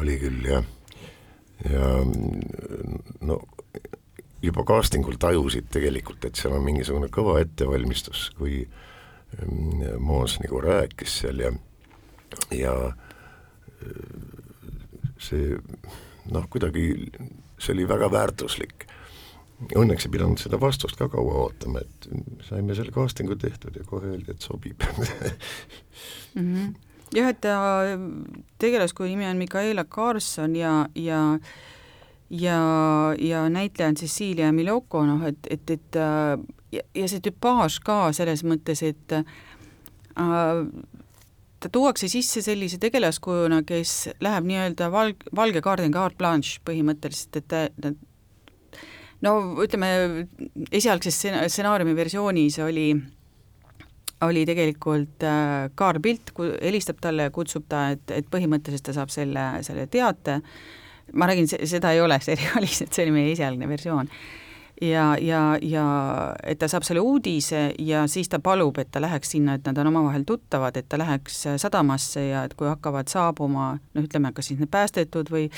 oli 0.00 0.18
küll, 0.18 0.42
jah. 0.48 0.64
ja 1.70 1.90
no 3.20 3.38
juba 4.44 4.64
casting 4.68 5.06
ul 5.08 5.18
tajusid 5.20 5.70
tegelikult, 5.72 6.24
et 6.24 6.38
seal 6.38 6.56
on 6.56 6.64
mingisugune 6.64 7.08
kõva 7.12 7.38
ettevalmistus, 7.42 8.28
kui 8.38 8.62
mm, 8.64 10.00
Moos 10.04 10.38
nagu 10.42 10.60
rääkis 10.64 11.20
seal 11.22 11.42
ja, 11.44 11.52
ja 12.54 12.74
see 15.20 15.56
noh, 16.32 16.46
kuidagi 16.50 16.88
see 17.58 17.74
oli 17.74 17.86
väga 17.88 18.10
väärtuslik. 18.12 18.86
Õnneks 19.78 20.08
ei 20.08 20.12
pidanud 20.12 20.40
seda 20.42 20.58
vastust 20.60 20.98
ka 20.98 21.08
kaua 21.08 21.44
ootama, 21.44 21.84
et 21.84 22.08
saime 22.44 22.74
selle 22.76 22.92
casting'u 22.92 23.36
tehtud 23.40 23.76
ja 23.78 23.84
kohe 23.88 24.10
öeldi, 24.10 24.34
et 24.34 24.42
sobib 24.44 24.82
mm. 26.34 26.42
-hmm. 26.42 26.74
jah, 27.14 27.30
et 27.30 27.40
ta 27.40 27.54
tegelaskuju 28.58 29.08
nimi 29.08 29.28
on 29.30 29.40
Mikaela 29.40 29.84
Karlsson 29.84 30.56
ja, 30.56 30.88
ja 30.94 31.38
ja, 32.40 33.14
ja 33.18 33.48
näitleja 33.48 33.88
on 33.88 33.94
Cecilia 33.94 34.52
Miloko, 34.52 35.04
noh 35.06 35.22
et, 35.28 35.38
et, 35.50 35.70
et 35.70 35.98
ja, 36.74 36.82
ja 36.94 37.08
see 37.10 37.22
tüpaaž 37.24 37.78
ka 37.84 37.98
selles 38.16 38.44
mõttes, 38.46 38.82
et 38.86 39.14
äh, 39.14 39.24
ta 41.60 41.72
tuuakse 41.72 42.08
sisse 42.12 42.42
sellise 42.44 42.80
tegelaskujuna, 42.82 43.62
kes 43.66 43.96
läheb 44.24 44.50
nii-öelda 44.50 44.90
valg-, 44.92 45.26
valge 45.36 45.62
kaardiga 45.64 46.02
carte 46.02 46.20
blanche 46.20 46.62
põhimõtteliselt, 46.66 47.40
et 47.40 47.50
ta, 47.82 47.92
no 49.24 49.34
ütleme, 49.64 49.90
esialgses 50.70 51.20
stsenaariumi 51.24 51.96
versioonis 51.96 52.60
oli 52.64 52.88
oli 54.24 54.46
tegelikult 54.48 55.24
äh, 55.26 55.66
Kaar 55.76 55.98
Pilt, 56.00 56.30
helistab 56.62 56.96
talle 57.02 57.26
ja 57.26 57.32
kutsub 57.34 57.66
ta, 57.68 57.90
et, 57.92 58.08
et 58.14 58.28
põhimõtteliselt 58.32 58.86
ta 58.86 58.94
saab 58.96 59.10
selle, 59.12 59.42
selle 59.66 59.84
teate. 59.92 60.38
äh, 60.38 60.83
ma 61.12 61.28
räägin, 61.28 61.48
seda 61.48 61.92
ei 61.92 62.00
ole 62.00 62.18
seriaalis, 62.28 62.82
et 62.84 62.92
see 62.92 63.06
oli 63.06 63.14
meie 63.18 63.34
esialgne 63.34 63.68
versioon. 63.68 64.10
ja, 64.82 65.14
ja, 65.20 65.42
ja 65.62 65.86
et 66.42 66.58
ta 66.58 66.68
saab 66.68 66.82
selle 66.82 67.00
uudise 67.00 67.68
ja 67.78 68.06
siis 68.10 68.28
ta 68.28 68.40
palub, 68.42 68.78
et 68.78 68.90
ta 68.90 69.00
läheks 69.00 69.36
sinna, 69.36 69.54
et 69.54 69.66
nad 69.66 69.78
on 69.78 69.92
omavahel 69.92 70.24
tuttavad, 70.26 70.76
et 70.76 70.88
ta 70.88 70.98
läheks 70.98 71.44
sadamasse 71.62 72.26
ja 72.26 72.44
et 72.44 72.54
kui 72.58 72.68
hakkavad 72.68 73.08
saabuma, 73.08 73.74
noh, 73.94 74.06
ütleme, 74.06 74.32
kas 74.34 74.50
siis 74.50 74.60
need 74.60 74.72
päästetud 74.74 75.30
või 75.30 75.48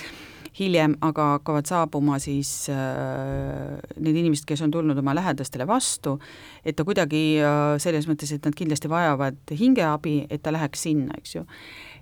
hiljem 0.57 0.95
aga 1.05 1.31
hakkavad 1.37 1.69
saabuma 1.69 2.19
siis 2.23 2.51
äh, 2.73 3.77
need 4.01 4.17
inimesed, 4.17 4.47
kes 4.49 4.63
on 4.65 4.73
tulnud 4.73 4.99
oma 4.99 5.15
lähedastele 5.17 5.67
vastu, 5.69 6.17
et 6.65 6.77
ta 6.77 6.85
kuidagi 6.87 7.25
äh, 7.45 7.77
selles 7.83 8.09
mõttes, 8.09 8.33
et 8.33 8.47
nad 8.47 8.57
kindlasti 8.57 8.91
vajavad 8.91 9.57
hingeabi, 9.59 10.19
et 10.31 10.43
ta 10.43 10.55
läheks 10.57 10.87
sinna, 10.89 11.17
eks 11.21 11.37
ju 11.37 11.45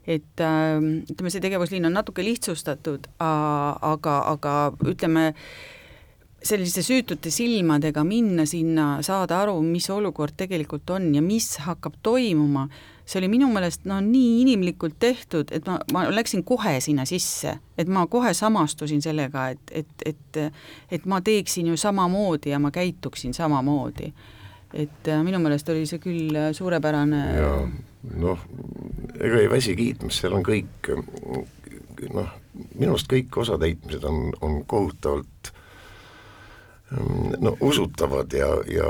et 0.07 0.41
ähm, 0.41 0.91
ütleme, 1.11 1.31
see 1.33 1.45
tegevusliin 1.45 1.89
on 1.89 1.97
natuke 1.97 2.25
lihtsustatud, 2.25 3.09
aga, 3.19 4.17
aga 4.35 4.57
ütleme, 4.91 5.31
selliste 6.45 6.83
süütute 6.85 7.31
silmadega 7.33 8.05
minna 8.05 8.45
sinna, 8.47 8.99
saada 9.03 9.41
aru, 9.45 9.57
mis 9.65 9.89
olukord 9.91 10.37
tegelikult 10.37 10.91
on 10.93 11.09
ja 11.17 11.23
mis 11.25 11.55
hakkab 11.65 11.97
toimuma, 12.05 12.67
see 13.05 13.21
oli 13.23 13.31
minu 13.33 13.49
meelest 13.53 13.89
no 13.89 13.97
nii 14.05 14.43
inimlikult 14.43 14.99
tehtud, 15.01 15.53
et 15.57 15.65
ma, 15.69 15.79
ma 15.93 16.05
läksin 16.13 16.45
kohe 16.45 16.77
sinna 16.85 17.09
sisse, 17.09 17.57
et 17.81 17.89
ma 17.89 18.05
kohe 18.13 18.35
samastusin 18.37 19.01
sellega, 19.05 19.49
et, 19.57 19.73
et, 19.73 20.07
et 20.13 20.41
et 20.93 21.09
ma 21.09 21.21
teeksin 21.25 21.73
ju 21.73 21.77
samamoodi 21.81 22.53
ja 22.53 22.59
ma 22.61 22.71
käituksin 22.75 23.35
samamoodi. 23.35 24.13
et 24.75 25.09
äh, 25.09 25.23
minu 25.25 25.39
meelest 25.39 25.69
oli 25.69 25.87
see 25.87 26.01
küll 26.03 26.37
suurepärane 26.53 27.25
ja 27.39 27.51
noh, 28.13 28.41
ega 29.21 29.41
ei 29.41 29.51
väsi 29.51 29.77
kiitmast, 29.79 30.21
seal 30.21 30.37
on 30.37 30.45
kõik 30.47 30.91
noh, 32.15 32.33
minu 32.75 32.95
arust 32.95 33.11
kõik 33.11 33.37
osatäitmised 33.45 34.05
on, 34.09 34.33
on 34.45 34.63
kohutavalt 34.69 35.53
no 37.41 37.57
usutavad 37.61 38.33
ja, 38.33 38.49
ja, 38.71 38.89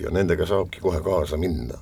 ja 0.00 0.10
nendega 0.10 0.46
saabki 0.46 0.80
kohe 0.80 1.00
kaasa 1.04 1.36
minna. 1.36 1.78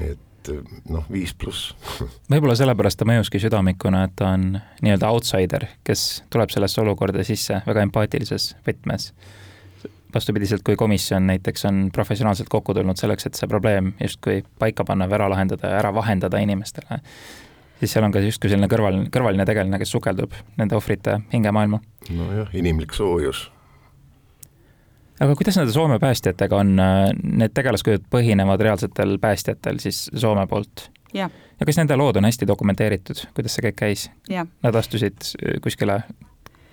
et 0.00 0.50
noh, 0.88 1.04
viis 1.12 1.34
pluss 1.34 1.74
võib-olla 2.32 2.56
sellepärast 2.58 3.00
ta 3.00 3.08
mõjuski 3.08 3.40
südamikuna, 3.42 4.04
et 4.08 4.16
ta 4.16 4.34
on 4.36 4.58
nii-öelda 4.82 5.10
outsider, 5.12 5.66
kes 5.84 6.24
tuleb 6.32 6.52
sellesse 6.54 6.80
olukorda 6.82 7.24
sisse 7.26 7.60
väga 7.66 7.84
empaatilises 7.88 8.54
võtmes 8.66 9.12
vastupidiselt, 10.14 10.62
kui 10.66 10.76
komisjon 10.76 11.26
näiteks 11.26 11.64
on 11.68 11.88
professionaalselt 11.94 12.48
kokku 12.52 12.74
tulnud 12.74 12.98
selleks, 13.00 13.26
et 13.26 13.38
see 13.38 13.48
probleem 13.50 13.92
justkui 14.00 14.42
paika 14.58 14.84
panna 14.86 15.08
või 15.10 15.18
ära 15.18 15.28
lahendada 15.32 15.72
ja 15.72 15.80
ära 15.82 15.92
vahendada 15.94 16.40
inimestele, 16.42 17.00
siis 17.80 17.94
seal 17.94 18.06
on 18.06 18.14
ka 18.14 18.22
justkui 18.24 18.52
selline 18.52 18.68
kõrvaline, 18.70 19.10
kõrvaline 19.14 19.46
tegelane, 19.48 19.80
kes 19.82 19.94
sukeldub 19.94 20.36
nende 20.60 20.78
ohvrite 20.78 21.18
hingemaailma. 21.32 21.80
nojah, 22.10 22.52
inimlik 22.54 22.94
soojus. 22.94 23.50
aga 25.20 25.34
kuidas 25.38 25.58
nende 25.60 25.72
Soome 25.72 25.98
päästjatega 26.02 26.56
on, 26.56 26.76
need 27.22 27.54
tegelaskujud 27.54 28.06
põhinevad 28.10 28.60
reaalsetel 28.60 29.18
päästjatel 29.18 29.80
siis 29.82 30.10
Soome 30.14 30.46
poolt? 30.46 30.90
ja 31.14 31.30
kas 31.66 31.78
nende 31.78 31.96
lood 31.96 32.16
on 32.16 32.26
hästi 32.26 32.46
dokumenteeritud, 32.46 33.26
kuidas 33.34 33.54
see 33.56 33.66
kõik 33.68 33.80
käis? 33.82 34.10
Nad 34.62 34.74
astusid 34.78 35.34
kuskile 35.62 36.02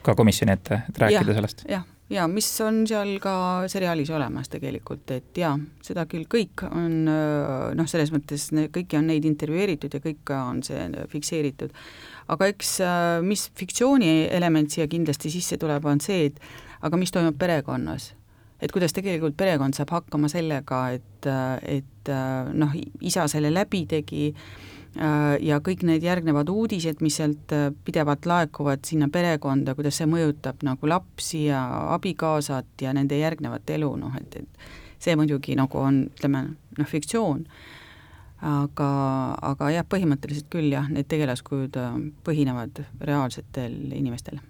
ka 0.01 0.15
komisjoni 0.17 0.57
ette, 0.57 0.81
et 0.89 1.03
rääkida 1.05 1.29
ja, 1.29 1.39
sellest? 1.41 1.65
jah 1.69 1.85
jaa, 2.11 2.27
mis 2.31 2.47
on 2.65 2.81
seal 2.89 3.15
ka 3.23 3.33
seriaalis 3.71 4.11
olemas 4.13 4.51
tegelikult, 4.51 5.11
et 5.15 5.37
jaa, 5.41 5.53
seda 5.83 6.05
küll 6.11 6.27
kõik 6.31 6.65
on 6.69 6.97
noh, 7.07 7.89
selles 7.89 8.11
mõttes 8.13 8.49
kõiki 8.75 8.99
on 8.99 9.07
neid 9.11 9.27
intervjueeritud 9.27 9.95
ja 9.95 10.03
kõik 10.03 10.33
on 10.35 10.63
see 10.65 10.87
fikseeritud. 11.11 11.75
aga 12.31 12.49
eks 12.51 12.77
mis 13.25 13.49
fiktsiooni 13.57 14.27
element 14.31 14.71
siia 14.71 14.87
kindlasti 14.91 15.31
sisse 15.31 15.57
tuleb, 15.61 15.85
on 15.85 16.03
see, 16.03 16.31
et 16.31 16.41
aga 16.81 16.97
mis 16.97 17.11
toimub 17.11 17.37
perekonnas 17.39 18.11
et 18.61 18.71
kuidas 18.71 18.93
tegelikult 18.93 19.37
perekond 19.37 19.73
saab 19.73 19.89
hakkama 19.95 20.29
sellega, 20.29 20.83
et, 20.93 21.29
et 21.65 22.11
noh, 22.53 22.75
isa 23.01 23.25
selle 23.31 23.49
läbi 23.53 23.85
tegi 23.89 24.29
ja 24.95 25.59
kõik 25.63 25.85
need 25.87 26.03
järgnevad 26.03 26.49
uudised, 26.51 26.99
mis 27.01 27.15
sealt 27.21 27.53
äh, 27.55 27.69
pidevalt 27.85 28.25
laekuvad 28.27 28.83
sinna 28.87 29.07
perekonda, 29.11 29.75
kuidas 29.77 30.01
see 30.01 30.09
mõjutab 30.09 30.65
nagu 30.67 30.89
lapsi 30.89 31.45
ja 31.47 31.61
abikaasat 31.95 32.83
ja 32.83 32.93
nende 32.93 33.19
järgnevat 33.19 33.69
elu, 33.77 33.93
noh 34.01 34.17
et, 34.19 34.41
et 34.41 35.01
see 35.01 35.15
muidugi 35.15 35.55
nagu 35.55 35.79
on, 35.79 36.03
ütleme 36.11 36.43
noh, 36.51 36.89
fiktsioon, 36.91 37.45
aga, 38.51 38.91
aga 39.53 39.71
jah, 39.77 39.87
põhimõtteliselt 39.87 40.51
küll 40.51 40.73
jah, 40.73 40.91
need 40.91 41.07
tegelaskujud 41.11 41.79
äh, 41.79 41.99
põhinevad 42.27 42.83
reaalsetel 42.99 43.77
inimestel 43.95 44.43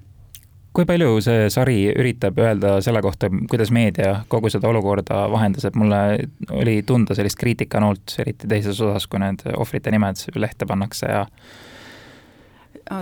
kui 0.71 0.87
palju 0.87 1.17
see 1.23 1.49
sari 1.51 1.79
üritab 1.91 2.39
öelda 2.39 2.77
selle 2.83 3.01
kohta, 3.03 3.27
kuidas 3.51 3.73
meedia 3.75 4.21
kogu 4.31 4.49
seda 4.51 4.69
olukorda 4.71 5.25
vahendas, 5.31 5.65
et 5.67 5.77
mulle 5.79 5.99
oli 6.55 6.77
tunda 6.87 7.15
sellist 7.17 7.39
kriitikanoolt, 7.41 8.15
eriti 8.23 8.47
teises 8.51 8.79
osas, 8.79 9.07
kui 9.11 9.19
need 9.23 9.43
ohvrite 9.51 9.91
nimed 9.91 10.23
lehte 10.39 10.67
pannakse 10.69 11.11
ja 11.11 11.25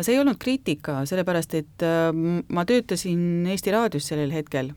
see 0.01 0.15
ei 0.15 0.21
olnud 0.21 0.39
kriitika, 0.41 1.03
sellepärast 1.09 1.53
et 1.57 1.85
äh, 1.85 2.09
ma 2.13 2.65
töötasin 2.67 3.47
Eesti 3.49 3.73
Raadios 3.73 4.09
sellel 4.11 4.33
hetkel 4.33 4.71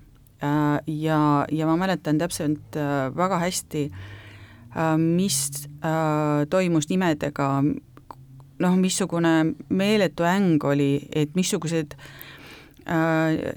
äh, 0.44 0.76
ja, 0.86 1.20
ja 1.52 1.68
ma 1.68 1.78
mäletan 1.80 2.20
täpselt 2.20 2.76
äh, 2.76 3.08
väga 3.16 3.40
hästi, 3.42 3.88
mis 4.96 5.66
toimus 6.48 6.86
nimedega, 6.88 7.46
noh, 8.64 8.76
missugune 8.80 9.32
meeletu 9.68 10.24
äng 10.24 10.64
oli, 10.64 10.94
et 11.12 11.34
missugused 11.36 11.92
äh, 11.92 12.06
Äh, 12.86 13.54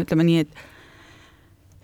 ütleme 0.00 0.24
nii, 0.24 0.38
et 0.38 0.48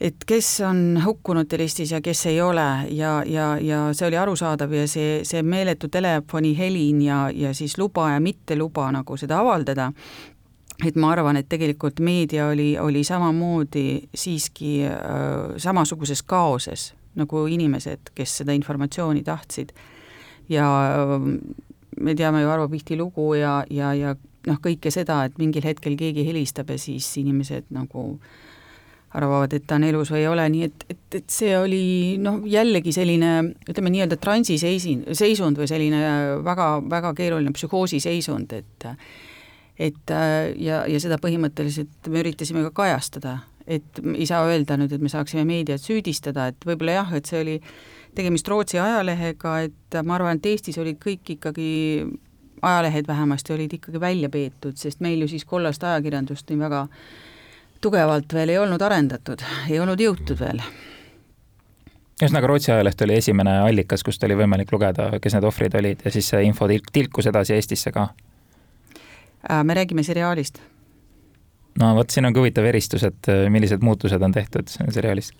et 0.01 0.25
kes 0.27 0.61
on 0.63 1.01
hukkunute 1.03 1.59
listis 1.59 1.91
ja 1.91 2.01
kes 2.01 2.27
ei 2.31 2.41
ole 2.41 2.67
ja, 2.95 3.23
ja, 3.27 3.57
ja 3.59 3.81
see 3.93 4.07
oli 4.07 4.19
arusaadav 4.19 4.73
ja 4.73 4.87
see, 4.89 5.25
see 5.27 5.43
meeletu 5.43 5.89
telefonihelin 5.91 7.03
ja, 7.03 7.19
ja 7.35 7.55
siis 7.55 7.79
luba 7.79 8.13
ja 8.13 8.21
mitteluba 8.23 8.93
nagu 8.95 9.17
seda 9.19 9.41
avaldada, 9.43 9.91
et 10.87 10.97
ma 10.97 11.11
arvan, 11.13 11.41
et 11.41 11.49
tegelikult 11.51 11.99
meedia 12.01 12.47
oli, 12.53 12.77
oli 12.79 13.03
samamoodi 13.05 14.09
siiski 14.15 14.85
äh, 14.87 15.57
samasuguses 15.59 16.23
kaoses 16.23 16.93
nagu 17.19 17.47
inimesed, 17.51 18.13
kes 18.15 18.37
seda 18.43 18.55
informatsiooni 18.55 19.25
tahtsid. 19.27 19.75
ja 20.49 20.69
äh, 20.95 21.27
me 22.01 22.15
teame 22.15 22.43
ju 22.43 22.51
Arvo 22.51 22.69
Pihti 22.69 22.97
lugu 22.97 23.35
ja, 23.35 23.65
ja, 23.71 23.95
ja 23.95 24.15
noh, 24.47 24.61
kõike 24.63 24.93
seda, 24.95 25.23
et 25.27 25.39
mingil 25.41 25.67
hetkel 25.67 25.97
keegi 25.99 26.27
helistab 26.29 26.71
ja 26.71 26.79
siis 26.81 27.09
inimesed 27.21 27.73
nagu 27.75 28.13
arvavad, 29.17 29.55
et 29.57 29.65
ta 29.67 29.79
on 29.79 29.87
elus 29.89 30.11
või 30.13 30.21
ei 30.21 30.29
ole, 30.29 30.45
nii 30.53 30.67
et, 30.67 30.85
et, 30.93 31.05
et 31.17 31.33
see 31.33 31.55
oli 31.57 31.83
noh, 32.21 32.43
jällegi 32.49 32.93
selline 32.93 33.33
ütleme 33.69 33.93
nii-öelda 33.95 34.19
transiseisin-, 34.21 35.07
seisund 35.17 35.61
või 35.61 35.69
selline 35.71 36.03
väga, 36.45 36.69
väga 36.91 37.15
keeruline 37.17 37.55
psühhoosiseisund, 37.57 38.53
et 38.59 38.89
et 39.79 40.11
ja, 40.59 40.83
ja 40.91 40.99
seda 41.01 41.21
põhimõtteliselt 41.23 42.11
me 42.11 42.21
üritasime 42.25 42.65
ka 42.67 42.73
kajastada, 42.83 43.37
et 43.63 44.01
ei 44.11 44.27
saa 44.27 44.43
öelda 44.51 44.77
nüüd, 44.81 44.93
et 44.93 45.05
me 45.05 45.11
saaksime 45.13 45.45
meediat 45.47 45.81
süüdistada, 45.81 46.49
et 46.51 46.67
võib-olla 46.67 46.99
jah, 46.99 47.13
et 47.15 47.31
see 47.31 47.41
oli 47.45 47.57
tegemist 48.19 48.49
Rootsi 48.51 48.81
ajalehega, 48.83 49.53
et 49.69 49.99
ma 50.03 50.17
arvan, 50.17 50.41
et 50.41 50.49
Eestis 50.51 50.81
olid 50.83 50.99
kõik 51.01 51.37
ikkagi 51.37 51.69
ajalehed 52.63 53.07
vähemasti 53.09 53.53
olid 53.53 53.73
ikkagi 53.73 54.01
välja 54.01 54.29
peetud, 54.29 54.77
sest 54.77 55.01
meil 55.01 55.21
ju 55.21 55.29
siis 55.29 55.45
kollast 55.45 55.85
ajakirjandust 55.85 56.51
nii 56.51 56.61
väga 56.61 56.87
tugevalt 57.81 58.33
veel 58.35 58.55
ei 58.55 58.59
olnud 58.59 58.83
arendatud, 58.83 59.43
ei 59.71 59.81
olnud 59.81 60.01
jõutud 60.01 60.39
veel. 60.41 60.63
ühesõnaga, 62.23 62.47
Rootsi 62.51 62.73
ajaleht 62.75 63.03
oli 63.07 63.15
esimene 63.15 63.59
allikas, 63.63 64.03
kust 64.03 64.25
oli 64.27 64.35
võimalik 64.39 64.73
lugeda, 64.73 65.11
kes 65.23 65.37
need 65.37 65.47
ohvrid 65.47 65.75
olid 65.79 66.03
ja 66.05 66.11
siis 66.11 66.29
see 66.33 66.43
info 66.47 66.69
tilk, 66.69 66.91
tilkus 66.93 67.31
edasi 67.31 67.55
Eestisse 67.55 67.93
ka? 67.95 68.09
Äh, 69.51 69.65
me 69.65 69.75
räägime 69.75 70.03
seriaalist. 70.03 70.59
no 71.79 71.95
vot, 71.95 72.11
siin 72.11 72.27
on 72.27 72.35
ka 72.35 72.41
huvitav 72.41 72.67
eristus, 72.67 73.05
et 73.05 73.29
äh, 73.29 73.47
millised 73.51 73.83
muutused 73.83 74.23
on 74.23 74.33
tehtud 74.33 74.69
seriaalis 74.69 75.33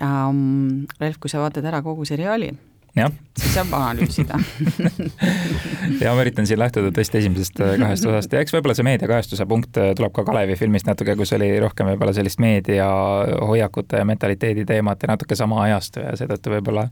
um,. 0.00 0.86
Ralf, 1.00 1.18
kui 1.18 1.30
sa 1.30 1.42
vaatad 1.42 1.64
ära 1.66 1.82
kogu 1.82 2.04
seriaali 2.04 2.52
siis 2.96 3.54
saab 3.54 3.72
analüüsida. 3.76 4.38
Ja 6.00 6.14
ma 6.14 6.22
üritan 6.24 6.46
siin 6.48 6.58
lähtuda 6.60 6.90
tõesti 6.94 7.18
esimesest 7.20 7.60
äh, 7.60 7.74
kahest 7.80 8.06
osast. 8.08 8.32
Ja 8.32 8.40
eks 8.40 8.54
võib-olla 8.54 8.74
see 8.76 8.86
meediakajastuse 8.86 9.46
punkt 9.48 9.76
äh, 9.80 9.90
tuleb 9.96 10.14
ka 10.16 10.24
Kalevi 10.24 10.56
filmist 10.56 10.88
natuke, 10.88 11.14
kus 11.18 11.32
oli 11.36 11.50
rohkem 11.60 11.90
võib-olla 11.92 12.14
sellist 12.16 12.40
meedia 12.40 12.86
hoiakute 13.46 14.00
ja 14.00 14.06
mentaliteedi 14.08 14.64
teemat 14.68 15.02
ja 15.04 15.12
natuke 15.12 15.36
sama 15.38 15.62
ajastu 15.66 16.04
ja 16.04 16.14
seetõttu 16.16 16.54
võib-olla 16.54 16.86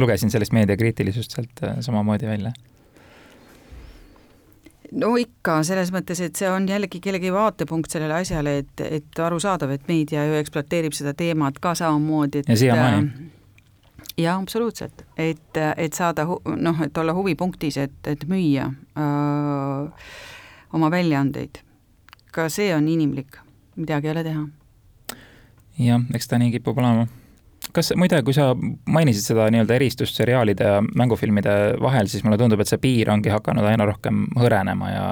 lugesin 0.00 0.32
sellist 0.32 0.54
meediakriitilisust 0.56 1.36
sealt 1.36 1.64
äh, 1.64 1.76
samamoodi 1.84 2.30
välja. 2.30 2.54
No 4.94 5.14
ikka, 5.18 5.60
selles 5.66 5.90
mõttes, 5.92 6.20
et 6.22 6.38
see 6.38 6.48
on 6.48 6.68
jällegi 6.70 7.00
kellegi 7.02 7.32
vaatepunkt 7.34 7.90
sellele 7.90 8.20
asjale, 8.22 8.58
et, 8.62 8.82
et 8.86 9.22
arusaadav, 9.26 9.72
et 9.74 9.88
meedia 9.90 10.24
ju 10.28 10.36
ekspluateerib 10.38 10.94
seda 10.94 11.16
teemat 11.18 11.58
ka 11.60 11.74
samamoodi, 11.78 12.44
et 12.44 12.52
ja 12.54 12.60
siiamaani 12.60 13.32
jaa, 14.18 14.36
absoluutselt, 14.38 15.04
et, 15.18 15.58
et 15.76 15.92
saada 15.92 16.26
noh, 16.26 16.82
et 16.84 16.98
olla 16.98 17.14
huvipunktis, 17.16 17.78
et, 17.82 17.96
et 18.06 18.24
müüa 18.30 18.68
öö, 18.98 19.88
oma 20.74 20.90
väljaandeid. 20.90 21.62
ka 22.34 22.48
see 22.50 22.72
on 22.74 22.88
inimlik, 22.90 23.38
midagi 23.76 24.08
ei 24.08 24.14
ole 24.14 24.24
teha. 24.26 24.46
jah, 25.78 26.08
eks 26.14 26.30
ta 26.30 26.38
nii 26.38 26.54
kipub 26.54 26.78
olema. 26.78 27.06
kas 27.72 27.92
muide, 27.98 28.22
kui 28.22 28.34
sa 28.36 28.52
mainisid 28.86 29.30
seda 29.32 29.48
nii-öelda 29.50 29.78
eristust 29.78 30.18
seriaalide 30.18 30.70
ja 30.76 30.82
mängufilmide 30.82 31.76
vahel, 31.82 32.10
siis 32.10 32.24
mulle 32.24 32.38
tundub, 32.38 32.60
et 32.60 32.70
see 32.70 32.82
piir 32.82 33.10
ongi 33.10 33.32
hakanud 33.34 33.66
aina 33.70 33.86
rohkem 33.88 34.26
hõrenema 34.38 34.90
ja 34.92 35.06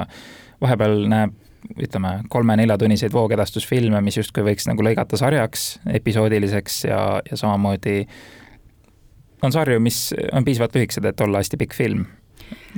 vahepeal 0.62 1.08
näeb 1.10 1.38
ütleme, 1.78 2.08
kolme-neljatunniseid 2.30 3.12
voogedastusfilme, 3.14 4.00
mis 4.02 4.16
justkui 4.18 4.42
võiks 4.46 4.66
nagu 4.66 4.82
lõigata 4.82 5.18
sarjaks, 5.18 5.76
episoodiliseks 5.94 6.78
ja, 6.88 7.02
ja 7.22 7.38
samamoodi 7.38 8.00
on 9.42 9.54
sarju, 9.54 9.80
mis 9.82 10.08
on 10.32 10.44
piisavalt 10.44 10.76
lühikesed, 10.78 11.06
et 11.08 11.20
olla 11.20 11.42
hästi 11.42 11.60
pikk 11.60 11.76
film 11.78 12.06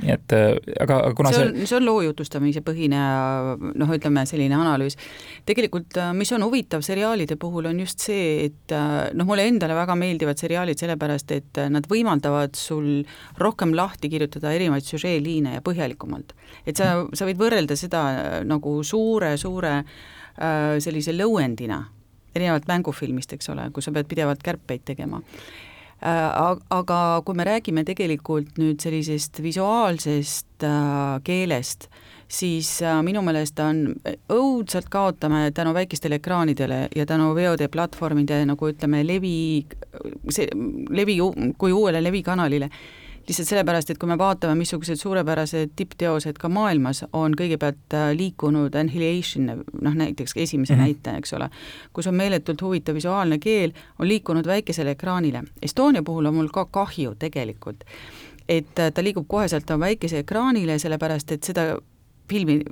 nii 0.01 0.11
et 0.11 0.33
äh, 0.35 0.53
aga, 0.81 0.97
aga 1.07 1.15
kuna 1.17 1.31
see 1.33 1.45
on, 1.45 1.57
see 1.63 1.77
on 1.77 1.85
loo 1.87 2.01
jutustamise 2.03 2.61
põhine 2.65 2.99
noh, 3.79 3.93
ütleme 3.95 4.25
selline 4.27 4.57
analüüs. 4.57 4.97
tegelikult, 5.47 5.95
äh, 6.01 6.11
mis 6.17 6.31
on 6.35 6.43
huvitav 6.45 6.83
seriaalide 6.85 7.37
puhul, 7.41 7.69
on 7.69 7.79
just 7.83 8.03
see, 8.03 8.47
et 8.49 8.75
äh, 8.75 9.11
noh, 9.15 9.27
mulle 9.27 9.47
endale 9.49 9.77
väga 9.77 9.97
meeldivad 9.99 10.41
seriaalid 10.41 10.81
sellepärast, 10.81 11.35
et 11.35 11.61
nad 11.71 11.87
võimaldavad 11.91 12.57
sul 12.59 13.05
rohkem 13.41 13.75
lahti 13.77 14.11
kirjutada 14.11 14.53
erinevaid 14.55 14.87
süžeeliine 14.87 15.57
ja 15.57 15.65
põhjalikumalt. 15.65 16.35
et 16.65 16.75
sa, 16.77 17.05
sa 17.13 17.27
võid 17.27 17.39
võrrelda 17.39 17.77
seda 17.79 18.05
nagu 18.47 18.77
suure-suure 18.83 19.77
sellise 20.83 21.13
lõuendina, 21.15 21.77
erinevalt 22.35 22.65
mängufilmist, 22.67 23.31
eks 23.31 23.47
ole, 23.53 23.69
kus 23.71 23.87
sa 23.87 23.93
pead 23.95 24.09
pidevalt 24.11 24.41
kärpeid 24.43 24.83
tegema 24.83 25.21
aga 26.05 26.99
kui 27.25 27.37
me 27.37 27.45
räägime 27.47 27.83
tegelikult 27.87 28.59
nüüd 28.61 28.81
sellisest 28.83 29.39
visuaalsest 29.41 30.65
äh, 30.65 31.15
keelest, 31.25 31.87
siis 32.27 32.69
äh, 32.85 32.99
minu 33.05 33.23
meelest 33.25 33.59
on, 33.63 33.81
õudselt 34.33 34.89
kaotame 34.93 35.49
tänu 35.55 35.73
väikestele 35.73 36.19
ekraanidele 36.21 36.87
ja 36.95 37.05
tänu 37.09 37.31
VOD-platvormide 37.37 38.43
nagu 38.45 38.69
ütleme, 38.69 39.01
levi, 39.07 39.65
see 40.29 40.49
levi, 40.93 41.17
kui 41.57 41.73
uuele 41.73 42.03
levikanalile 42.03 42.69
lihtsalt 43.27 43.47
sellepärast, 43.49 43.89
et 43.89 43.99
kui 43.99 44.09
me 44.09 44.17
vaatame, 44.19 44.55
missugused 44.59 44.99
suurepärased 45.01 45.73
tippteosed 45.77 46.37
ka 46.41 46.49
maailmas 46.51 47.03
on 47.13 47.33
kõigepealt 47.37 47.95
äh, 47.97 48.09
liikunud 48.17 48.75
Annihilation, 48.77 49.63
noh 49.81 49.95
näiteks 49.97 50.35
esimese 50.35 50.75
mm 50.75 50.79
-hmm. 50.79 50.83
näite, 50.83 51.17
eks 51.17 51.33
ole, 51.33 51.49
kus 51.93 52.07
on 52.07 52.15
meeletult 52.15 52.61
huvitav 52.61 52.95
visuaalne 52.95 53.39
keel, 53.39 53.73
on 53.99 54.07
liikunud 54.07 54.47
väikesele 54.47 54.91
ekraanile. 54.91 55.43
Estonia 55.61 56.03
puhul 56.03 56.25
on 56.25 56.35
mul 56.35 56.49
ka 56.53 56.65
kahju 56.65 57.15
tegelikult, 57.19 57.83
et 58.49 58.79
äh, 58.79 58.91
ta 58.93 59.03
liigub 59.03 59.27
koheselt 59.27 59.69
väikese 59.79 60.19
ekraanile, 60.19 60.79
sellepärast 60.79 61.31
et 61.31 61.43
seda 61.43 61.77
filmi, 62.29 62.63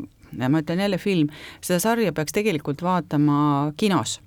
ma 0.50 0.60
ütlen 0.60 0.80
jälle 0.80 0.98
film, 0.98 1.28
seda 1.62 1.80
sarja 1.80 2.14
peaks 2.14 2.32
tegelikult 2.32 2.82
vaatama 2.82 3.74
kinos. 3.78 4.22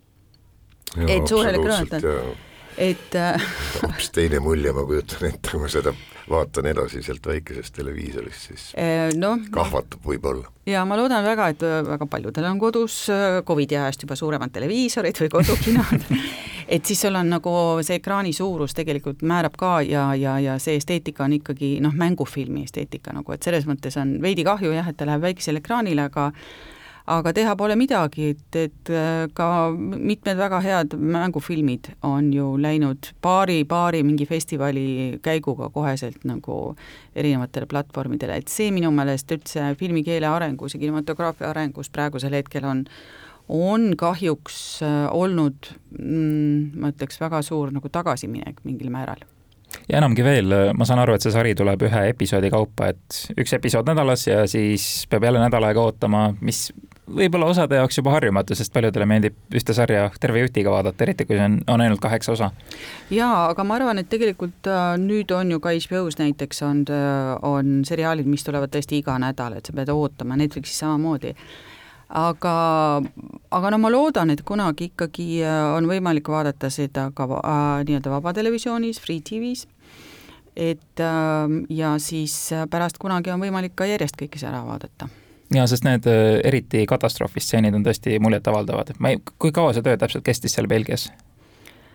et 1.09 1.27
suurel 1.27 1.55
ekraanil 1.55 2.37
et 2.79 3.15
äh, 3.15 3.49
hoopis 3.83 4.11
teine 4.15 4.41
mulje, 4.45 4.73
ma 4.77 4.85
kujutan 4.89 5.29
ette, 5.31 5.51
kui 5.51 5.63
ma 5.63 5.71
seda 5.73 5.95
vaatan 6.31 6.67
edasi 6.73 7.03
sealt 7.07 7.27
väikesest 7.27 7.77
televiisorist, 7.79 8.49
siis 8.51 8.67
äh, 8.81 9.09
no, 9.19 9.37
kahvatab 9.55 10.05
võib-olla. 10.07 10.51
ja 10.67 10.85
ma 10.89 10.99
loodan 10.99 11.25
väga, 11.25 11.49
et 11.55 11.65
äh, 11.67 11.79
väga 11.87 12.09
paljudel 12.11 12.51
on 12.51 12.61
kodus 12.61 12.99
Covidi 13.47 13.79
ajast 13.79 14.05
juba 14.07 14.19
suuremad 14.19 14.53
televiisorid 14.55 15.23
või 15.23 15.33
kodukinod 15.39 16.11
et 16.69 16.85
siis 16.85 17.01
sul 17.01 17.15
on 17.15 17.31
nagu 17.31 17.53
see 17.87 18.01
ekraani 18.01 18.33
suurus 18.35 18.75
tegelikult 18.75 19.23
määrab 19.27 19.57
ka 19.59 19.79
ja, 19.87 20.09
ja, 20.19 20.39
ja 20.43 20.57
see 20.63 20.77
esteetika 20.81 21.25
on 21.27 21.37
ikkagi 21.39 21.77
noh, 21.85 21.95
mängufilmi 21.95 22.65
esteetika 22.67 23.15
nagu, 23.15 23.33
et 23.33 23.47
selles 23.47 23.69
mõttes 23.69 23.97
on 24.01 24.17
veidi 24.23 24.45
kahju 24.47 24.75
jah, 24.75 24.89
et 24.91 24.99
ta 24.99 25.07
läheb 25.09 25.23
väikesele 25.29 25.63
ekraanile, 25.63 26.09
aga 26.11 26.31
aga 27.07 27.33
teha 27.35 27.55
pole 27.59 27.77
midagi, 27.79 28.33
et, 28.35 28.59
et 28.59 28.91
äh, 28.91 29.27
ka 29.35 29.71
mitmed 29.77 30.39
väga 30.39 30.61
head 30.65 30.97
mängufilmid 30.99 31.93
on 32.07 32.33
ju 32.35 32.55
läinud 32.61 33.13
paari-paari 33.23 34.03
mingi 34.07 34.27
festivali 34.27 34.87
käiguga 35.23 35.71
koheselt 35.75 36.25
nagu 36.27 36.75
erinevatele 37.15 37.69
platvormidele, 37.71 38.41
et 38.41 38.51
see 38.51 38.73
minu 38.75 38.91
meelest 38.95 39.31
üldse 39.37 39.71
filmikeele 39.79 40.27
arengus 40.31 40.75
ja 40.75 40.83
kinematograafia 40.83 41.53
arengus 41.53 41.93
praegusel 41.95 42.35
hetkel 42.35 42.67
on 42.67 42.85
on 43.49 43.93
kahjuks 43.95 44.83
äh, 44.83 45.07
olnud 45.15 45.71
mm, 45.99 46.75
ma 46.83 46.91
ütleks, 46.91 47.21
väga 47.23 47.43
suur 47.47 47.71
nagu 47.71 47.89
tagasiminek 47.93 48.59
mingil 48.67 48.91
määral. 48.91 49.23
Ja 49.87 50.01
enamgi 50.01 50.25
veel, 50.25 50.55
ma 50.75 50.87
saan 50.89 50.99
aru, 51.03 51.15
et 51.15 51.23
see 51.23 51.35
sari 51.35 51.55
tuleb 51.59 51.83
ühe 51.87 52.03
episoodi 52.11 52.51
kaupa, 52.51 52.91
et 52.95 53.39
üks 53.39 53.55
episood 53.55 53.87
nädalas 53.87 54.25
ja 54.27 54.43
siis 54.51 55.07
peab 55.11 55.27
jälle 55.27 55.43
nädal 55.43 55.67
aega 55.69 55.85
ootama, 55.85 56.29
mis 56.41 56.71
võib-olla 57.07 57.51
osade 57.53 57.79
jaoks 57.79 57.99
juba 58.01 58.13
harjumatu, 58.17 58.57
sest 58.59 58.73
paljudele 58.75 59.07
meeldib 59.09 59.37
ühte 59.55 59.75
sarja 59.77 60.09
terve 60.21 60.43
jutiga 60.43 60.73
vaadata, 60.75 61.05
eriti 61.07 61.27
kui 61.27 61.39
see 61.39 61.47
on, 61.47 61.61
on 61.71 61.85
ainult 61.85 62.03
kaheksa 62.03 62.33
osa. 62.35 62.51
jaa, 63.11 63.49
aga 63.51 63.65
ma 63.65 63.79
arvan, 63.79 64.03
et 64.03 64.11
tegelikult 64.11 64.69
äh, 64.71 64.97
nüüd 65.01 65.31
on 65.37 65.55
ju 65.55 65.61
ka 65.63 65.75
HBO-s 65.77 66.19
näiteks 66.21 66.63
on, 66.67 66.83
äh, 66.91 67.33
on 67.47 67.81
seriaalid, 67.87 68.29
mis 68.31 68.45
tulevad 68.47 68.75
tõesti 68.75 69.01
iga 69.01 69.19
nädal, 69.23 69.59
et 69.59 69.69
sa 69.69 69.77
pead 69.77 69.93
ootama, 69.95 70.39
Netflixis 70.41 70.83
samamoodi. 70.83 71.35
Aga, 72.07 72.57
aga 73.51 73.71
no 73.75 73.79
ma 73.83 73.91
loodan, 73.91 74.31
et 74.31 74.45
kunagi 74.47 74.93
ikkagi 74.93 75.41
äh, 75.43 75.63
on 75.75 75.89
võimalik 75.91 76.31
vaadata 76.31 76.71
seda 76.71 77.09
ka 77.15 77.27
äh, 77.27 77.63
nii-öelda 77.87 78.13
vabatelevisionis, 78.15 79.03
Free 79.03 79.23
TV-s, 79.27 79.67
et 80.55 81.03
äh, 81.03 81.57
ja 81.75 81.97
siis 82.03 82.39
pärast 82.71 83.03
kunagi 83.03 83.35
on 83.35 83.43
võimalik 83.43 83.75
ka 83.79 83.91
järjest 83.91 84.19
kõike 84.23 84.39
see 84.39 84.51
ära 84.51 84.63
vaadata 84.67 85.11
ja 85.55 85.67
sest 85.71 85.87
need 85.87 86.09
äh, 86.11 86.41
eriti 86.45 86.85
katastroofistseenid 86.89 87.75
on 87.77 87.87
tõesti 87.87 88.19
muljetavaldavad, 88.23 88.97
ma 88.99 89.15
ei, 89.15 89.23
kui 89.39 89.55
kaua 89.55 89.75
see 89.77 89.85
töö 89.87 89.99
täpselt 90.01 90.27
kestis 90.27 90.57
seal 90.57 90.69
Belgias? 90.71 91.09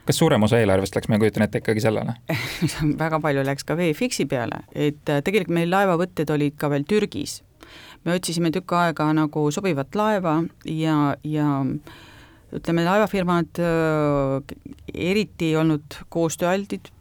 kas 0.05 0.17
suurem 0.17 0.43
osa 0.43 0.57
eelarvest 0.59 0.95
läks, 0.97 1.09
ma 1.11 1.19
kujutan 1.21 1.45
ette, 1.45 1.61
ikkagi 1.61 1.83
sellele 1.83 2.15
väga 3.03 3.19
palju 3.23 3.45
läks 3.47 3.67
ka 3.67 3.77
VFX-i 3.79 4.27
peale, 4.31 4.63
et 4.73 5.09
äh, 5.09 5.23
tegelikult 5.25 5.55
meil 5.59 5.71
laevavõtted 5.73 6.31
olid 6.33 6.57
ka 6.59 6.71
veel 6.73 6.87
Türgis. 6.89 7.41
me 8.05 8.15
otsisime 8.17 8.51
tükk 8.51 8.73
aega 8.79 9.11
nagu 9.13 9.49
sobivat 9.51 9.95
laeva 9.95 10.41
ja, 10.65 11.15
ja 11.23 11.49
ütleme, 12.55 12.85
laevafirmad 12.87 13.61
äh, 13.61 14.55
eriti 14.93 15.51
ei 15.51 15.59
olnud 15.61 16.01
koostööaldid, 16.09 16.91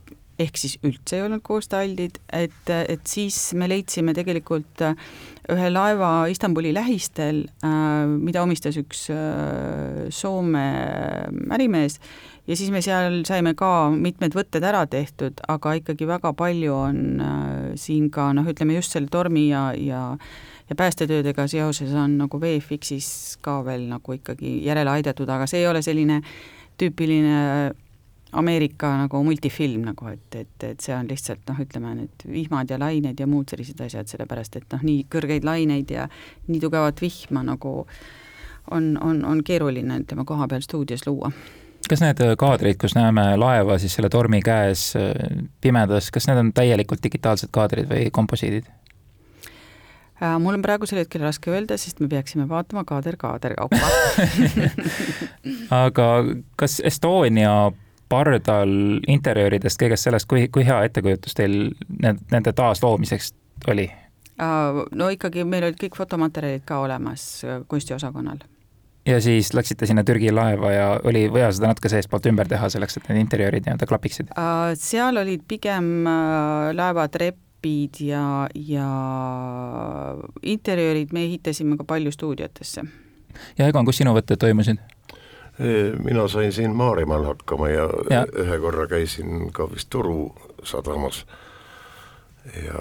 ehk 0.41 0.61
siis 0.61 0.79
üldse 0.87 1.19
ei 1.19 1.25
olnud 1.27 1.43
koostööaldid, 1.45 2.19
et, 2.33 2.71
et 2.71 3.05
siis 3.09 3.39
me 3.59 3.69
leidsime 3.71 4.15
tegelikult 4.17 4.85
äh, 4.87 4.97
ühe 5.51 5.71
laeva 5.73 6.27
Istanbuli 6.31 6.71
lähistel, 6.75 7.43
mida 8.23 8.45
omistas 8.45 8.77
üks 8.79 9.09
Soome 10.15 10.67
ärimees. 11.51 11.99
Ja 12.51 12.57
siis 12.57 12.71
me 12.75 12.81
seal 12.83 13.21
saime 13.29 13.53
ka 13.59 13.91
mitmed 13.95 14.35
võtted 14.35 14.65
ära 14.67 14.83
tehtud, 14.91 15.39
aga 15.51 15.75
ikkagi 15.79 16.07
väga 16.09 16.33
palju 16.35 16.73
on 16.75 17.03
äh, 17.23 17.51
siin 17.79 18.09
ka 18.11 18.31
noh, 18.35 18.49
ütleme 18.51 18.75
just 18.75 18.97
selle 18.97 19.11
tormi 19.13 19.51
ja, 19.53 19.69
ja 19.77 20.17
ja 20.71 20.77
päästetöödega 20.79 21.49
seoses 21.51 21.91
on 21.99 22.17
nagu 22.21 22.39
VFX-is 22.41 23.39
ka 23.43 23.57
veel 23.67 23.89
nagu 23.91 24.15
ikkagi 24.15 24.61
järele 24.63 24.93
aidatud, 24.93 25.31
aga 25.31 25.49
see 25.51 25.65
ei 25.65 25.67
ole 25.67 25.83
selline 25.83 26.21
tüüpiline 26.79 27.39
Ameerika 28.33 28.93
nagu 29.03 29.23
multifilm 29.27 29.89
nagu, 29.89 30.07
et, 30.13 30.35
et, 30.39 30.67
et 30.69 30.81
see 30.81 30.95
on 30.95 31.09
lihtsalt 31.11 31.43
noh, 31.51 31.59
ütleme 31.65 31.95
need 31.99 32.27
vihmad 32.31 32.71
ja 32.71 32.79
lained 32.79 33.19
ja 33.21 33.27
muud 33.27 33.51
sellised 33.51 33.81
asjad, 33.83 34.11
sellepärast 34.11 34.61
et 34.61 34.69
noh, 34.77 34.85
nii 34.87 35.07
kõrgeid 35.11 35.47
laineid 35.47 35.91
ja 35.91 36.07
nii 36.47 36.61
tugevat 36.63 37.03
vihma 37.03 37.43
nagu 37.47 37.73
on, 38.71 38.93
on, 39.01 39.25
on 39.27 39.43
keeruline, 39.45 40.03
ütleme, 40.05 40.27
koha 40.29 40.47
peal 40.51 40.63
stuudios 40.67 41.07
luua 41.09 41.33
kas 41.91 42.03
need 42.05 42.21
kaadrid, 42.39 42.77
kus 42.79 42.95
näeme 42.95 43.33
laeva 43.41 43.79
siis 43.83 43.97
selle 43.97 44.11
tormi 44.13 44.39
käes 44.47 44.93
äh, 44.99 45.11
pimedas, 45.61 46.13
kas 46.15 46.29
need 46.31 46.39
on 46.39 46.53
täielikult 46.55 47.03
digitaalsed 47.03 47.51
kaadrid 47.55 47.89
või 47.91 48.13
komposiidid? 48.15 48.69
Äh, 50.21 50.37
mul 50.39 50.59
on 50.59 50.63
praegusel 50.63 51.01
hetkel 51.01 51.25
raske 51.25 51.51
öelda, 51.51 51.79
sest 51.81 51.99
me 51.99 52.07
peaksime 52.13 52.47
vaatama 52.49 52.85
kaader 52.87 53.17
kaader 53.19 53.57
kaupa 53.59 53.81
aga 55.85 56.09
kas 56.61 56.79
Estonia 56.85 57.73
pardal 58.11 58.71
interjööridest, 59.09 59.81
kõigest 59.81 60.09
sellest, 60.09 60.29
kui, 60.31 60.49
kui 60.53 60.67
hea 60.67 60.83
ettekujutus 60.89 61.37
teil 61.39 61.73
nende 62.03 62.53
taasloomiseks 62.53 63.35
oli? 63.71 63.91
no 64.41 65.11
ikkagi 65.13 65.45
meil 65.45 65.67
olid 65.67 65.77
kõik 65.77 65.99
fotomaterjalid 65.99 66.63
ka 66.65 66.79
olemas 66.81 67.25
kunstiosakonnal 67.69 68.41
ja 69.07 69.21
siis 69.21 69.55
läksite 69.55 69.87
sinna 69.87 70.05
Türgi 70.05 70.33
laeva 70.33 70.73
ja 70.73 70.89
oli 71.05 71.33
vaja 71.33 71.53
seda 71.53 71.71
natuke 71.71 71.89
seestpoolt 71.89 72.27
ümber 72.31 72.49
teha 72.49 72.69
selleks, 72.73 72.97
et 72.97 73.09
need 73.09 73.23
interjöörid 73.25 73.67
nii-öelda 73.67 73.89
klapiksid? 73.89 74.33
Äh, 74.39 74.73
seal 74.79 75.21
olid 75.21 75.45
pigem 75.49 76.07
äh, 76.07 76.71
laevatrepid 76.77 78.03
ja, 78.05 78.25
ja 78.55 78.89
interjöörid 80.43 81.15
me 81.17 81.25
ehitasime 81.29 81.79
ka 81.81 81.85
palju 81.89 82.13
stuudiotesse. 82.13 82.85
ja 83.59 83.69
Egon, 83.69 83.89
kus 83.89 84.03
sinu 84.03 84.15
võtted 84.17 84.41
toimusid? 84.41 84.83
Mina 86.05 86.29
sain 86.29 86.53
siin 86.53 86.73
Maarjamäel 86.77 87.25
hakkama 87.29 87.69
ja, 87.69 87.89
ja 88.11 88.25
ühe 88.33 88.59
korra 88.63 88.87
käisin 88.89 89.51
ka 89.53 89.67
vist 89.71 89.91
Turu 89.93 90.31
sadamas 90.65 91.25
ja, 92.65 92.81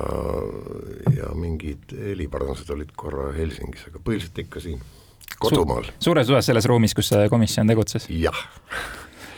ja 1.18 1.34
mingid 1.36 1.92
heliparandused 1.92 2.70
olid 2.74 2.94
korra 2.96 3.32
Helsingis, 3.36 3.88
aga 3.90 4.02
põhiliselt 4.04 4.40
ikka 4.46 4.64
siin 4.64 4.80
kodumaal 5.40 5.90
Su. 5.90 6.10
suures 6.10 6.30
osas 6.30 6.50
selles 6.50 6.68
ruumis, 6.70 6.96
kus 6.96 7.12
see 7.12 7.30
komisjon 7.32 7.68
tegutses? 7.68 8.08
jah 8.10 8.40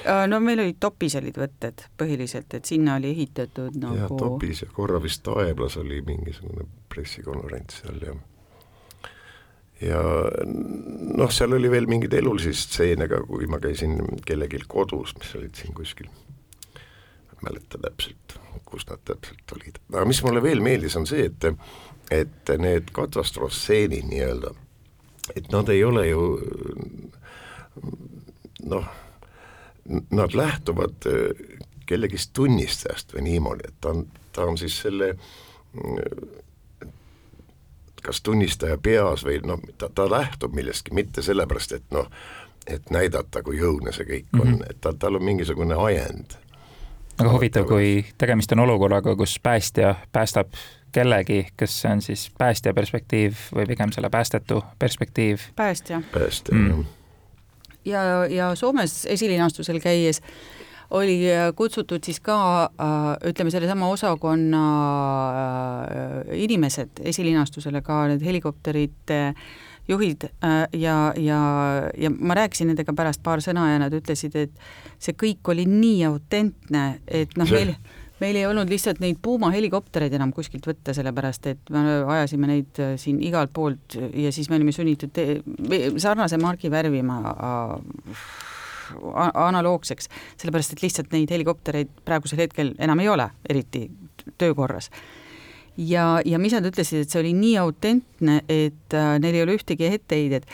äh, 0.06 0.26
no 0.30 0.40
meil 0.44 0.62
olid 0.64 0.80
Topis 0.80 1.18
olid 1.20 1.38
võtted 1.42 1.86
põhiliselt, 1.98 2.54
et 2.58 2.70
sinna 2.70 2.98
oli 3.02 3.14
ehitatud 3.16 3.78
nagu 3.82 4.04
jah, 4.04 4.18
Topis 4.18 4.66
ja 4.66 4.70
korra 4.74 5.02
vist 5.04 5.28
Aeblas 5.34 5.78
oli 5.82 6.02
mingisugune 6.06 6.68
pressikonverents 6.94 7.82
seal 7.82 8.04
ja 8.06 8.16
ja 9.82 10.02
noh, 10.48 11.32
seal 11.34 11.58
oli 11.58 11.72
veel 11.72 11.90
mingeid 11.90 12.14
elulisi 12.20 12.54
stseene 12.58 13.08
ka, 13.12 13.24
kui 13.28 13.48
ma 13.50 13.60
käisin 13.64 13.98
kellelgi 14.26 14.64
kodus, 14.72 15.16
mis 15.20 15.36
olid 15.40 15.58
siin 15.58 15.76
kuskil, 15.78 16.10
ma 16.12 17.38
ei 17.38 17.46
mäleta 17.50 17.82
täpselt, 17.82 18.38
kus 18.66 18.86
nad 18.90 19.02
täpselt 19.08 19.56
olid, 19.58 19.80
aga 19.94 20.06
mis 20.10 20.22
mulle 20.26 20.44
veel 20.44 20.62
meeldis, 20.64 20.98
on 21.00 21.10
see, 21.10 21.30
et 21.32 21.50
et 22.12 22.50
need 22.60 22.90
katastroofstseenid 22.92 24.04
nii-öelda 24.10 24.50
et 25.36 25.52
nad 25.52 25.70
ei 25.70 25.84
ole 25.84 26.08
ju 26.08 26.24
noh, 28.72 28.86
nad 30.10 30.34
lähtuvad 30.34 31.08
äh, 31.10 31.58
kellegist 31.90 32.34
tunnistajast 32.34 33.16
või 33.16 33.26
niimoodi, 33.28 33.68
et 33.68 33.80
ta 33.82 33.92
on, 33.96 34.06
ta 34.32 34.46
on 34.48 34.60
siis 34.60 34.78
selle 34.86 35.14
kas 38.02 38.22
tunnistaja 38.22 38.78
peas 38.78 39.26
või 39.26 39.40
noh, 39.46 39.60
ta, 39.78 39.90
ta 39.96 40.10
lähtub 40.12 40.56
millestki, 40.56 40.94
mitte 40.94 41.22
sellepärast, 41.22 41.72
et 41.78 41.84
noh, 41.92 42.08
et 42.68 42.90
näidata, 42.94 43.44
kui 43.44 43.62
õudne 43.62 43.94
see 43.96 44.06
kõik 44.06 44.40
on 44.40 44.48
mm, 44.48 44.54
-hmm. 44.54 44.70
et 44.70 44.82
ta, 44.82 44.94
tal 44.94 45.16
on 45.16 45.24
mingisugune 45.24 45.76
ajend. 45.76 46.38
aga 47.20 47.32
huvitav, 47.32 47.66
kui 47.68 48.06
tegemist 48.18 48.52
on 48.52 48.60
olukorraga, 48.60 49.16
kus 49.16 49.40
päästja 49.44 49.96
päästab 50.12 50.54
kellegi, 50.92 51.48
kas 51.56 51.82
see 51.82 51.92
on 51.92 52.02
siis 52.02 52.32
päästja 52.38 52.74
perspektiiv 52.74 53.36
või 53.56 53.68
pigem 53.68 53.92
selle 53.92 54.10
päästetu 54.10 54.64
perspektiiv? 54.80 55.40
päästja. 55.56 56.02
päästja 56.14 56.56
mm., 56.56 56.86
jah 57.86 58.06
ja, 58.06 58.26
ja 58.26 58.56
Soomes 58.56 59.06
esilinastusel 59.06 59.80
käies 59.80 60.22
oli 60.92 61.18
äh, 61.32 61.50
kutsutud 61.56 62.04
siis 62.04 62.20
ka 62.24 62.38
äh, 62.64 63.30
ütleme, 63.32 63.52
sellesama 63.52 63.90
osakonna 63.92 64.64
äh, 65.82 66.38
inimesed 66.44 67.04
esilinastusele, 67.12 67.82
ka 67.86 68.06
need 68.12 68.26
helikopterite 68.26 69.22
juhid 69.90 70.28
ja, 70.78 70.96
ja, 71.18 71.40
ja 71.98 72.12
ma 72.14 72.36
rääkisin 72.38 72.70
nendega 72.70 72.94
pärast 72.96 73.24
paar 73.26 73.42
sõna 73.44 73.66
ja 73.72 73.80
nad 73.82 73.96
ütlesid, 73.98 74.36
et 74.38 74.54
see 75.02 75.18
kõik 75.18 75.50
oli 75.52 75.66
nii 75.68 76.06
autentne, 76.08 76.84
et 77.08 77.34
noh, 77.40 77.50
meil 77.50 77.74
meil 78.22 78.38
ei 78.38 78.46
olnud 78.46 78.70
lihtsalt 78.70 79.00
neid 79.02 79.18
Puma 79.26 79.50
helikoptereid 79.50 80.14
enam 80.14 80.30
kuskilt 80.36 80.68
võtta, 80.70 80.94
sellepärast 80.94 81.48
et 81.50 81.72
me 81.74 81.82
ajasime 82.06 82.52
neid 82.52 82.82
siin 83.02 83.18
igalt 83.26 83.50
poolt 83.56 83.98
ja 83.98 84.30
siis 84.32 84.52
me 84.52 84.60
olime 84.60 84.72
sunnitud 84.76 85.18
sarnase 85.98 86.38
margi 86.38 86.70
värvima 86.72 87.18
analoogseks, 89.34 90.10
sellepärast 90.42 90.76
et 90.76 90.86
lihtsalt 90.86 91.12
neid 91.16 91.32
helikoptereid 91.32 91.92
praegusel 92.06 92.46
hetkel 92.46 92.76
enam 92.80 93.00
ei 93.04 93.10
ole, 93.10 93.30
eriti 93.50 93.88
töökorras 94.38 94.92
ja, 95.78 96.22
ja 96.26 96.40
mis 96.40 96.54
nad 96.56 96.66
ütlesid, 96.68 97.04
et 97.04 97.12
see 97.12 97.22
oli 97.22 97.34
nii 97.38 97.58
autentne, 97.62 98.42
et 98.52 98.98
äh, 98.98 99.12
neil 99.24 99.38
ei 99.38 99.46
ole 99.46 99.58
ühtegi 99.60 99.88
etteheidet 99.88 100.48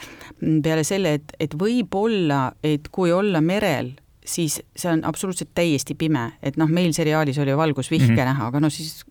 peale 0.64 0.84
selle, 0.88 1.18
et, 1.20 1.34
et 1.40 1.56
võib-olla, 1.58 2.52
et 2.66 2.92
kui 2.94 3.12
olla 3.14 3.42
merel 3.42 3.96
siis 4.28 4.60
see 4.76 4.92
on 4.92 5.04
absoluutselt 5.08 5.54
täiesti 5.56 5.96
pime, 5.96 6.34
et 6.44 6.58
noh, 6.60 6.68
meil 6.68 6.92
seriaalis 6.96 7.38
oli 7.40 7.56
valgusvihke 7.58 8.12
mm 8.12 8.18
-hmm. 8.18 8.26
näha, 8.34 8.48
aga 8.48 8.60
no 8.60 8.70
siis 8.70 9.06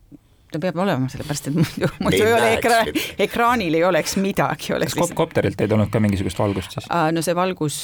ta 0.51 0.61
peab 0.63 0.79
olema, 0.79 1.09
sellepärast 1.11 1.49
et 1.49 1.57
muidu, 1.59 1.91
muidu 2.03 2.23
ei 2.23 2.33
ole 2.33 2.51
ekraan, 2.57 2.91
ekraanil 3.27 3.79
ei 3.79 3.83
oleks 3.87 4.17
midagi. 4.21 4.73
kas 4.73 4.83
lihtsalt... 4.85 5.15
kopterilt 5.17 5.61
ei 5.61 5.71
tulnud 5.71 5.91
ka 5.93 6.01
mingisugust 6.03 6.39
valgust 6.39 6.77
siis? 6.77 6.89
no 7.11 7.23
see 7.25 7.35
valgus, 7.37 7.79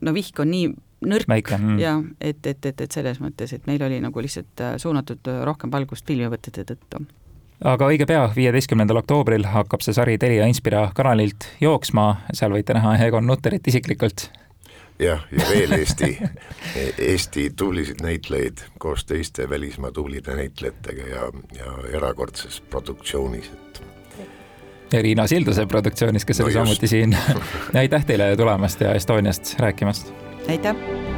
no 0.00 0.16
vihk 0.16 0.44
on 0.44 0.52
nii 0.54 0.72
nõrk 1.06 1.28
mm. 1.28 1.76
ja 1.82 1.98
et, 2.20 2.40
et, 2.46 2.66
et, 2.66 2.80
et 2.80 2.98
selles 2.98 3.20
mõttes, 3.20 3.52
et 3.52 3.68
meil 3.68 3.82
oli 3.84 4.00
nagu 4.00 4.22
lihtsalt 4.24 4.64
äh, 4.64 4.74
suunatud 4.80 5.28
rohkem 5.44 5.72
valgust 5.72 6.06
filmivõtete 6.08 6.64
tõttu 6.68 7.02
aga 7.64 7.90
õige 7.90 8.06
pea, 8.08 8.24
viieteistkümnendal 8.36 9.02
oktoobril 9.02 9.46
hakkab 9.52 9.84
see 9.84 9.96
sari 9.96 10.16
Telia 10.20 10.48
Inspira 10.50 10.86
kanalilt 10.96 11.48
jooksma, 11.60 12.08
seal 12.36 12.54
võite 12.56 12.76
näha 12.76 12.96
Egon 13.06 13.26
Nutterit 13.28 13.66
isiklikult 13.68 14.28
jah, 14.98 15.26
ja 15.32 15.48
veel 15.50 15.72
Eesti, 15.72 16.18
Eesti 17.10 17.50
tublisid 17.56 18.02
näitlejaid 18.02 18.64
koos 18.78 19.04
teiste 19.04 19.50
välismaa 19.50 19.92
tublide 19.92 20.36
näitlejatega 20.36 21.08
ja, 21.08 21.28
ja 21.58 21.76
erakordses 21.98 22.60
produktsioonis, 22.60 23.50
et 23.52 23.82
ja 24.92 25.02
Riina 25.02 25.26
Sildase 25.26 25.66
produktsioonis, 25.66 26.24
kes 26.24 26.38
no 26.38 26.44
oli 26.44 26.54
just. 26.54 26.64
samuti 26.66 26.88
siin 26.88 27.16
aitäh 27.80 28.04
teile 28.04 28.36
tulemast 28.36 28.80
ja 28.80 28.94
Estoniast 28.94 29.58
rääkimast! 29.58 30.12
aitäh! 30.48 31.15